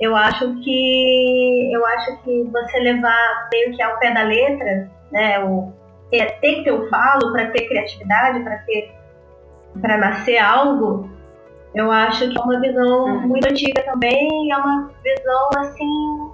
[0.00, 5.44] Eu acho que eu acho que você levar meio que ao pé da letra né?
[5.44, 5.72] O,
[6.12, 8.92] é, ter que ter o falo para ter criatividade, para ter
[9.80, 11.08] para nascer algo,
[11.74, 13.28] eu acho que é uma visão uhum.
[13.28, 16.29] muito antiga também é uma visão assim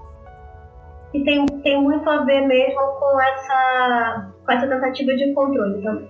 [1.17, 6.09] que tem, tem muito a ver mesmo com essa, com essa tentativa de controle também.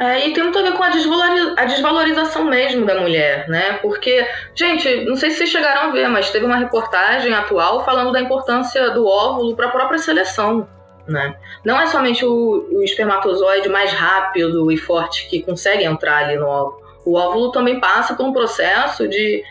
[0.00, 3.78] É, e tem muito a ver com a, desvaloriza a desvalorização mesmo da mulher, né?
[3.82, 4.24] Porque,
[4.54, 8.20] gente, não sei se vocês chegaram a ver, mas teve uma reportagem atual falando da
[8.20, 10.68] importância do óvulo para a própria seleção.
[11.08, 11.34] Né?
[11.64, 16.46] Não é somente o, o, espermatozoide mais rápido e forte que consegue entrar ali no
[16.46, 16.82] óvulo.
[17.04, 19.42] O óvulo também passa por um processo de,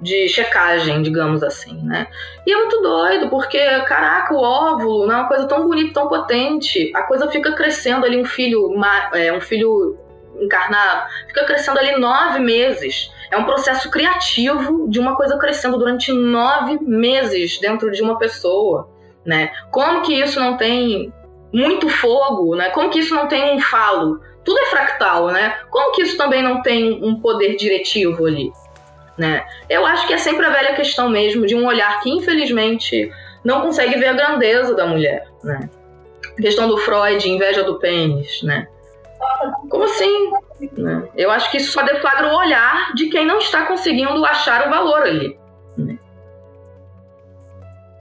[0.00, 2.06] de checagem, digamos assim, né?
[2.46, 6.08] E é muito doido, porque, caraca, o óvulo não é uma coisa tão bonita, tão
[6.08, 6.90] potente.
[6.94, 8.72] A coisa fica crescendo ali, um filho,
[9.12, 9.98] é, um filho
[10.40, 13.12] encarnado, fica crescendo ali nove meses.
[13.30, 18.88] É um processo criativo de uma coisa crescendo durante nove meses dentro de uma pessoa,
[19.24, 19.52] né?
[19.70, 21.12] Como que isso não tem
[21.52, 22.70] muito fogo, né?
[22.70, 24.20] Como que isso não tem um falo?
[24.44, 25.58] Tudo é fractal, né?
[25.70, 28.50] Como que isso também não tem um poder diretivo ali?
[29.20, 29.46] Né?
[29.68, 33.12] Eu acho que é sempre a velha questão mesmo de um olhar que infelizmente
[33.44, 35.68] não consegue ver a grandeza da mulher, né?
[36.38, 38.66] A questão do Freud, inveja do pênis, né?
[39.68, 40.30] Como assim?
[40.72, 41.06] Né?
[41.14, 44.70] Eu acho que isso só deflagra o olhar de quem não está conseguindo achar o
[44.70, 45.38] valor ali.
[45.76, 45.98] Né?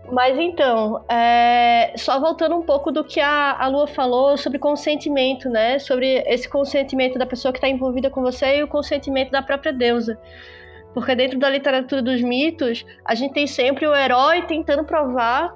[0.09, 5.49] Mas então, é, só voltando um pouco do que a, a Lua falou sobre consentimento,
[5.49, 5.79] né?
[5.79, 9.73] Sobre esse consentimento da pessoa que está envolvida com você e o consentimento da própria
[9.73, 10.17] deusa.
[10.93, 15.55] Porque dentro da literatura dos mitos, a gente tem sempre o herói tentando provar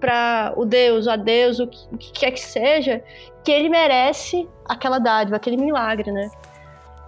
[0.00, 3.02] para o deus, a deus, o que, o que quer que seja,
[3.44, 6.28] que ele merece aquela dádiva, aquele milagre, né?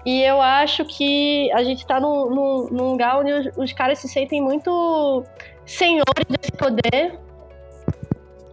[0.07, 3.99] E eu acho que a gente tá num, num, num lugar onde os, os, caras
[3.99, 5.25] se sentem muito
[5.65, 7.19] senhores desse poder,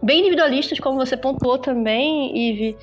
[0.02, 2.76] bem individualistas, como você pontuou também, Ive,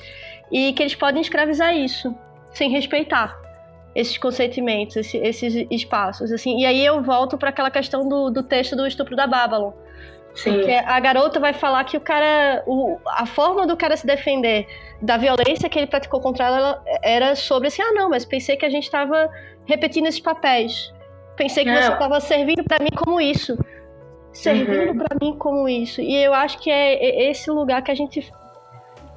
[0.52, 2.16] e que eles podem escravizar isso,
[2.54, 3.49] sem respeitar
[3.96, 6.60] esses consentimentos, esse, esses espaços, assim.
[6.60, 9.72] E aí eu volto para aquela questão do, do texto do estupro da Babylon.
[10.36, 10.54] Sim.
[10.54, 12.64] Porque a garota vai falar que o cara.
[12.66, 14.68] O, a forma do cara se defender
[15.02, 18.66] da violência que ele praticou contra ela era sobre assim: ah, não, mas pensei que
[18.66, 19.30] a gente estava
[19.66, 20.94] repetindo esses papéis.
[21.36, 21.82] Pensei que é.
[21.82, 23.58] você estava servindo para mim como isso.
[24.32, 24.98] Servindo uhum.
[24.98, 26.00] para mim como isso.
[26.00, 28.32] E eu acho que é esse lugar que a gente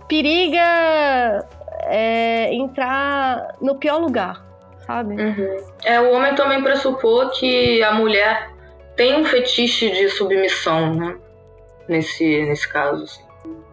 [0.08, 1.46] periga
[1.82, 4.51] é, entrar no pior lugar
[4.93, 5.14] sabe?
[5.14, 5.56] Uhum.
[5.85, 8.51] É, o homem também pressupor que a mulher
[8.94, 11.16] tem um fetiche de submissão, né?
[11.89, 13.23] Nesse, nesse caso, assim.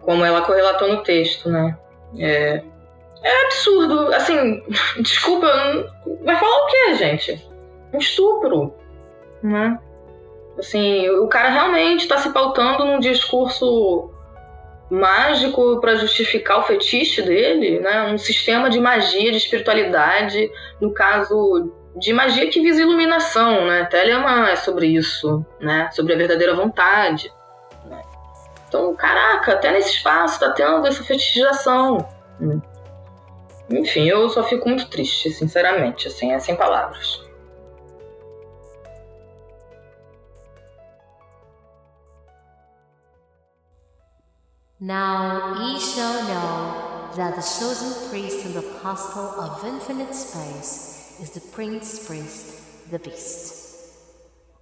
[0.00, 1.76] Como ela correlatou no texto, né?
[2.18, 2.62] É,
[3.22, 4.12] é absurdo.
[4.14, 4.62] Assim,
[5.00, 5.46] desculpa,
[6.24, 7.46] vai falar o quê, gente?
[7.92, 8.74] Um estupro,
[9.42, 9.78] né?
[10.58, 14.09] Assim, o cara realmente está se pautando num discurso
[14.90, 18.12] mágico para justificar o fetiche dele, né?
[18.12, 20.50] Um sistema de magia, de espiritualidade,
[20.80, 23.84] no caso de magia que visa iluminação, né?
[23.84, 25.88] Telemann é sobre isso, né?
[25.92, 27.32] Sobre a verdadeira vontade.
[27.86, 28.00] Né?
[28.68, 32.08] Então, caraca, até nesse espaço tá tendo essa fetichização.
[33.70, 37.29] Enfim, eu só fico muito triste, sinceramente, assim, é sem palavras.
[44.82, 51.40] Now ye shall know that the chosen priest and apostle of infinite space is the
[51.52, 53.60] prince priest, the beast.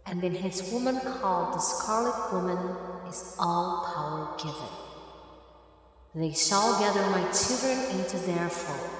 [0.06, 2.58] And in his woman called the scarlet woman
[3.08, 4.68] is all power given.
[6.16, 8.90] They shall gather my children into their fold.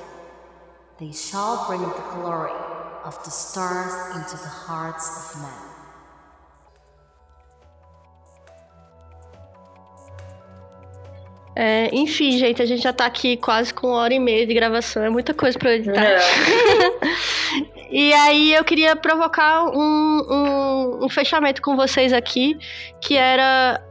[1.01, 2.53] They shall bring the glory
[3.03, 5.68] of the stars into the hearts of men.
[11.61, 14.55] É, enfim, gente, a gente já tá aqui quase com uma hora e meia de
[14.55, 16.21] gravação, é muita coisa pra editar.
[17.91, 22.59] E aí eu queria provocar um, um, um, fechamento com vocês aqui,
[23.01, 23.83] que era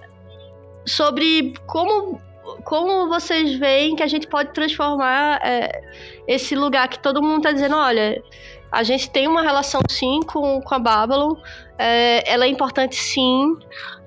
[0.85, 2.21] sobre como,
[2.63, 5.81] como vocês veem que a gente pode transformar é,
[6.27, 8.21] esse lugar que todo mundo tá dizendo, olha,
[8.71, 11.33] a gente tem uma relação sim com, com a Babylon,
[11.79, 13.57] é, ela é importante sim,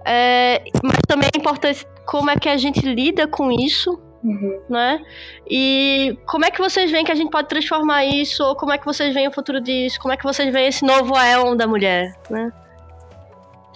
[0.05, 4.61] é, mas também é importante como é que a gente lida com isso, uhum.
[4.69, 5.01] né?
[5.49, 8.78] E como é que vocês veem que a gente pode transformar isso, ou como é
[8.78, 11.69] que vocês veem o futuro disso, como é que vocês veem esse novo Elon da
[11.69, 12.53] mulher, né?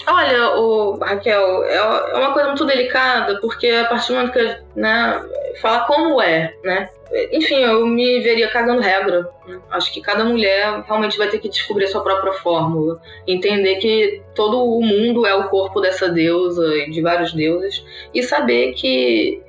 [0.06, 4.56] Olha, o Raquel, é, é uma coisa muito delicada, porque a partir do momento que,
[4.74, 5.24] né,
[5.60, 6.90] fala como é, né?
[7.32, 9.30] Enfim, eu me veria cagando regra.
[9.70, 13.00] Acho que cada mulher realmente vai ter que descobrir a sua própria fórmula.
[13.26, 17.84] Entender que todo o mundo é o corpo dessa deusa e de vários deuses.
[18.12, 19.40] E saber que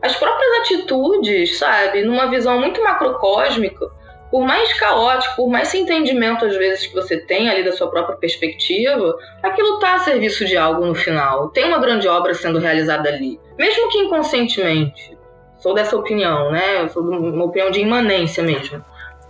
[0.00, 3.90] as próprias atitudes, sabe, numa visão muito macrocósmica,
[4.32, 7.90] por mais caótico, por mais sem entendimento às vezes que você tem ali da sua
[7.90, 11.50] própria perspectiva, aquilo está a serviço de algo no final.
[11.50, 15.18] Tem uma grande obra sendo realizada ali, mesmo que inconscientemente.
[15.58, 16.80] Sou dessa opinião, né?
[16.80, 18.82] Eu sou uma opinião de imanência mesmo.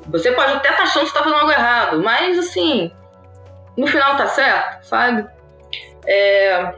[0.06, 2.92] Você pode até estar tá achando que está fazendo algo errado, mas assim,
[3.76, 5.26] no final tá certo, sabe?
[6.06, 6.74] É...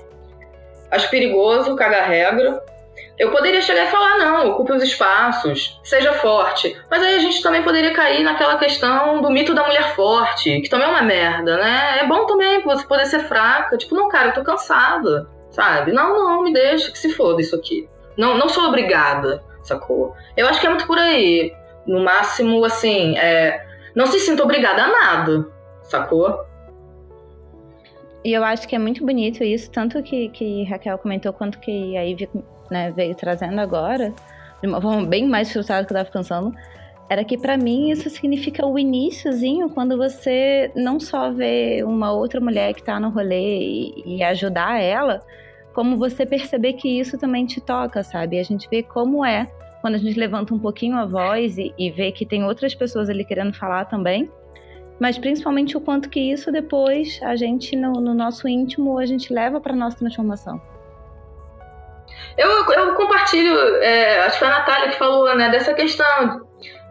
[0.90, 2.64] Acho perigoso cagar regra.
[3.16, 6.76] Eu poderia chegar e falar, não, ocupe os espaços, seja forte.
[6.90, 10.68] Mas aí a gente também poderia cair naquela questão do mito da mulher forte, que
[10.68, 12.00] também é uma merda, né?
[12.00, 13.76] É bom também você poder ser fraca.
[13.76, 15.92] Tipo, não, cara, eu tô cansada, sabe?
[15.92, 17.88] Não, não, me deixa que se foda isso aqui.
[18.16, 20.14] Não, não sou obrigada, sacou?
[20.36, 21.54] Eu acho que é muito por aí.
[21.86, 23.64] No máximo, assim, é,
[23.94, 25.46] não se sinta obrigada a nada,
[25.82, 26.44] sacou?
[28.24, 31.94] E eu acho que é muito bonito isso, tanto que, que Raquel comentou, quanto que
[31.96, 32.28] a Ivy
[32.70, 34.12] né, veio trazendo agora,
[34.60, 36.54] de uma forma bem mais frustrada que eu estava pensando,
[37.08, 42.40] era que para mim isso significa o iníciozinho, quando você não só vê uma outra
[42.40, 45.20] mulher que está no rolê e, e ajudar ela,
[45.74, 48.38] como você perceber que isso também te toca, sabe?
[48.38, 49.50] A gente vê como é
[49.80, 53.10] quando a gente levanta um pouquinho a voz e, e vê que tem outras pessoas
[53.10, 54.30] ali querendo falar também,
[54.98, 59.30] mas principalmente o quanto que isso depois a gente no, no nosso íntimo a gente
[59.30, 60.58] leva para nossa transformação.
[62.36, 66.44] Eu, eu compartilho, é, acho que foi a Natália que falou, né, dessa questão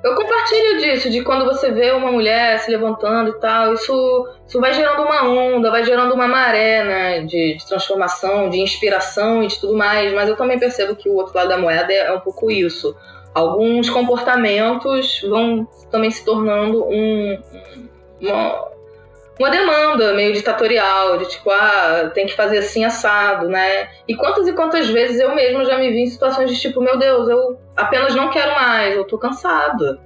[0.04, 4.60] eu compartilho disso, de quando você vê uma mulher se levantando e tal, isso, isso
[4.60, 9.48] vai gerando uma onda, vai gerando uma maré, né, de, de, transformação, de inspiração e
[9.48, 12.20] de tudo mais, mas eu também percebo que o outro lado da moeda é um
[12.20, 12.94] pouco isso.
[13.34, 17.42] Alguns comportamentos vão também se tornando um,
[18.20, 18.73] uma,
[19.40, 23.90] uma demanda meio ditatorial, de tipo, ah, tem que fazer assim assado, né?
[24.08, 26.98] E quantas e quantas vezes eu mesmo já me vi em situações de tipo, meu
[26.98, 30.00] Deus, eu apenas não quero mais, eu tô cansada,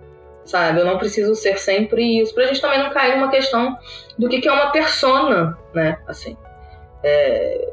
[0.45, 0.79] sabe?
[0.79, 2.33] Eu não preciso ser sempre isso.
[2.33, 3.77] Pra gente também não cair numa questão
[4.17, 5.99] do que, que é uma persona, né?
[6.07, 6.37] Assim.
[7.03, 7.71] É,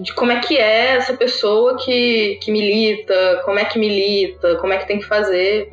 [0.00, 4.72] de como é que é essa pessoa que, que milita, como é que milita, como
[4.72, 5.72] é que tem que fazer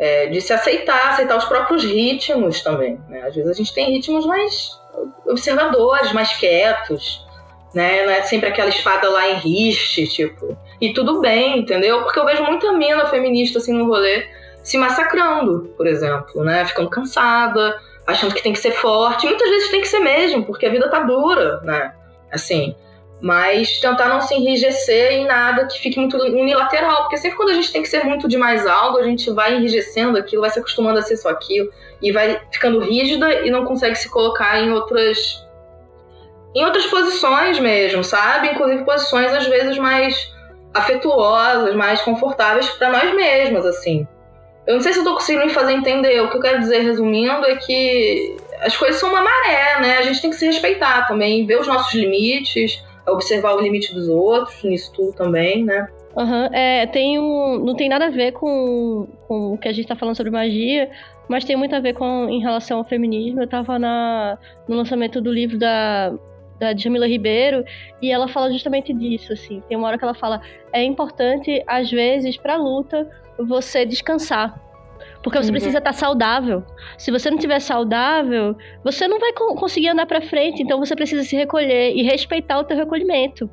[0.00, 2.98] é, de se aceitar, aceitar os próprios ritmos também.
[3.06, 3.20] Né?
[3.20, 4.70] Às vezes a gente tem ritmos mais
[5.26, 7.24] observadores, mais quietos,
[7.74, 8.06] né?
[8.06, 10.56] Não é sempre aquela espada lá em riste, tipo.
[10.80, 12.02] E tudo bem, entendeu?
[12.02, 14.26] Porque eu vejo muita mina feminista assim no rolê
[14.62, 16.64] se massacrando, por exemplo, né?
[16.64, 19.26] Ficando cansada, achando que tem que ser forte.
[19.26, 21.94] Muitas vezes tem que ser mesmo, porque a vida tá dura, né?
[22.32, 22.74] Assim,
[23.20, 27.54] mas tentar não se enrijecer em nada que fique muito unilateral, porque sempre quando a
[27.54, 30.98] gente tem que ser muito demais algo, a gente vai enrijecendo aquilo, vai se acostumando
[30.98, 31.70] a ser só aquilo
[32.00, 35.44] e vai ficando rígida e não consegue se colocar em outras
[36.54, 38.48] em outras posições mesmo, sabe?
[38.48, 40.32] Inclusive posições às vezes mais
[40.74, 44.06] afetuosas, mais confortáveis para nós mesmas, assim.
[44.66, 46.20] Eu não sei se eu tô conseguindo me fazer entender.
[46.20, 49.98] O que eu quero dizer, resumindo, é que as coisas são uma maré, né?
[49.98, 54.08] A gente tem que se respeitar também, ver os nossos limites, observar o limite dos
[54.08, 55.88] outros nisso tudo também, né?
[56.16, 59.84] Uhum, é, tem um, não tem nada a ver com, com o que a gente
[59.84, 60.90] está falando sobre magia,
[61.28, 63.40] mas tem muito a ver com em relação ao feminismo.
[63.40, 66.12] Eu estava na, no lançamento do livro da,
[66.58, 67.64] da Jamila Ribeiro
[68.02, 69.32] e ela fala justamente disso.
[69.32, 70.40] Assim, tem uma hora que ela fala:
[70.72, 73.08] é importante, às vezes, para a luta,
[73.38, 74.60] você descansar.
[75.22, 75.52] Porque você uhum.
[75.52, 76.64] precisa estar saudável.
[76.96, 80.62] Se você não estiver saudável, você não vai conseguir andar para frente.
[80.62, 83.50] Então você precisa se recolher e respeitar o teu recolhimento.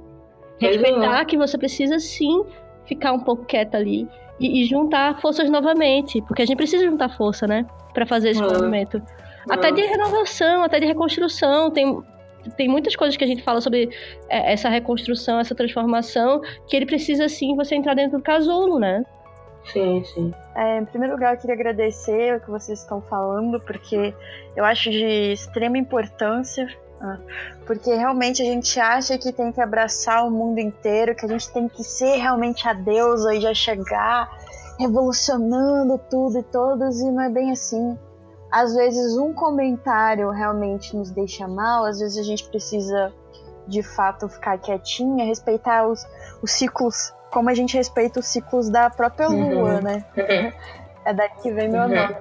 [0.60, 2.44] Respeitar que você precisa sim
[2.86, 4.08] ficar um pouco quieta ali
[4.40, 8.42] e, e, juntar forças novamente, porque a gente precisa juntar força, né, para fazer esse
[8.42, 8.54] uhum.
[8.54, 8.98] movimento.
[8.98, 9.04] Uhum.
[9.50, 12.02] Até de renovação, até de reconstrução, tem
[12.56, 13.90] tem muitas coisas que a gente fala sobre
[14.30, 19.04] é, essa reconstrução, essa transformação, que ele precisa sim você entrar dentro do casulo, né?
[19.72, 20.34] Sim, sim.
[20.56, 24.14] É, em primeiro lugar, eu queria agradecer o que vocês estão falando, porque
[24.56, 26.68] eu acho de extrema importância
[27.00, 27.20] ah,
[27.66, 31.52] porque realmente a gente acha que tem que abraçar o mundo inteiro, que a gente
[31.52, 34.30] tem que ser realmente a deusa e já chegar
[34.80, 37.98] revolucionando tudo e todos, e não é bem assim.
[38.52, 43.14] Às vezes um comentário realmente nos deixa mal, às vezes a gente precisa
[43.68, 46.06] de fato ficar quietinha, respeitar os,
[46.42, 49.82] os ciclos, como a gente respeita os ciclos da própria lua, uhum.
[49.82, 50.04] né?
[51.06, 51.90] é daqui que vem meu uhum.
[51.90, 52.16] nome.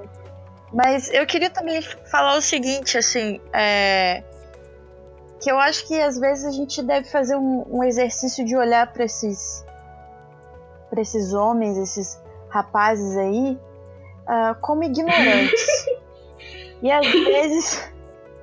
[0.71, 4.23] Mas eu queria também falar o seguinte, assim, é,
[5.41, 8.93] que eu acho que às vezes a gente deve fazer um, um exercício de olhar
[8.93, 9.65] para esses
[10.91, 12.21] para esses homens, esses
[12.51, 13.59] rapazes aí,
[14.29, 15.87] uh, como ignorantes.
[16.83, 17.91] e às vezes,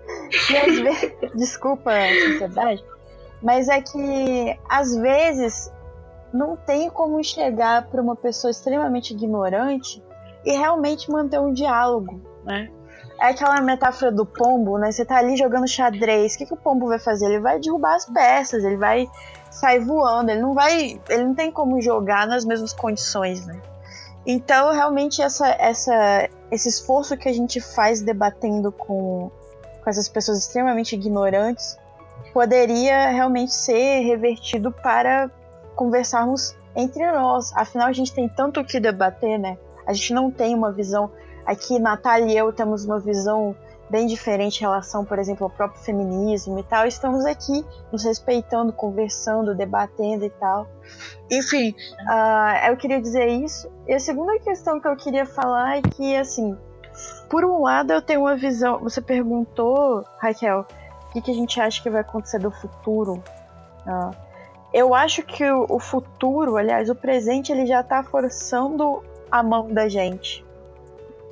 [0.50, 2.84] e às vezes, desculpa a sinceridade,
[3.44, 5.72] mas é que às vezes
[6.34, 10.03] não tem como enxergar para uma pessoa extremamente ignorante
[10.43, 12.69] e realmente manter um diálogo, né?
[13.22, 14.91] É aquela metáfora do pombo, né?
[14.91, 17.27] Você tá ali jogando xadrez, o que, que o pombo vai fazer?
[17.27, 19.07] Ele vai derrubar as peças, ele vai
[19.51, 20.99] sair voando, ele não vai.
[21.07, 23.61] Ele não tem como jogar nas mesmas condições, né?
[24.26, 29.30] Então, realmente, essa, essa, esse esforço que a gente faz debatendo com,
[29.84, 31.77] com essas pessoas extremamente ignorantes
[32.34, 35.30] poderia realmente ser revertido para
[35.76, 37.52] conversarmos entre nós.
[37.56, 39.58] Afinal, a gente tem tanto o que debater, né?
[39.86, 41.12] A gente não tem uma visão
[41.45, 43.56] Aqui, Natália e eu temos uma visão
[43.90, 46.88] bem diferente em relação, por exemplo, ao próprio feminismo e tal.
[46.88, 50.68] Estamos aqui nos respeitando, conversando, debatendo e tal.
[51.30, 51.76] Enfim,
[52.08, 53.70] uh, eu queria dizer isso.
[53.88, 56.58] E a segunda questão que eu queria falar é que, assim,
[57.30, 58.80] por um lado eu tenho uma visão.
[58.80, 63.22] Você perguntou, Raquel, o que, que a gente acha que vai acontecer do futuro?
[63.86, 64.16] Uh,
[64.74, 69.88] eu acho que o, futuro, aliás, o presente, ele já está forçando a mão da
[69.88, 70.44] gente.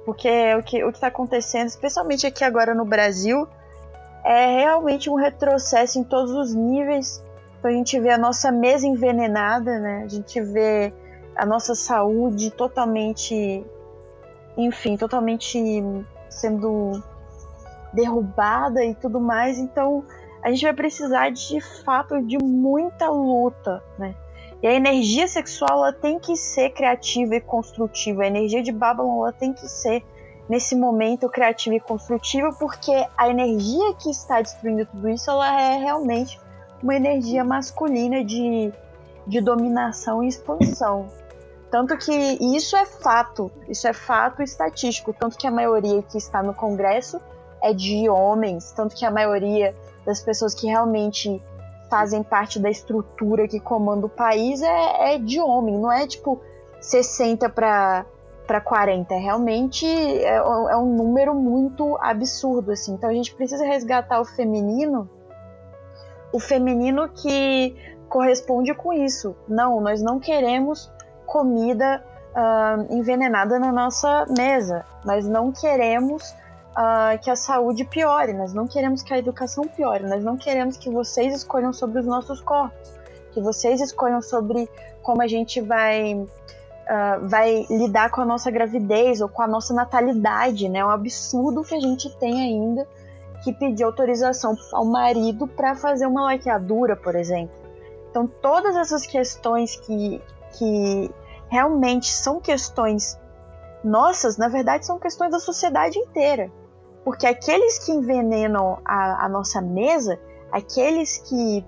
[0.05, 3.47] Porque o que o está acontecendo, especialmente aqui agora no Brasil,
[4.23, 7.23] é realmente um retrocesso em todos os níveis.
[7.57, 10.03] Então a gente vê a nossa mesa envenenada, né?
[10.03, 10.93] A gente vê
[11.35, 13.65] a nossa saúde totalmente,
[14.55, 15.83] enfim, totalmente
[16.29, 17.01] sendo
[17.93, 19.57] derrubada e tudo mais.
[19.57, 20.03] Então
[20.43, 24.15] a gente vai precisar de fato de muita luta, né?
[24.61, 28.23] E a energia sexual ela tem que ser criativa e construtiva.
[28.23, 30.03] A energia de Babylon ela tem que ser
[30.47, 35.77] nesse momento criativa e construtiva, porque a energia que está destruindo tudo isso ela é
[35.77, 36.39] realmente
[36.81, 38.71] uma energia masculina de,
[39.25, 41.07] de dominação e expansão.
[41.71, 42.11] Tanto que
[42.55, 47.19] isso é fato, isso é fato estatístico, tanto que a maioria que está no Congresso
[47.63, 49.73] é de homens, tanto que a maioria
[50.05, 51.41] das pessoas que realmente
[51.89, 56.41] fazem parte da estrutura que comanda o país é, é de homem, não é tipo
[56.79, 58.05] 60 para
[58.47, 59.13] para 40.
[59.13, 62.93] É realmente é, é, um número muito absurdo assim.
[62.93, 65.09] Então a gente precisa resgatar o feminino,
[66.33, 67.73] o feminino que
[68.09, 69.35] corresponde com isso.
[69.47, 70.91] Não, nós não queremos
[71.25, 72.03] comida
[72.35, 74.83] uh, envenenada na nossa mesa.
[75.05, 76.35] Nós não queremos
[76.71, 80.77] uh, que a saúde piore, nós não queremos que a educação piore, nós não queremos
[80.77, 82.99] que vocês escolham sobre os nossos corpos,
[83.31, 84.69] que vocês escolham sobre
[85.01, 89.73] como a gente vai, uh, vai lidar com a nossa gravidez ou com a nossa
[89.73, 90.79] natalidade, né?
[90.79, 92.87] É um absurdo que a gente tem ainda
[93.43, 97.55] que pedir autorização ao marido para fazer uma laqueadura, por exemplo.
[98.09, 100.21] Então, todas essas questões que,
[100.51, 101.09] que
[101.49, 103.19] realmente são questões
[103.83, 106.51] nossas, na verdade, são questões da sociedade inteira.
[107.03, 110.19] Porque aqueles que envenenam a, a nossa mesa,
[110.51, 111.65] aqueles que,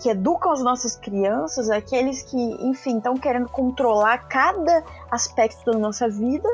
[0.00, 2.36] que educam as nossas crianças, aqueles que,
[2.66, 6.48] enfim, estão querendo controlar cada aspecto da nossa vida,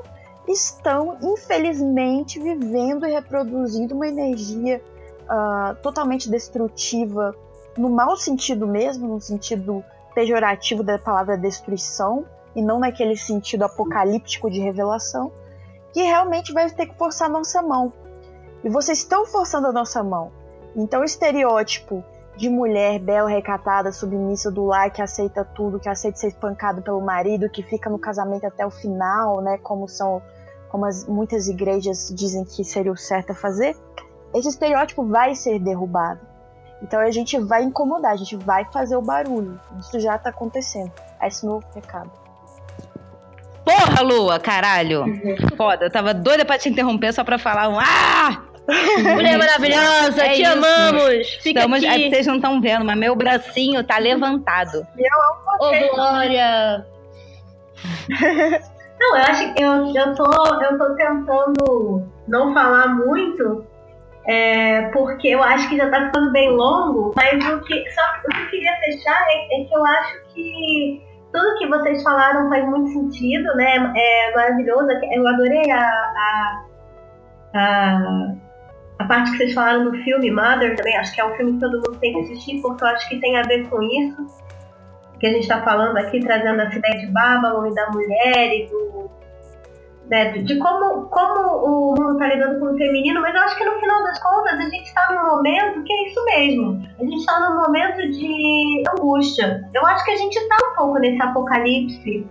[0.49, 4.83] estão, infelizmente, vivendo e reproduzindo uma energia
[5.25, 7.35] uh, totalmente destrutiva
[7.77, 9.85] no mau sentido mesmo, no sentido
[10.15, 12.27] pejorativo da palavra destruição,
[12.57, 15.31] e não naquele sentido apocalíptico de revelação,
[15.93, 17.93] que realmente vai ter que forçar a nossa mão.
[18.65, 20.33] E vocês estão forçando a nossa mão.
[20.77, 22.05] Então o estereótipo
[22.37, 27.01] de mulher bela, recatada, submissa do lar, que aceita tudo, que aceita ser espancado pelo
[27.01, 29.59] marido, que fica no casamento até o final, né?
[29.59, 30.23] Como são,
[30.69, 33.77] como as, muitas igrejas dizem que seria o certo a fazer.
[34.33, 36.21] Esse estereótipo vai ser derrubado.
[36.81, 39.61] Então a gente vai incomodar, a gente vai fazer o barulho.
[39.81, 40.93] Isso já tá acontecendo.
[41.21, 42.11] Esse é o meu recado.
[43.65, 45.05] Porra, Lua, caralho!
[45.57, 48.48] Foda, eu tava doida pra te interromper só pra falar um Ah!
[49.15, 50.53] Mulher maravilhosa, É te isso.
[50.53, 51.29] amamos!
[51.43, 52.11] Fica Estamos, é, aqui!
[52.11, 54.87] vocês não estão vendo, mas meu bracinho tá levantado.
[55.61, 56.87] Ô, Glória!
[59.01, 60.25] Não, eu acho que eu, eu, tô,
[60.61, 63.65] eu tô tentando não falar muito,
[64.27, 68.29] é, porque eu acho que já tá ficando bem longo, mas o que, só, o
[68.29, 72.67] que eu queria fechar é, é que eu acho que tudo que vocês falaram faz
[72.69, 73.93] muito sentido, né?
[73.97, 74.89] É maravilhoso.
[75.13, 76.65] Eu adorei a, a,
[77.55, 78.35] a,
[78.99, 80.97] a parte que vocês falaram do filme Mother também.
[80.97, 83.21] Acho que é um filme que todo mundo tem que assistir, porque eu acho que
[83.21, 84.27] tem a ver com isso
[85.19, 88.67] que a gente está falando aqui, trazendo essa ideia de Babylon e da mulher e
[88.67, 89.11] do.
[90.09, 93.65] né, de como, como o mundo está lidando com o feminino, mas eu acho que
[93.65, 96.89] no final das contas a gente está num momento que é isso mesmo.
[96.99, 99.69] A gente está num momento de angústia.
[99.75, 102.27] Eu acho que a gente está um pouco nesse apocalipse,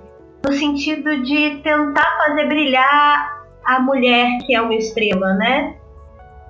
[0.45, 5.76] no sentido de tentar fazer brilhar a mulher que é uma estrela, né?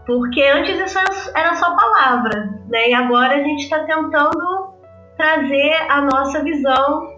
[0.07, 0.97] Porque antes isso
[1.35, 2.89] era- só palavra, né?
[2.89, 4.69] E agora a gente está tentando
[5.17, 7.13] trazer a nossa visão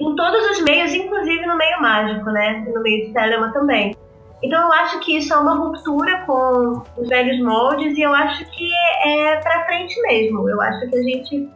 [0.00, 2.64] em todos os meios, inclusive no meio mágico, né?
[2.74, 3.94] No meio de Telema também.
[4.42, 8.44] Então eu acho que isso é uma ruptura com os velhos moldes e eu acho
[8.50, 8.70] que
[9.06, 10.48] é pra frente mesmo.
[10.48, 11.48] Eu acho que a gente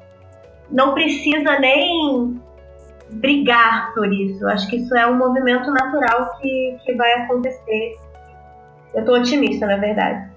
[0.71, 2.41] não precisa nem
[3.11, 4.45] brigar por isso.
[4.45, 7.97] Eu acho que isso é um movimento natural que, que vai acontecer.
[8.95, 10.29] Eu tô otimista, na verdade.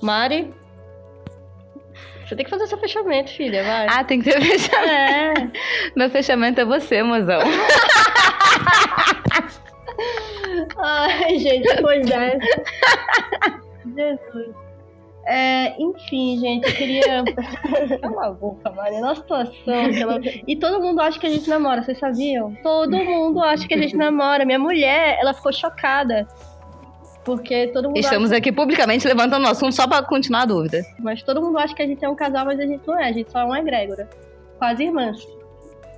[0.00, 0.52] Mari?
[2.26, 3.86] Você tem que fazer seu fechamento, filha, vai.
[3.90, 4.90] Ah, tem que ter fechamento.
[4.90, 5.34] É.
[5.94, 7.40] Meu fechamento é você, mozão.
[10.78, 12.38] Ai, gente, pois é.
[13.84, 14.62] Jesus.
[15.24, 17.22] É, enfim, gente, eu queria.
[18.00, 19.00] Cala a boca, Maria.
[19.00, 20.20] Nossa situação.
[20.46, 22.56] E todo mundo acha que a gente namora, vocês sabiam?
[22.62, 24.44] Todo mundo acha que a gente namora.
[24.44, 26.26] Minha mulher, ela ficou chocada.
[27.24, 30.78] Porque todo mundo Estamos aqui publicamente levantando o assunto só pra continuar a dúvida.
[30.78, 32.98] acha, mas todo mundo acha que a gente é um casal, mas a gente não
[32.98, 34.08] é, a gente só é uma egrégora.
[34.58, 35.26] Quase irmãs.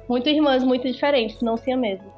[0.08, 2.12] Muito irmãs, muito diferentes, não sim a mesma.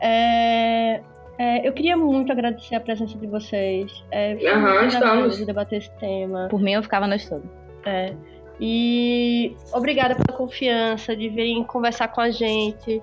[0.00, 1.00] É,
[1.38, 4.04] é, eu queria muito agradecer a presença de vocês.
[4.10, 4.94] É, estamos.
[4.94, 6.48] maravilhoso debater esse tema.
[6.50, 7.48] Por mim, eu ficava no estudo.
[7.84, 8.12] É.
[8.60, 13.02] E obrigada pela confiança de virem conversar com a gente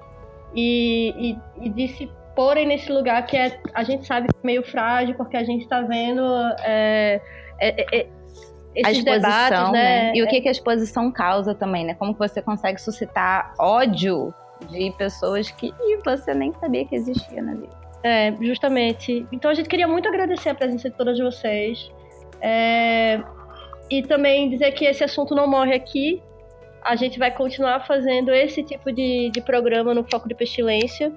[0.56, 1.14] e,
[1.62, 4.64] e, e de se porem nesse lugar que é, a gente sabe que é meio
[4.64, 6.24] frágil, porque a gente está vendo
[6.62, 7.22] é,
[7.60, 8.08] é, é,
[8.84, 10.14] a esses exposição, debates, né?
[10.16, 11.94] E o que, que a exposição causa também, né?
[11.94, 14.34] Como que você consegue suscitar ódio
[14.70, 15.74] de pessoas que
[16.04, 17.84] você nem sabia que existia na vida.
[18.04, 19.26] É, justamente.
[19.32, 21.92] Então a gente queria muito agradecer a presença de todas vocês.
[22.42, 23.22] É,
[23.90, 26.22] e também dizer que esse assunto não morre aqui.
[26.84, 31.14] A gente vai continuar fazendo esse tipo de, de programa no Foco de Pestilência,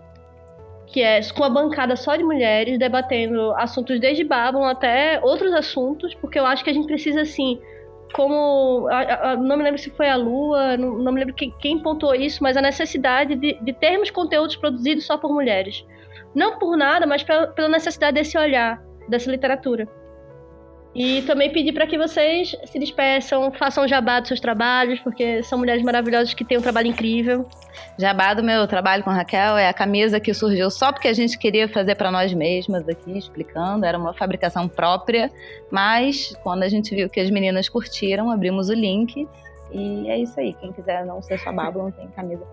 [0.86, 6.14] que é com a bancada só de mulheres, debatendo assuntos desde Babylon até outros assuntos,
[6.14, 7.60] porque eu acho que a gente precisa, assim,
[8.14, 8.86] como.
[8.88, 11.78] a- a- não me lembro se foi a Lua, não, não me lembro quem, quem
[11.82, 15.84] pontuou isso, mas a necessidade de, de termos conteúdos produzidos só por mulheres.
[16.34, 19.88] Não por nada, mas pela, pela necessidade desse olhar, dessa literatura.
[20.96, 25.58] E também pedir para que vocês se despeçam, façam jabá dos seus trabalhos, porque são
[25.58, 27.46] mulheres maravilhosas que têm um trabalho incrível.
[27.98, 31.12] Jabá do meu trabalho com a Raquel é a camisa que surgiu só porque a
[31.12, 33.84] gente queria fazer para nós mesmas aqui, explicando.
[33.84, 35.30] Era uma fabricação própria,
[35.70, 39.28] mas quando a gente viu que as meninas curtiram, abrimos o link.
[39.72, 40.54] E é isso aí.
[40.54, 42.46] Quem quiser não ser sua Babylon tem camisa.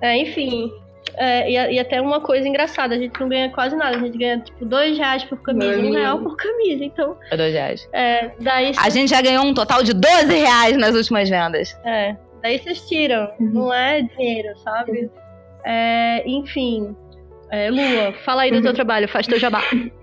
[0.00, 0.70] É, enfim.
[1.16, 4.16] É, e, e até uma coisa engraçada, a gente não ganha quase nada, a gente
[4.16, 5.92] ganha tipo dois reais por camisa, um Mano.
[5.94, 6.84] real por camisa.
[6.84, 7.88] Então, É dois reais.
[7.92, 11.76] é, daí, A gente já ganhou um total de 12 reais nas últimas vendas.
[11.84, 15.10] é, daí vocês tiram, não é dinheiro, sabe?
[15.64, 16.94] É, enfim.
[17.50, 19.60] É, Lua, fala aí do teu trabalho, faz teu jabá.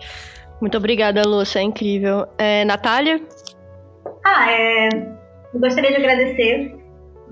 [0.61, 1.61] Muito obrigada, Lúcia.
[1.61, 2.27] É incrível.
[2.37, 3.21] É, Natália?
[4.25, 4.89] Ah, é...
[5.53, 6.80] Eu gostaria de agradecer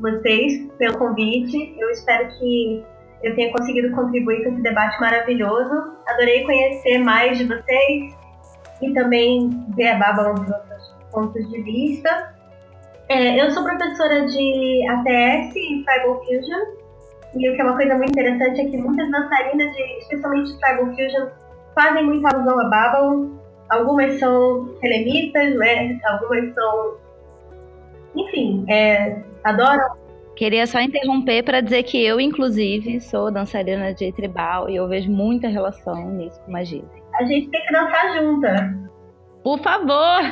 [0.01, 1.75] vocês pelo convite.
[1.79, 2.85] Eu espero que
[3.23, 5.93] eu tenha conseguido contribuir com esse debate maravilhoso.
[6.07, 8.17] Adorei conhecer mais de vocês
[8.81, 12.35] e também ver a Babylon de outros pontos de vista.
[13.09, 16.79] É, eu sou professora de ATS e Tribal Fusion.
[17.35, 20.61] E o que é uma coisa muito interessante é que muitas dançarinas, de, especialmente de
[20.61, 21.29] Tribal Fusion,
[21.75, 23.39] fazem muita alusão a Babylon.
[23.71, 25.99] Algumas são helemitas, né?
[26.05, 27.08] Algumas são.
[28.19, 29.97] Enfim, é, adoram
[30.39, 35.11] Queria só interromper para dizer que eu, inclusive, sou dançarina de tribal e eu vevejo
[35.11, 36.85] muita relação nisso com magia.
[37.19, 38.79] A gente tem que dançar junta.
[39.43, 40.23] Por favor!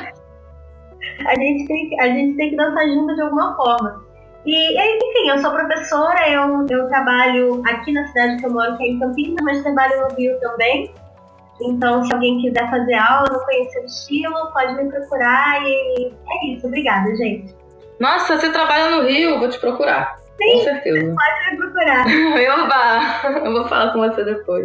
[1.27, 4.01] A gente tem, a gente tem que dançar junto de alguma forma.
[4.45, 8.83] E, enfim, eu sou professora, eu, eu trabalho aqui na cidade que eu moro, que
[8.85, 10.89] é em Campinas, mas trabalho no Rio também.
[11.59, 16.53] Então, se alguém quiser fazer aula, não conhecer o estilo, pode me procurar e é
[16.53, 16.65] isso.
[16.65, 17.56] Obrigada, gente.
[17.99, 20.15] Nossa, você trabalha no Rio, vou te procurar.
[20.37, 21.15] Sim, com certeza.
[21.15, 22.05] Pode me procurar.
[22.37, 22.53] Eu,
[23.45, 24.63] eu vou falar com você depois.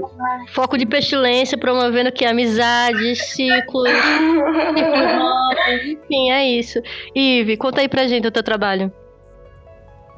[0.50, 3.88] Foco de pestilência, promovendo que amizades, ciclos, ciclos
[5.18, 6.82] novos, enfim, é isso.
[7.14, 8.92] Ive, conta aí pra gente o teu trabalho.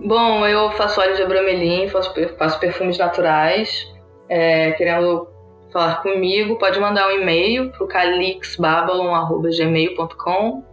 [0.01, 3.89] Bom, eu faço óleo de abromelim, faço, faço perfumes naturais.
[4.29, 5.29] É, querendo
[5.73, 10.65] falar comigo, pode mandar um e-mail pro calixbabylon.gmail.com.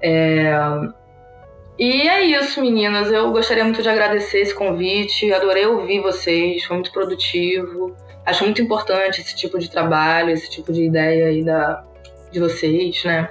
[0.00, 0.52] É,
[1.78, 3.12] e é isso, meninas.
[3.12, 5.32] Eu gostaria muito de agradecer esse convite.
[5.32, 7.94] Adorei ouvir vocês, foi muito produtivo.
[8.26, 11.84] Acho muito importante esse tipo de trabalho, esse tipo de ideia aí da,
[12.32, 13.30] de vocês, né?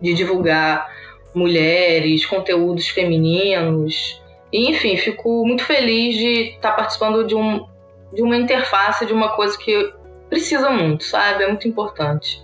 [0.00, 0.90] De divulgar
[1.34, 4.22] mulheres, conteúdos femininos.
[4.50, 7.66] E, enfim, fico muito feliz de estar participando de, um,
[8.12, 9.92] de uma interface, de uma coisa que
[10.30, 11.44] precisa muito, sabe?
[11.44, 12.42] É muito importante.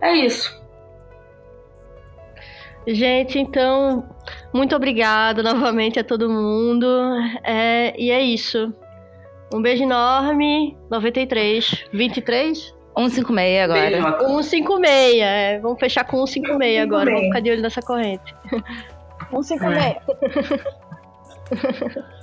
[0.00, 0.61] É isso.
[2.86, 4.04] Gente, então,
[4.52, 6.86] muito obrigada novamente a todo mundo.
[7.44, 8.72] É, e é isso.
[9.52, 10.76] Um beijo enorme.
[10.90, 11.84] 93.
[11.92, 12.74] 23?
[12.96, 13.80] 156 agora.
[13.80, 15.20] Beijo, 156.
[15.20, 17.10] É, vamos fechar com 156 agora.
[17.10, 18.34] Vamos ficar de olho nessa corrente.
[19.30, 19.96] 156.